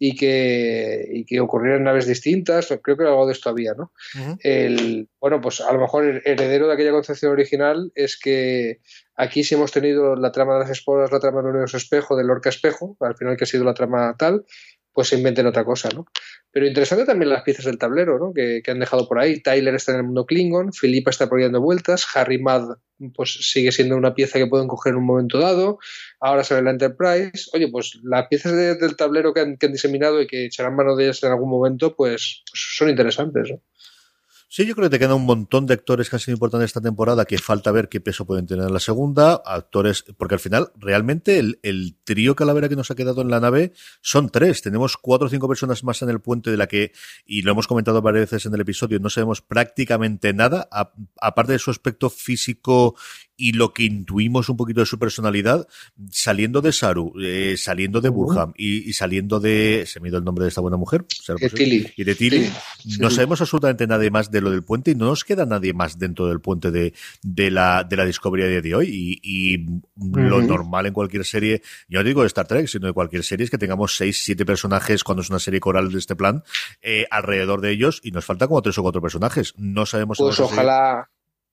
y 0.04 0.16
que, 0.16 1.06
y 1.12 1.24
que 1.24 1.38
ocurrieran 1.38 1.84
naves 1.84 2.08
distintas, 2.08 2.76
creo 2.82 2.96
que 2.96 3.04
algo 3.04 3.24
de 3.24 3.34
esto 3.34 3.50
había, 3.50 3.74
¿no? 3.74 3.92
el, 4.40 5.08
bueno, 5.20 5.40
pues 5.40 5.60
a 5.60 5.72
lo 5.72 5.78
mejor 5.78 6.04
el 6.04 6.22
heredero 6.24 6.66
de 6.66 6.74
aquella 6.74 6.90
concepción 6.90 7.30
original 7.30 7.92
es 7.94 8.18
que 8.18 8.80
aquí 9.14 9.44
sí 9.44 9.54
hemos 9.54 9.70
tenido 9.70 10.16
la 10.16 10.32
trama 10.32 10.54
de 10.54 10.60
las 10.60 10.70
esporas, 10.70 11.12
la 11.12 11.20
trama 11.20 11.40
del 11.40 11.50
universo 11.50 11.76
espejo, 11.76 12.16
del 12.16 12.30
orca 12.30 12.48
espejo, 12.48 12.96
al 12.98 13.14
final 13.14 13.36
que 13.36 13.44
ha 13.44 13.46
sido 13.46 13.62
la 13.62 13.74
trama 13.74 14.16
tal, 14.18 14.44
pues 14.92 15.08
se 15.08 15.16
inventen 15.16 15.46
otra 15.46 15.64
cosa, 15.64 15.88
¿no? 15.94 16.06
Pero 16.50 16.66
interesante 16.66 17.04
también 17.04 17.30
las 17.30 17.42
piezas 17.42 17.64
del 17.64 17.78
tablero, 17.78 18.18
¿no? 18.18 18.32
Que, 18.34 18.62
han 18.66 18.80
dejado 18.80 19.08
por 19.08 19.18
ahí. 19.18 19.40
Tyler 19.40 19.74
está 19.74 19.92
en 19.92 19.98
el 19.98 20.04
mundo 20.04 20.26
Klingon, 20.26 20.72
Filipa 20.72 21.10
está 21.10 21.28
por 21.28 21.40
vueltas, 21.60 22.06
Harry 22.14 22.38
Mad 22.38 22.76
pues 23.10 23.32
sigue 23.50 23.72
siendo 23.72 23.96
una 23.96 24.14
pieza 24.14 24.38
que 24.38 24.46
pueden 24.46 24.68
coger 24.68 24.92
en 24.92 24.98
un 24.98 25.06
momento 25.06 25.38
dado, 25.38 25.78
ahora 26.20 26.44
sale 26.44 26.62
la 26.62 26.70
Enterprise. 26.70 27.50
Oye, 27.52 27.68
pues 27.68 27.98
las 28.04 28.28
piezas 28.28 28.52
del 28.52 28.96
tablero 28.96 29.34
que 29.34 29.40
han, 29.40 29.56
diseminado 29.72 30.20
y 30.22 30.26
que 30.26 30.46
echarán 30.46 30.76
mano 30.76 30.94
de 30.94 31.04
ellas 31.04 31.22
en 31.22 31.32
algún 31.32 31.50
momento, 31.50 31.96
pues, 31.96 32.44
pues 32.50 32.74
son 32.76 32.88
interesantes, 32.88 33.50
¿no? 33.50 33.60
Sí, 34.54 34.66
yo 34.66 34.74
creo 34.74 34.90
que 34.90 34.98
te 34.98 34.98
quedan 34.98 35.16
un 35.16 35.24
montón 35.24 35.64
de 35.64 35.72
actores 35.72 36.10
que 36.10 36.16
han 36.16 36.20
sido 36.20 36.34
importantes 36.34 36.66
esta 36.66 36.82
temporada 36.82 37.24
que 37.24 37.38
falta 37.38 37.72
ver 37.72 37.88
qué 37.88 38.02
peso 38.02 38.26
pueden 38.26 38.46
tener 38.46 38.66
en 38.66 38.74
la 38.74 38.80
segunda. 38.80 39.40
Actores, 39.46 40.04
porque 40.18 40.34
al 40.34 40.40
final, 40.40 40.70
realmente 40.76 41.38
el, 41.38 41.58
el 41.62 41.96
trío 42.04 42.36
calavera 42.36 42.68
que 42.68 42.76
nos 42.76 42.90
ha 42.90 42.94
quedado 42.94 43.22
en 43.22 43.30
la 43.30 43.40
nave 43.40 43.72
son 44.02 44.28
tres. 44.28 44.60
Tenemos 44.60 44.98
cuatro 44.98 45.28
o 45.28 45.30
cinco 45.30 45.48
personas 45.48 45.84
más 45.84 46.02
en 46.02 46.10
el 46.10 46.20
puente 46.20 46.50
de 46.50 46.58
la 46.58 46.66
que, 46.66 46.92
y 47.24 47.40
lo 47.40 47.52
hemos 47.52 47.66
comentado 47.66 48.02
varias 48.02 48.30
veces 48.30 48.44
en 48.44 48.52
el 48.52 48.60
episodio, 48.60 49.00
no 49.00 49.08
sabemos 49.08 49.40
prácticamente 49.40 50.34
nada, 50.34 50.68
aparte 51.18 51.52
de 51.52 51.58
su 51.58 51.70
aspecto 51.70 52.10
físico 52.10 52.94
y 53.42 53.54
lo 53.54 53.74
que 53.74 53.82
intuimos 53.82 54.48
un 54.48 54.56
poquito 54.56 54.78
de 54.78 54.86
su 54.86 55.00
personalidad, 55.00 55.66
saliendo 56.12 56.60
de 56.60 56.70
Saru, 56.70 57.12
eh, 57.20 57.56
saliendo 57.58 58.00
de 58.00 58.08
Burham 58.08 58.52
y, 58.56 58.92
saliendo 58.92 59.40
de. 59.40 59.82
Se 59.84 59.98
me 59.98 60.06
ha 60.06 60.10
ido 60.10 60.18
el 60.18 60.24
nombre 60.24 60.44
de 60.44 60.50
esta 60.50 60.60
buena 60.60 60.76
mujer. 60.76 61.04
Y 61.96 62.04
de 62.04 62.14
Tilly. 62.14 62.48
No 63.00 63.10
sabemos 63.10 63.40
absolutamente 63.40 63.88
nada 63.88 64.08
más 64.10 64.30
de 64.30 64.42
lo 64.42 64.52
del 64.52 64.62
puente 64.62 64.92
y 64.92 64.94
no 64.94 65.06
nos 65.06 65.24
queda 65.24 65.44
nadie 65.44 65.72
más 65.72 65.98
dentro 65.98 66.28
del 66.28 66.40
puente 66.40 66.70
de, 66.70 66.94
de, 67.24 67.50
la, 67.50 67.82
de 67.82 67.96
la 67.96 68.04
Discovery 68.04 68.44
a 68.44 68.60
de 68.62 68.74
hoy. 68.76 69.18
Y, 69.20 69.66
lo 69.96 70.40
normal 70.40 70.86
en 70.86 70.92
cualquier 70.92 71.24
serie, 71.24 71.62
yo 71.88 71.98
no 71.98 72.04
digo 72.04 72.20
de 72.20 72.28
Star 72.28 72.46
Trek, 72.46 72.68
sino 72.68 72.86
de 72.86 72.92
cualquier 72.92 73.24
serie, 73.24 73.42
es 73.42 73.50
que 73.50 73.58
tengamos 73.58 73.96
seis, 73.96 74.22
siete 74.22 74.46
personajes 74.46 75.02
cuando 75.02 75.22
es 75.22 75.30
una 75.30 75.40
serie 75.40 75.58
coral 75.58 75.90
de 75.90 75.98
este 75.98 76.14
plan 76.14 76.44
eh, 76.80 77.06
alrededor 77.10 77.60
de 77.60 77.72
ellos 77.72 77.98
y 78.04 78.12
nos 78.12 78.24
falta 78.24 78.46
como 78.46 78.62
tres 78.62 78.78
o 78.78 78.82
cuatro 78.82 79.02
personajes. 79.02 79.52
No 79.56 79.84
sabemos. 79.84 80.18
Pues 80.18 80.38
ojalá. 80.38 81.08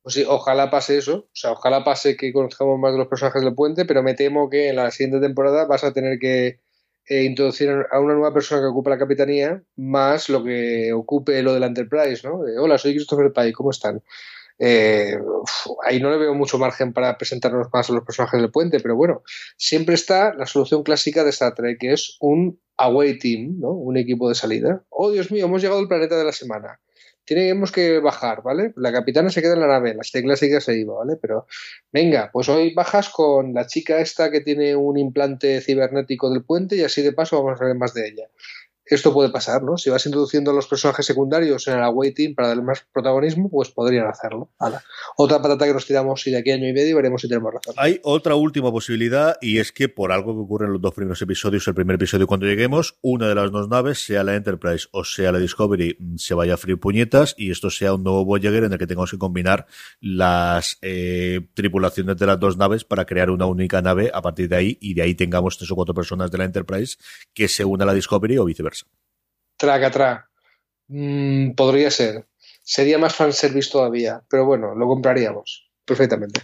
Pues 0.10 0.16
sí, 0.16 0.26
ojalá 0.28 0.72
pase 0.72 0.98
eso, 0.98 1.18
o 1.18 1.30
sea, 1.34 1.52
ojalá 1.52 1.84
pase 1.84 2.18
que 2.18 2.34
conozcamos 2.34 2.80
más 2.80 2.94
de 2.94 2.98
los 2.98 3.08
personajes 3.08 3.44
del 3.44 3.54
puente, 3.54 3.86
pero 3.86 4.02
me 4.02 4.16
temo 4.16 4.50
que 4.50 4.70
en 4.70 4.78
la 4.78 4.90
siguiente 4.90 5.20
temporada 5.20 5.68
vas 5.68 5.84
a 5.84 5.94
tener 5.94 6.18
que 6.18 6.62
eh, 7.06 7.26
introducir 7.26 7.70
a 7.70 8.00
una 8.00 8.16
nueva 8.16 8.34
persona 8.34 8.60
que 8.60 8.66
ocupe 8.66 8.90
la 8.90 8.98
capitanía, 8.98 9.62
más 9.76 10.28
lo 10.30 10.44
que 10.44 10.92
ocupe 10.94 11.44
lo 11.44 11.54
de 11.54 11.60
la 11.60 11.68
Enterprise, 11.68 12.28
¿no? 12.28 12.40
Hola, 12.60 12.80
soy 12.80 12.96
Christopher 12.96 13.32
Pike, 13.32 13.54
¿cómo 13.54 13.70
están? 13.70 14.02
Eh, 14.58 15.16
ahí 15.86 16.00
no 16.00 16.10
le 16.10 16.18
veo 16.18 16.34
mucho 16.34 16.58
margen 16.58 16.92
para 16.92 17.16
presentarnos 17.16 17.68
más 17.72 17.92
a 17.92 17.94
los 17.94 18.04
personajes 18.04 18.42
del 18.42 18.50
puente, 18.50 18.80
pero 18.80 18.96
bueno, 18.96 19.22
siempre 19.58 19.94
está 19.94 20.34
la 20.34 20.48
solución 20.48 20.82
clásica 20.82 21.24
de 21.24 21.30
Star 21.30 21.54
Trek, 21.54 21.78
que 21.80 21.94
es 21.94 22.18
un 22.20 22.60
away 22.78 23.20
team, 23.20 23.60
¿no? 23.60 23.74
Un 23.74 23.96
equipo 23.96 24.28
de 24.28 24.34
salida. 24.34 24.84
Oh, 24.90 25.12
Dios 25.12 25.32
mío, 25.32 25.46
hemos 25.46 25.62
llegado 25.62 25.80
al 25.80 25.88
planeta 25.88 26.18
de 26.18 26.26
la 26.26 26.32
semana 26.32 26.80
tenemos 27.36 27.72
que 27.72 28.00
bajar, 28.00 28.42
¿vale? 28.42 28.74
La 28.76 28.92
capitana 28.92 29.30
se 29.30 29.42
queda 29.42 29.54
en 29.54 29.60
la 29.60 29.68
nave, 29.68 29.94
la 29.94 30.22
clásica 30.22 30.60
se 30.60 30.78
iba, 30.78 30.96
¿vale? 30.96 31.16
Pero 31.22 31.46
venga, 31.92 32.32
pues 32.34 32.50
hoy 32.50 32.74
bajas 32.74 33.10
con 33.10 33.54
la 33.54 33.68
chica 33.68 34.00
esta 34.00 34.32
que 34.32 34.42
tiene 34.42 34.76
un 34.76 34.98
implante 34.98 35.62
cibernético 35.62 36.32
del 36.32 36.44
puente 36.44 36.76
y 36.76 36.84
así 36.84 37.02
de 37.02 37.14
paso 37.14 37.44
vamos 37.44 37.62
a 37.62 37.66
ver 37.66 37.76
más 37.76 37.94
de 37.94 38.08
ella 38.08 38.28
esto 38.90 39.14
puede 39.14 39.30
pasar, 39.30 39.64
¿no? 39.64 39.78
Si 39.78 39.90
vas 39.90 40.06
introduciendo 40.06 40.52
a 40.52 40.54
los 40.54 40.68
personajes 40.68 41.06
secundarios 41.06 41.68
en 41.68 41.76
el 41.76 41.84
away 41.84 42.14
team 42.14 42.36
para 42.36 42.50
dar 42.50 42.62
más 42.64 42.86
protagonismo, 42.92 43.50
pues 43.50 43.70
podrían 43.70 44.08
hacerlo. 44.08 44.52
Otra 45.18 45.42
patata 45.42 45.66
que 45.66 45.74
nos 45.74 45.86
tiramos 45.86 46.26
y 46.28 46.32
de 46.32 46.38
aquí 46.38 46.52
a 46.52 46.56
año 46.56 46.68
y 46.68 46.74
medio 46.74 46.96
veremos 46.96 47.22
si 47.22 47.28
tenemos 47.28 47.54
razón. 47.54 47.76
Hay 47.78 48.00
otra 48.04 48.36
última 48.36 48.72
posibilidad 48.72 49.38
y 49.42 49.60
es 49.60 49.72
que 49.72 49.90
por 49.90 50.12
algo 50.12 50.34
que 50.34 50.42
ocurre 50.42 50.66
en 50.66 50.74
los 50.74 50.82
dos 50.82 50.94
primeros 50.94 51.22
episodios, 51.22 51.68
el 51.68 51.76
primer 51.76 51.96
episodio 51.96 52.28
cuando 52.28 52.46
lleguemos, 52.46 52.98
una 53.02 53.28
de 53.28 53.36
las 53.36 53.52
dos 53.52 53.70
naves, 53.70 54.04
sea 54.04 54.24
la 54.24 54.36
Enterprise 54.36 54.88
o 54.92 55.04
sea 55.04 55.32
la 55.32 55.40
Discovery, 55.40 55.98
se 56.18 56.34
vaya 56.34 56.56
a 56.56 56.58
freír 56.58 56.80
puñetas 56.80 57.36
y 57.38 57.52
esto 57.52 57.70
sea 57.70 57.94
un 57.94 58.04
nuevo 58.04 58.26
Voyager 58.26 58.64
en 58.64 58.74
el 58.74 58.80
que 58.80 58.88
tengamos 58.88 59.12
que 59.12 59.18
combinar 59.18 59.68
las 60.02 60.78
eh, 60.82 61.42
tripulaciones 61.54 62.18
de 62.18 62.26
las 62.26 62.40
dos 62.40 62.58
naves 62.58 62.84
para 62.84 63.06
crear 63.06 63.30
una 63.30 63.46
única 63.46 63.82
nave 63.82 64.12
a 64.14 64.22
partir 64.22 64.50
de 64.50 64.56
ahí 64.56 64.78
y 64.82 64.94
de 64.94 65.02
ahí 65.02 65.16
tengamos 65.16 65.58
tres 65.58 65.72
o 65.72 65.76
cuatro 65.76 65.94
personas 65.94 66.32
de 66.32 66.38
la 66.38 66.46
Enterprise 66.46 66.98
que 67.34 67.48
se 67.48 67.66
una 67.66 67.84
a 67.84 67.88
la 67.88 67.94
Discovery 67.94 68.38
o 68.38 68.46
viceversa. 68.46 68.79
Traca, 69.58 69.92
tra. 69.92 70.30
Mm, 70.88 71.52
podría 71.52 71.92
ser. 71.92 72.28
Sería 72.64 72.98
más 72.98 73.16
fanservice 73.16 73.72
todavía, 73.72 74.22
pero 74.30 74.46
bueno, 74.46 74.76
lo 74.76 74.88
compraríamos 74.88 75.70
perfectamente. 75.86 76.42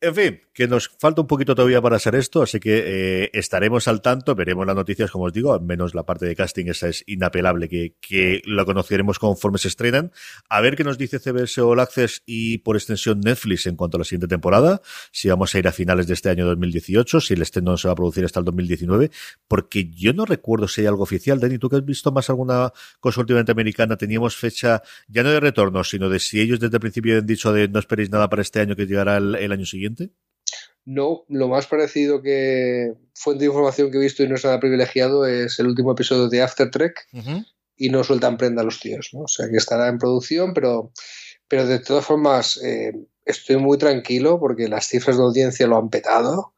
En 0.00 0.14
fin, 0.14 0.40
que 0.54 0.68
nos 0.68 0.88
falta 1.00 1.22
un 1.22 1.26
poquito 1.26 1.56
todavía 1.56 1.82
para 1.82 1.96
hacer 1.96 2.14
esto, 2.14 2.40
así 2.40 2.60
que 2.60 2.84
eh, 3.24 3.30
estaremos 3.32 3.88
al 3.88 4.00
tanto, 4.00 4.36
veremos 4.36 4.64
las 4.64 4.76
noticias, 4.76 5.10
como 5.10 5.24
os 5.24 5.32
digo, 5.32 5.52
al 5.52 5.62
menos 5.62 5.92
la 5.92 6.04
parte 6.04 6.24
de 6.24 6.36
casting 6.36 6.66
esa 6.66 6.86
es 6.86 7.02
inapelable, 7.08 7.68
que, 7.68 7.96
que 8.00 8.40
lo 8.44 8.64
conoceremos 8.64 9.18
conforme 9.18 9.58
se 9.58 9.66
estrenan. 9.66 10.12
A 10.48 10.60
ver 10.60 10.76
qué 10.76 10.84
nos 10.84 10.98
dice 10.98 11.18
CBS 11.18 11.60
All 11.62 11.80
Access 11.80 12.22
y 12.26 12.58
por 12.58 12.76
extensión 12.76 13.18
Netflix 13.18 13.66
en 13.66 13.74
cuanto 13.74 13.96
a 13.96 13.98
la 13.98 14.04
siguiente 14.04 14.28
temporada, 14.28 14.80
si 15.10 15.30
vamos 15.30 15.52
a 15.52 15.58
ir 15.58 15.66
a 15.66 15.72
finales 15.72 16.06
de 16.06 16.14
este 16.14 16.30
año 16.30 16.46
2018, 16.46 17.20
si 17.20 17.34
el 17.34 17.42
estreno 17.42 17.72
no 17.72 17.76
se 17.76 17.88
va 17.88 17.92
a 17.92 17.96
producir 17.96 18.24
hasta 18.24 18.38
el 18.38 18.44
2019, 18.44 19.10
porque 19.48 19.90
yo 19.90 20.12
no 20.12 20.26
recuerdo 20.26 20.68
si 20.68 20.82
hay 20.82 20.86
algo 20.86 21.02
oficial. 21.02 21.40
Dani, 21.40 21.58
¿tú 21.58 21.68
que 21.68 21.74
has 21.74 21.84
visto 21.84 22.12
más 22.12 22.30
alguna 22.30 22.72
cosa 23.00 23.20
últimamente 23.20 23.50
americana? 23.50 23.96
Teníamos 23.96 24.36
fecha 24.36 24.80
ya 25.08 25.24
no 25.24 25.30
de 25.30 25.40
retorno, 25.40 25.82
sino 25.82 26.08
de 26.08 26.20
si 26.20 26.40
ellos 26.40 26.60
desde 26.60 26.76
el 26.76 26.80
principio 26.80 27.18
han 27.18 27.26
dicho 27.26 27.52
de 27.52 27.66
no 27.66 27.80
esperéis 27.80 28.10
nada 28.10 28.28
para 28.28 28.42
este 28.42 28.60
año 28.60 28.76
que 28.76 28.86
llegará 28.86 29.16
el 29.16 29.50
año 29.50 29.66
siguiente. 29.66 29.87
No, 30.84 31.24
lo 31.28 31.48
más 31.48 31.66
parecido 31.66 32.22
que 32.22 32.94
fuente 33.14 33.40
de 33.40 33.48
información 33.48 33.90
que 33.90 33.98
he 33.98 34.00
visto 34.00 34.22
y 34.22 34.28
no 34.28 34.36
es 34.36 34.44
nada 34.44 34.58
privilegiado 34.58 35.26
es 35.26 35.58
el 35.58 35.66
último 35.66 35.92
episodio 35.92 36.28
de 36.28 36.40
After 36.40 36.70
Trek 36.70 37.06
y 37.76 37.90
no 37.90 38.02
sueltan 38.04 38.38
prenda 38.38 38.62
a 38.62 38.64
los 38.64 38.80
tíos, 38.80 39.10
¿no? 39.12 39.20
O 39.20 39.28
sea 39.28 39.48
que 39.50 39.56
estará 39.56 39.88
en 39.88 39.98
producción, 39.98 40.54
pero, 40.54 40.92
pero 41.46 41.66
de 41.66 41.78
todas 41.78 42.06
formas 42.06 42.58
eh, 42.64 42.92
estoy 43.26 43.56
muy 43.58 43.76
tranquilo 43.76 44.40
porque 44.40 44.68
las 44.68 44.86
cifras 44.86 45.18
de 45.18 45.24
audiencia 45.24 45.66
lo 45.66 45.76
han 45.76 45.90
petado 45.90 46.54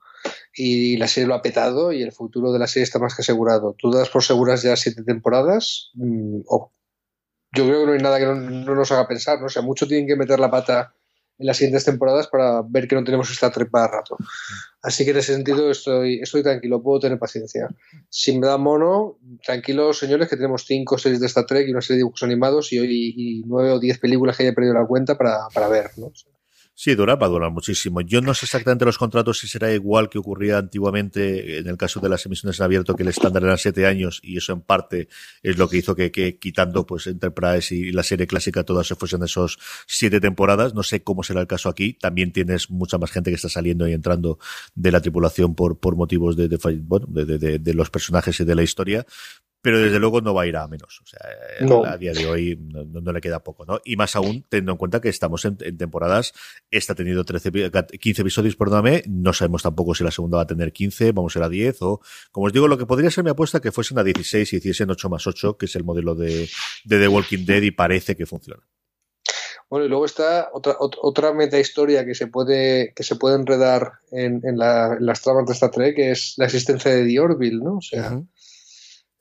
y 0.55 0.97
la 0.97 1.09
serie 1.09 1.27
lo 1.27 1.35
ha 1.35 1.43
petado 1.43 1.93
y 1.93 2.03
el 2.03 2.13
futuro 2.13 2.53
de 2.53 2.59
la 2.59 2.67
serie 2.67 2.85
está 2.85 2.99
más 2.99 3.15
que 3.15 3.23
asegurado. 3.23 3.75
¿Tú 3.79 3.91
das 3.91 4.11
por 4.11 4.23
seguras 4.23 4.63
ya 4.63 4.77
siete 4.77 5.03
temporadas? 5.03 5.91
Mm, 5.95 6.43
yo 7.53 7.67
creo 7.67 7.81
que 7.81 7.87
no 7.87 7.93
hay 7.93 7.99
nada 7.99 8.19
que 8.19 8.27
no, 8.27 8.35
no, 8.35 8.75
nos 8.75 8.93
haga 8.93 9.09
pensar, 9.09 9.41
¿no? 9.41 9.47
O 9.47 9.49
sea, 9.49 9.63
mucho 9.63 9.89
tienen 9.89 10.07
que 10.07 10.17
meter 10.17 10.39
la 10.39 10.51
pata 10.51 10.95
en 11.41 11.47
las 11.47 11.57
siguientes 11.57 11.85
temporadas 11.85 12.29
para 12.29 12.63
ver 12.63 12.87
que 12.87 12.95
no 12.95 13.03
tenemos 13.03 13.31
esta 13.31 13.51
trepa 13.51 13.89
rato. 13.89 14.17
Así 14.83 15.05
que 15.05 15.11
en 15.11 15.17
ese 15.17 15.35
sentido 15.35 15.71
estoy, 15.71 16.21
estoy 16.21 16.43
tranquilo, 16.43 16.83
puedo 16.83 17.01
tener 17.01 17.19
paciencia. 17.19 17.69
Si 18.11 18.39
me 18.39 18.47
da 18.47 18.59
mono, 18.59 19.19
tranquilos 19.45 19.99
señores, 19.99 20.29
que 20.29 20.37
tenemos 20.37 20.65
cinco 20.67 20.99
series 20.99 21.21
de 21.21 21.27
Star 21.27 21.47
Trek 21.47 21.67
y 21.67 21.73
una 21.73 21.81
serie 21.81 21.97
de 21.97 22.01
dibujos 22.01 22.23
animados 22.23 22.73
y, 22.73 22.79
hoy 22.79 23.15
y 23.17 23.43
nueve 23.47 23.73
o 23.73 23.81
diez 23.81 23.99
películas 23.99 24.37
que 24.37 24.43
haya 24.43 24.55
perdido 24.55 24.75
la 24.75 24.87
cuenta 24.87 25.17
para, 25.17 25.49
para 25.55 25.69
ver. 25.69 25.91
¿no? 25.97 26.13
Sí, 26.83 26.95
dura, 26.95 27.15
va 27.15 27.27
a 27.27 27.29
durar 27.29 27.51
muchísimo. 27.51 28.01
Yo 28.01 28.23
no 28.23 28.33
sé 28.33 28.47
exactamente 28.47 28.87
los 28.87 28.97
contratos 28.97 29.39
si 29.39 29.47
será 29.47 29.71
igual 29.71 30.09
que 30.09 30.17
ocurría 30.17 30.57
antiguamente 30.57 31.59
en 31.59 31.69
el 31.69 31.77
caso 31.77 32.01
de 32.01 32.09
las 32.09 32.25
emisiones 32.25 32.59
en 32.59 32.65
abierto, 32.65 32.97
que 32.97 33.03
el 33.03 33.11
estándar 33.11 33.43
eran 33.43 33.59
siete 33.59 33.85
años 33.87 34.19
y 34.23 34.39
eso 34.39 34.55
en 34.55 34.63
parte 34.63 35.09
es 35.43 35.59
lo 35.59 35.69
que 35.69 35.77
hizo 35.77 35.95
que, 35.95 36.11
quitando 36.41 36.87
pues 36.87 37.07
Enterprise 37.07 37.75
y 37.75 37.93
la 37.93 38.03
serie 38.03 38.27
clásica 38.27 38.65
todas 38.65 38.87
se 38.87 38.95
fuesen 38.95 39.23
esos 39.23 39.59
siete 39.87 40.23
temporadas. 40.23 40.73
No 40.73 40.83
sé 40.83 41.03
cómo 41.03 41.23
será 41.23 41.43
el 41.43 41.47
caso 41.47 41.69
aquí. 41.69 41.93
También 41.93 42.33
tienes 42.33 42.71
mucha 42.71 42.97
más 42.97 43.11
gente 43.11 43.31
que 43.31 43.37
está 43.37 43.51
saliendo 43.51 43.87
y 43.87 43.93
entrando 43.93 44.39
de 44.75 44.91
la 44.91 45.03
tripulación 45.03 45.55
por, 45.55 45.81
por 45.81 45.97
motivos 45.97 46.35
de, 46.35 46.49
de, 46.49 46.57
bueno, 46.81 47.07
de, 47.11 47.59
de 47.59 47.75
los 47.75 47.91
personajes 47.91 48.41
y 48.41 48.45
de 48.45 48.55
la 48.55 48.63
historia 48.63 49.05
pero 49.63 49.79
desde 49.79 49.99
luego 49.99 50.21
no 50.21 50.35
va 50.35 50.43
a 50.43 50.47
ir 50.47 50.57
a 50.57 50.67
menos. 50.69 51.01
O 51.03 51.07
sea, 51.07 51.21
a 51.91 51.97
día 51.97 52.13
de 52.13 52.27
hoy 52.27 52.59
no, 52.61 53.13
le 53.13 53.21
queda 53.21 53.43
poco, 53.43 53.65
¿no? 53.67 53.81
Y 53.85 53.97
más 53.97 54.17
aún, 54.17 54.45
teniendo 54.49 54.73
en 54.73 54.79
cuenta 54.79 55.01
que 55.01 55.09
estamos 55.09 55.45
en, 55.45 55.57
temporadas, 55.57 56.33
esta 56.71 56.95
ha 56.95 56.97
tenido 56.97 57.25
13, 57.25 57.51
15 57.99 58.23
episodios, 58.23 58.57
perdóname, 58.57 59.03
no 59.07 59.33
sabemos 59.33 59.63
tampoco 59.63 59.95
si 59.95 60.05
la 60.05 60.11
segunda 60.11 60.39
va 60.39 60.45
a 60.45 60.47
tener 60.47 60.73
15, 60.73 61.13
vamos 61.13 61.37
a 61.37 61.39
ir 61.39 61.43
a 61.45 61.49
10, 61.49 61.83
o, 61.83 62.01
como 62.33 62.47
os 62.47 62.53
digo, 62.53 62.69
lo 62.69 62.79
que 62.79 62.87
podría 62.87 63.11
ser 63.11 63.25
mi 63.25 63.31
apuesta 63.31 63.61
que 63.61 63.73
fuesen 63.73 63.99
a 63.99 64.05
16 64.05 64.53
y 64.53 64.57
hiciesen 64.57 64.91
8 64.91 65.09
más 65.09 65.27
8, 65.27 65.57
que 65.57 65.67
es 65.67 65.77
el 65.77 65.85
modelo 65.85 66.15
de, 66.15 66.49
The 66.89 67.09
Walking 67.09 67.45
Dead 67.45 67.63
y 67.63 67.71
parece 67.71 68.17
que 68.17 68.27
funciona. 68.27 68.63
Bueno, 69.69 69.87
y 69.87 69.89
luego 69.89 70.05
está 70.05 70.51
otra, 70.53 70.77
otra 70.81 71.33
meta 71.33 71.57
historia 71.61 72.05
que 72.05 72.17
se 72.17 72.27
puede, 72.27 72.93
que 72.93 73.05
se 73.05 73.15
puede 73.15 73.37
enredar 73.37 73.93
en, 74.11 74.43
las 74.57 75.23
tramas 75.23 75.47
de 75.47 75.53
esta 75.53 75.71
Trek, 75.71 75.95
que 75.95 76.11
es 76.11 76.35
la 76.39 76.47
existencia 76.47 76.91
de 76.91 77.07
The 77.07 77.21
Orville, 77.21 77.63
¿no? 77.63 77.77
O 77.77 77.81
sea, 77.81 78.21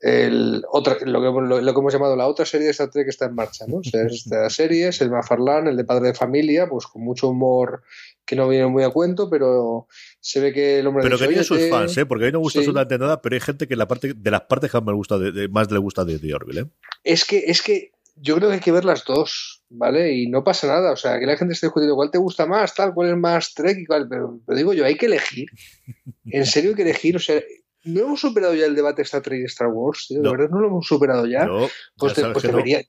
el 0.00 0.64
otra, 0.70 0.96
lo, 1.04 1.20
que, 1.20 1.62
lo, 1.62 1.74
que 1.74 1.80
hemos 1.80 1.92
llamado 1.92 2.16
la 2.16 2.26
otra 2.26 2.46
serie 2.46 2.66
de 2.66 2.70
Star 2.70 2.90
Trek 2.90 3.04
que 3.04 3.10
está 3.10 3.26
en 3.26 3.34
marcha, 3.34 3.66
¿no? 3.68 3.78
O 3.78 3.84
sea, 3.84 4.06
esta 4.06 4.48
serie 4.48 4.88
es 4.88 5.00
el 5.02 5.10
Mafarlán, 5.10 5.66
el 5.68 5.76
de 5.76 5.84
Padre 5.84 6.08
de 6.08 6.14
Familia, 6.14 6.68
pues 6.68 6.86
con 6.86 7.02
mucho 7.02 7.28
humor 7.28 7.82
que 8.24 8.36
no 8.36 8.48
viene 8.48 8.66
muy 8.66 8.82
a 8.82 8.90
cuento, 8.90 9.28
pero 9.28 9.88
se 10.20 10.40
ve 10.40 10.52
que 10.52 10.78
el 10.78 10.86
hombre 10.86 11.02
Pero 11.02 11.18
que 11.18 11.26
tiene 11.26 11.44
sus 11.44 11.68
fans, 11.68 11.96
¿eh? 11.98 12.06
Porque 12.06 12.24
a 12.24 12.26
mí 12.28 12.32
no 12.32 12.38
me 12.38 12.44
gusta 12.44 12.60
absolutamente 12.60 12.98
nada, 12.98 13.20
pero 13.20 13.34
hay 13.34 13.40
gente 13.40 13.66
que 13.66 13.76
la 13.76 13.88
parte, 13.88 14.14
de 14.14 14.30
las 14.30 14.42
partes 14.42 14.70
que 14.70 14.78
más, 14.78 14.86
me 14.86 14.94
gusta 14.94 15.18
de, 15.18 15.48
más 15.48 15.70
le 15.70 15.78
gusta 15.78 16.04
de 16.04 16.18
The 16.18 16.34
Orville, 16.34 16.60
¿eh? 16.60 16.66
Es 17.04 17.24
que, 17.24 17.38
es 17.46 17.60
que 17.60 17.92
yo 18.16 18.36
creo 18.36 18.48
que 18.48 18.54
hay 18.54 18.60
que 18.60 18.72
ver 18.72 18.84
las 18.84 19.04
dos, 19.04 19.64
¿vale? 19.68 20.12
Y 20.12 20.28
no 20.28 20.44
pasa 20.44 20.66
nada, 20.66 20.92
o 20.92 20.96
sea, 20.96 21.18
que 21.18 21.26
la 21.26 21.36
gente 21.36 21.54
esté 21.54 21.66
discutiendo 21.66 21.96
cuál 21.96 22.10
te 22.10 22.18
gusta 22.18 22.46
más, 22.46 22.74
tal, 22.74 22.94
cuál 22.94 23.10
es 23.10 23.16
más 23.16 23.52
Trek 23.54 23.78
y 23.78 23.86
cuál, 23.86 24.08
pero, 24.08 24.40
pero 24.46 24.56
digo 24.56 24.72
yo, 24.72 24.84
hay 24.84 24.96
que 24.96 25.06
elegir. 25.06 25.48
En 26.32 26.46
serio 26.46 26.70
hay 26.70 26.76
que 26.76 26.82
elegir, 26.82 27.16
o 27.16 27.18
sea, 27.18 27.42
¿No 27.84 28.02
hemos 28.02 28.20
superado 28.20 28.54
ya 28.54 28.66
el 28.66 28.74
debate 28.74 29.02
Star 29.02 29.22
Trek 29.22 29.40
y 29.40 29.44
Star 29.44 29.68
Wars? 29.68 30.06
Tío? 30.08 30.20
¿De 30.20 30.30
verdad 30.30 30.50
no 30.50 30.60
lo 30.60 30.68
hemos 30.68 30.86
superado 30.86 31.26
ya? 31.26 31.48
pues, 31.96 32.14
pues 32.14 32.42
debería. 32.42 32.82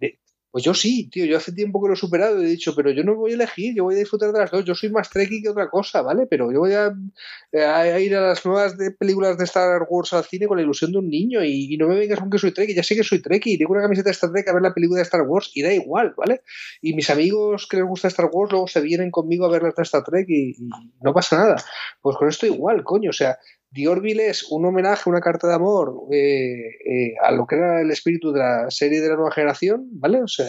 pues 0.51 0.65
yo 0.65 0.73
sí, 0.73 1.09
tío. 1.09 1.23
Yo 1.23 1.37
hace 1.37 1.53
tiempo 1.53 1.81
que 1.81 1.87
lo 1.87 1.93
he 1.93 1.97
superado 1.97 2.41
y 2.41 2.45
he 2.45 2.49
dicho, 2.49 2.75
pero 2.75 2.91
yo 2.91 3.01
no 3.05 3.15
voy 3.15 3.31
a 3.31 3.35
elegir, 3.35 3.73
yo 3.73 3.85
voy 3.85 3.95
a 3.95 3.99
disfrutar 3.99 4.33
de 4.33 4.39
las 4.39 4.51
dos. 4.51 4.65
Yo 4.65 4.75
soy 4.75 4.89
más 4.89 5.09
Trekkie 5.09 5.43
que 5.43 5.49
otra 5.49 5.69
cosa, 5.69 6.01
¿vale? 6.01 6.27
Pero 6.27 6.51
yo 6.51 6.59
voy 6.59 6.73
a, 6.73 6.91
ir 7.99 8.15
a 8.17 8.21
las 8.21 8.45
nuevas 8.45 8.77
de 8.77 8.91
películas 8.91 9.37
de 9.37 9.45
Star 9.45 9.87
Wars 9.89 10.11
al 10.11 10.25
cine 10.25 10.47
con 10.47 10.57
la 10.57 10.63
ilusión 10.63 10.91
de 10.91 10.97
un 10.97 11.09
niño 11.09 11.41
y, 11.41 11.77
no 11.77 11.87
me 11.87 11.95
vengas 11.95 12.19
con 12.19 12.29
que 12.29 12.37
soy 12.37 12.51
Trekkie. 12.51 12.75
Ya 12.75 12.83
sé 12.83 12.97
que 12.97 13.03
soy 13.03 13.21
Trekkie. 13.21 13.57
Tengo 13.57 13.71
una 13.71 13.83
camiseta 13.83 14.09
de 14.09 14.11
Star 14.11 14.31
Trek 14.33 14.49
a 14.49 14.53
ver 14.53 14.61
la 14.61 14.73
película 14.73 14.97
de 14.97 15.03
Star 15.03 15.21
Wars 15.21 15.51
y 15.53 15.61
da 15.61 15.73
igual, 15.73 16.13
¿vale? 16.17 16.41
Y 16.81 16.95
mis 16.95 17.09
amigos 17.09 17.65
que 17.65 17.77
les 17.77 17.85
gusta 17.85 18.09
Star 18.09 18.29
Wars 18.29 18.51
luego 18.51 18.67
se 18.67 18.81
vienen 18.81 19.09
conmigo 19.09 19.45
a 19.45 19.49
ver 19.49 19.63
las 19.63 19.73
de 19.73 19.83
Star 19.83 20.03
Trek 20.03 20.25
y, 20.27 20.49
y 20.49 20.69
no 21.01 21.13
pasa 21.13 21.37
nada. 21.37 21.63
Pues 22.01 22.17
con 22.17 22.27
esto 22.27 22.45
igual, 22.45 22.83
coño. 22.83 23.11
O 23.11 23.13
sea, 23.13 23.37
The 23.74 23.88
Orville 23.88 24.28
es 24.28 24.43
un 24.51 24.65
homenaje, 24.65 25.09
una 25.09 25.22
carta 25.22 25.47
de 25.47 25.53
amor 25.53 26.07
eh, 26.11 26.76
eh, 26.86 27.13
a 27.24 27.32
lo 27.32 27.47
que 27.47 27.55
era 27.55 27.82
el 27.82 27.89
espíritu 27.89 28.32
de 28.32 28.39
la 28.39 28.69
serie 28.69 28.99
de 28.99 29.07
la 29.07 29.15
nueva 29.15 29.32
generación, 29.32 29.88
¿vale? 29.93 30.22
O 30.22 30.28
sea, 30.28 30.47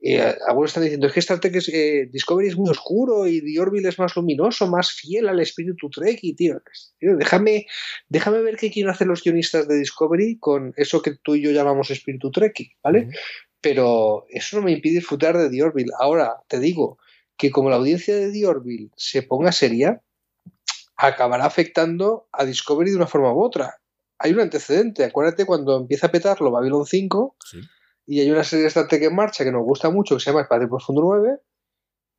eh, 0.00 0.34
algunos 0.46 0.70
están 0.70 0.84
diciendo 0.84 1.06
es 1.06 1.12
que 1.12 1.20
Star 1.20 1.38
Trek 1.38 1.56
es, 1.56 1.66
Discovery 2.10 2.48
es 2.48 2.56
muy 2.56 2.70
oscuro 2.70 3.26
y 3.26 3.42
The 3.42 3.60
Orville 3.60 3.88
es 3.88 3.98
más 3.98 4.16
luminoso, 4.16 4.66
más 4.68 4.90
fiel 4.90 5.28
al 5.28 5.40
espíritu 5.40 5.90
Trek 5.90 6.18
y 6.22 6.34
tío, 6.34 6.62
déjame, 7.00 7.66
déjame 8.08 8.40
ver 8.40 8.56
qué 8.56 8.70
quieren 8.70 8.90
hacer 8.90 9.06
los 9.06 9.22
guionistas 9.22 9.68
de 9.68 9.78
Discovery 9.78 10.38
con 10.38 10.72
eso 10.76 11.02
que 11.02 11.14
tú 11.22 11.34
y 11.34 11.42
yo 11.42 11.50
llamamos 11.50 11.90
espíritu 11.90 12.30
Trek, 12.30 12.54
¿vale? 12.82 13.08
Pero 13.60 14.24
eso 14.30 14.56
no 14.56 14.62
me 14.62 14.72
impide 14.72 14.96
disfrutar 14.96 15.36
de 15.36 15.50
The 15.50 15.62
Orville. 15.62 15.92
Ahora, 15.98 16.36
te 16.48 16.58
digo 16.58 16.98
que 17.36 17.50
como 17.50 17.68
la 17.68 17.76
audiencia 17.76 18.16
de 18.16 18.32
The 18.32 18.46
Orville 18.46 18.90
se 18.96 19.22
ponga 19.22 19.52
seria, 19.52 20.00
acabará 20.96 21.44
afectando 21.44 22.28
a 22.32 22.44
Discovery 22.44 22.90
de 22.90 22.96
una 22.96 23.06
forma 23.06 23.32
u 23.32 23.42
otra. 23.42 23.78
Hay 24.18 24.32
un 24.32 24.40
antecedente, 24.40 25.04
acuérdate 25.04 25.44
cuando 25.44 25.76
empieza 25.76 26.06
a 26.06 26.10
petarlo 26.12 26.50
Babylon 26.50 26.86
5 26.86 27.36
y 28.06 28.20
hay 28.20 28.30
una 28.30 28.44
serie 28.44 28.62
de 28.62 28.68
Star 28.68 28.88
Trek 28.88 29.02
en 29.02 29.14
marcha 29.14 29.44
que 29.44 29.52
nos 29.52 29.62
gusta 29.62 29.90
mucho 29.90 30.16
que 30.16 30.20
se 30.20 30.30
llama 30.30 30.42
Espacio 30.42 30.68
Profundo 30.68 31.02
9 31.02 31.38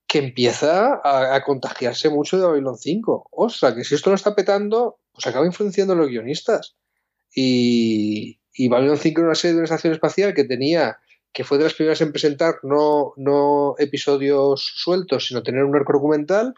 que 0.07 0.19
empieza 0.19 1.01
a, 1.03 1.43
contagiarse 1.43 2.09
mucho 2.09 2.37
de 2.37 2.45
Babylon 2.45 2.77
5. 2.77 3.27
Ostras, 3.31 3.73
que 3.73 3.83
si 3.83 3.93
esto 3.93 4.09
lo 4.09 4.15
está 4.15 4.35
petando, 4.35 4.99
pues 5.11 5.27
acaba 5.27 5.45
influenciando 5.45 5.93
a 5.93 5.97
los 5.97 6.07
guionistas. 6.07 6.77
Y, 7.35 8.39
y 8.53 8.69
Babylon 8.69 8.97
5 8.97 9.19
era 9.19 9.27
una 9.27 9.35
serie 9.35 9.53
de 9.53 9.59
una 9.59 9.65
estación 9.65 9.91
espacial 9.91 10.33
que 10.33 10.45
tenía 10.45 10.97
que 11.37 11.43
fue 11.43 11.59
de 11.59 11.65
las 11.65 11.75
primeras 11.75 12.01
en 12.01 12.11
presentar 12.11 12.55
no, 12.63 13.13
no 13.15 13.75
episodios 13.77 14.71
sueltos, 14.75 15.27
sino 15.27 15.43
tener 15.43 15.63
un 15.65 15.75
arco 15.75 15.93
documental, 15.93 16.55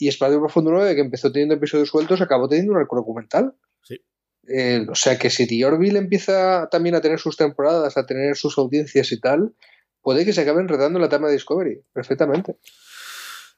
y 0.00 0.08
Espacio 0.08 0.40
Profundo 0.40 0.70
9, 0.70 0.94
que 0.94 1.02
empezó 1.02 1.30
teniendo 1.30 1.54
episodios 1.54 1.90
sueltos, 1.90 2.20
acabó 2.22 2.48
teniendo 2.48 2.72
un 2.72 2.78
arco 2.78 2.96
documental. 2.96 3.54
Sí. 3.82 4.00
Eh, 4.48 4.86
o 4.90 4.94
sea 4.94 5.18
que 5.18 5.28
si 5.28 5.46
The 5.46 5.64
Orville 5.66 5.98
empieza 5.98 6.68
también 6.70 6.94
a 6.94 7.02
tener 7.02 7.18
sus 7.18 7.36
temporadas, 7.36 7.96
a 7.98 8.06
tener 8.06 8.36
sus 8.36 8.56
audiencias 8.56 9.12
y 9.12 9.20
tal, 9.20 9.54
puede 10.00 10.24
que 10.24 10.32
se 10.32 10.40
acabe 10.40 10.62
enredando 10.62 10.98
la 10.98 11.10
trama 11.10 11.28
de 11.28 11.34
Discovery, 11.34 11.82
perfectamente. 11.92 12.56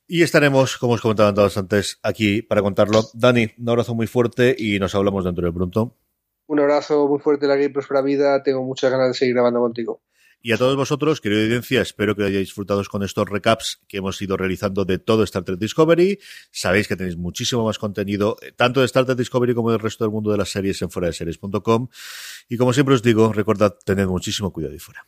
Y 0.09 0.23
estaremos, 0.23 0.77
como 0.79 0.95
os 0.95 1.01
comentaba 1.01 1.33
antes, 1.55 2.01
aquí 2.03 2.43
para 2.43 2.61
contarlo. 2.61 3.05
Dani, 3.15 3.49
un 3.57 3.69
abrazo 3.69 3.95
muy 3.95 4.09
fuerte 4.09 4.55
y 4.59 4.81
nos 4.81 4.95
hablamos 4.97 5.25
dentro 5.25 5.47
de 5.47 5.53
pronto. 5.53 5.97
Un 6.49 6.59
abrazo 6.59 7.07
muy 7.07 7.21
fuerte, 7.21 7.47
la 7.47 7.63
y 7.63 7.69
próspera 7.69 8.03
vida. 8.03 8.43
Tengo 8.43 8.65
muchas 8.65 8.91
ganas 8.91 9.09
de 9.09 9.15
seguir 9.15 9.35
grabando 9.35 9.61
contigo. 9.61 10.03
Y 10.45 10.51
a 10.51 10.59
todos 10.59 10.77
vosotros, 10.77 11.21
querida 11.21 11.45
audiencia, 11.45 11.81
espero 11.83 12.17
que 12.17 12.25
hayáis 12.25 12.49
disfrutado 12.49 12.83
con 12.91 13.05
estos 13.05 13.29
recaps 13.29 13.81
que 13.87 13.99
hemos 13.99 14.21
ido 14.21 14.37
realizando 14.37 14.85
de 14.85 14.99
todo 14.99 15.23
Star 15.23 15.45
Trek 15.45 15.59
Discovery. 15.59 16.19
Sabéis 16.51 16.89
que 16.89 16.97
tenéis 16.97 17.17
muchísimo 17.17 17.65
más 17.65 17.79
contenido, 17.79 18.37
eh, 18.43 18.51
tanto 18.51 18.81
de 18.81 18.87
Star 18.87 19.05
Trek 19.05 19.19
Discovery 19.19 19.55
como 19.55 19.71
del 19.71 19.79
resto 19.79 20.03
del 20.03 20.11
mundo 20.11 20.33
de 20.33 20.39
las 20.39 20.51
series 20.51 20.83
en 20.83 20.91
fuera 20.91 21.07
de 21.07 21.13
series.com. 21.13 21.89
Y 22.49 22.57
como 22.57 22.73
siempre 22.73 22.97
os 22.97 23.03
digo, 23.03 23.33
recordad, 23.33 23.77
tened 23.85 24.09
muchísimo 24.09 24.53
cuidado 24.53 24.75
y 24.75 24.81
fuera. 24.81 25.07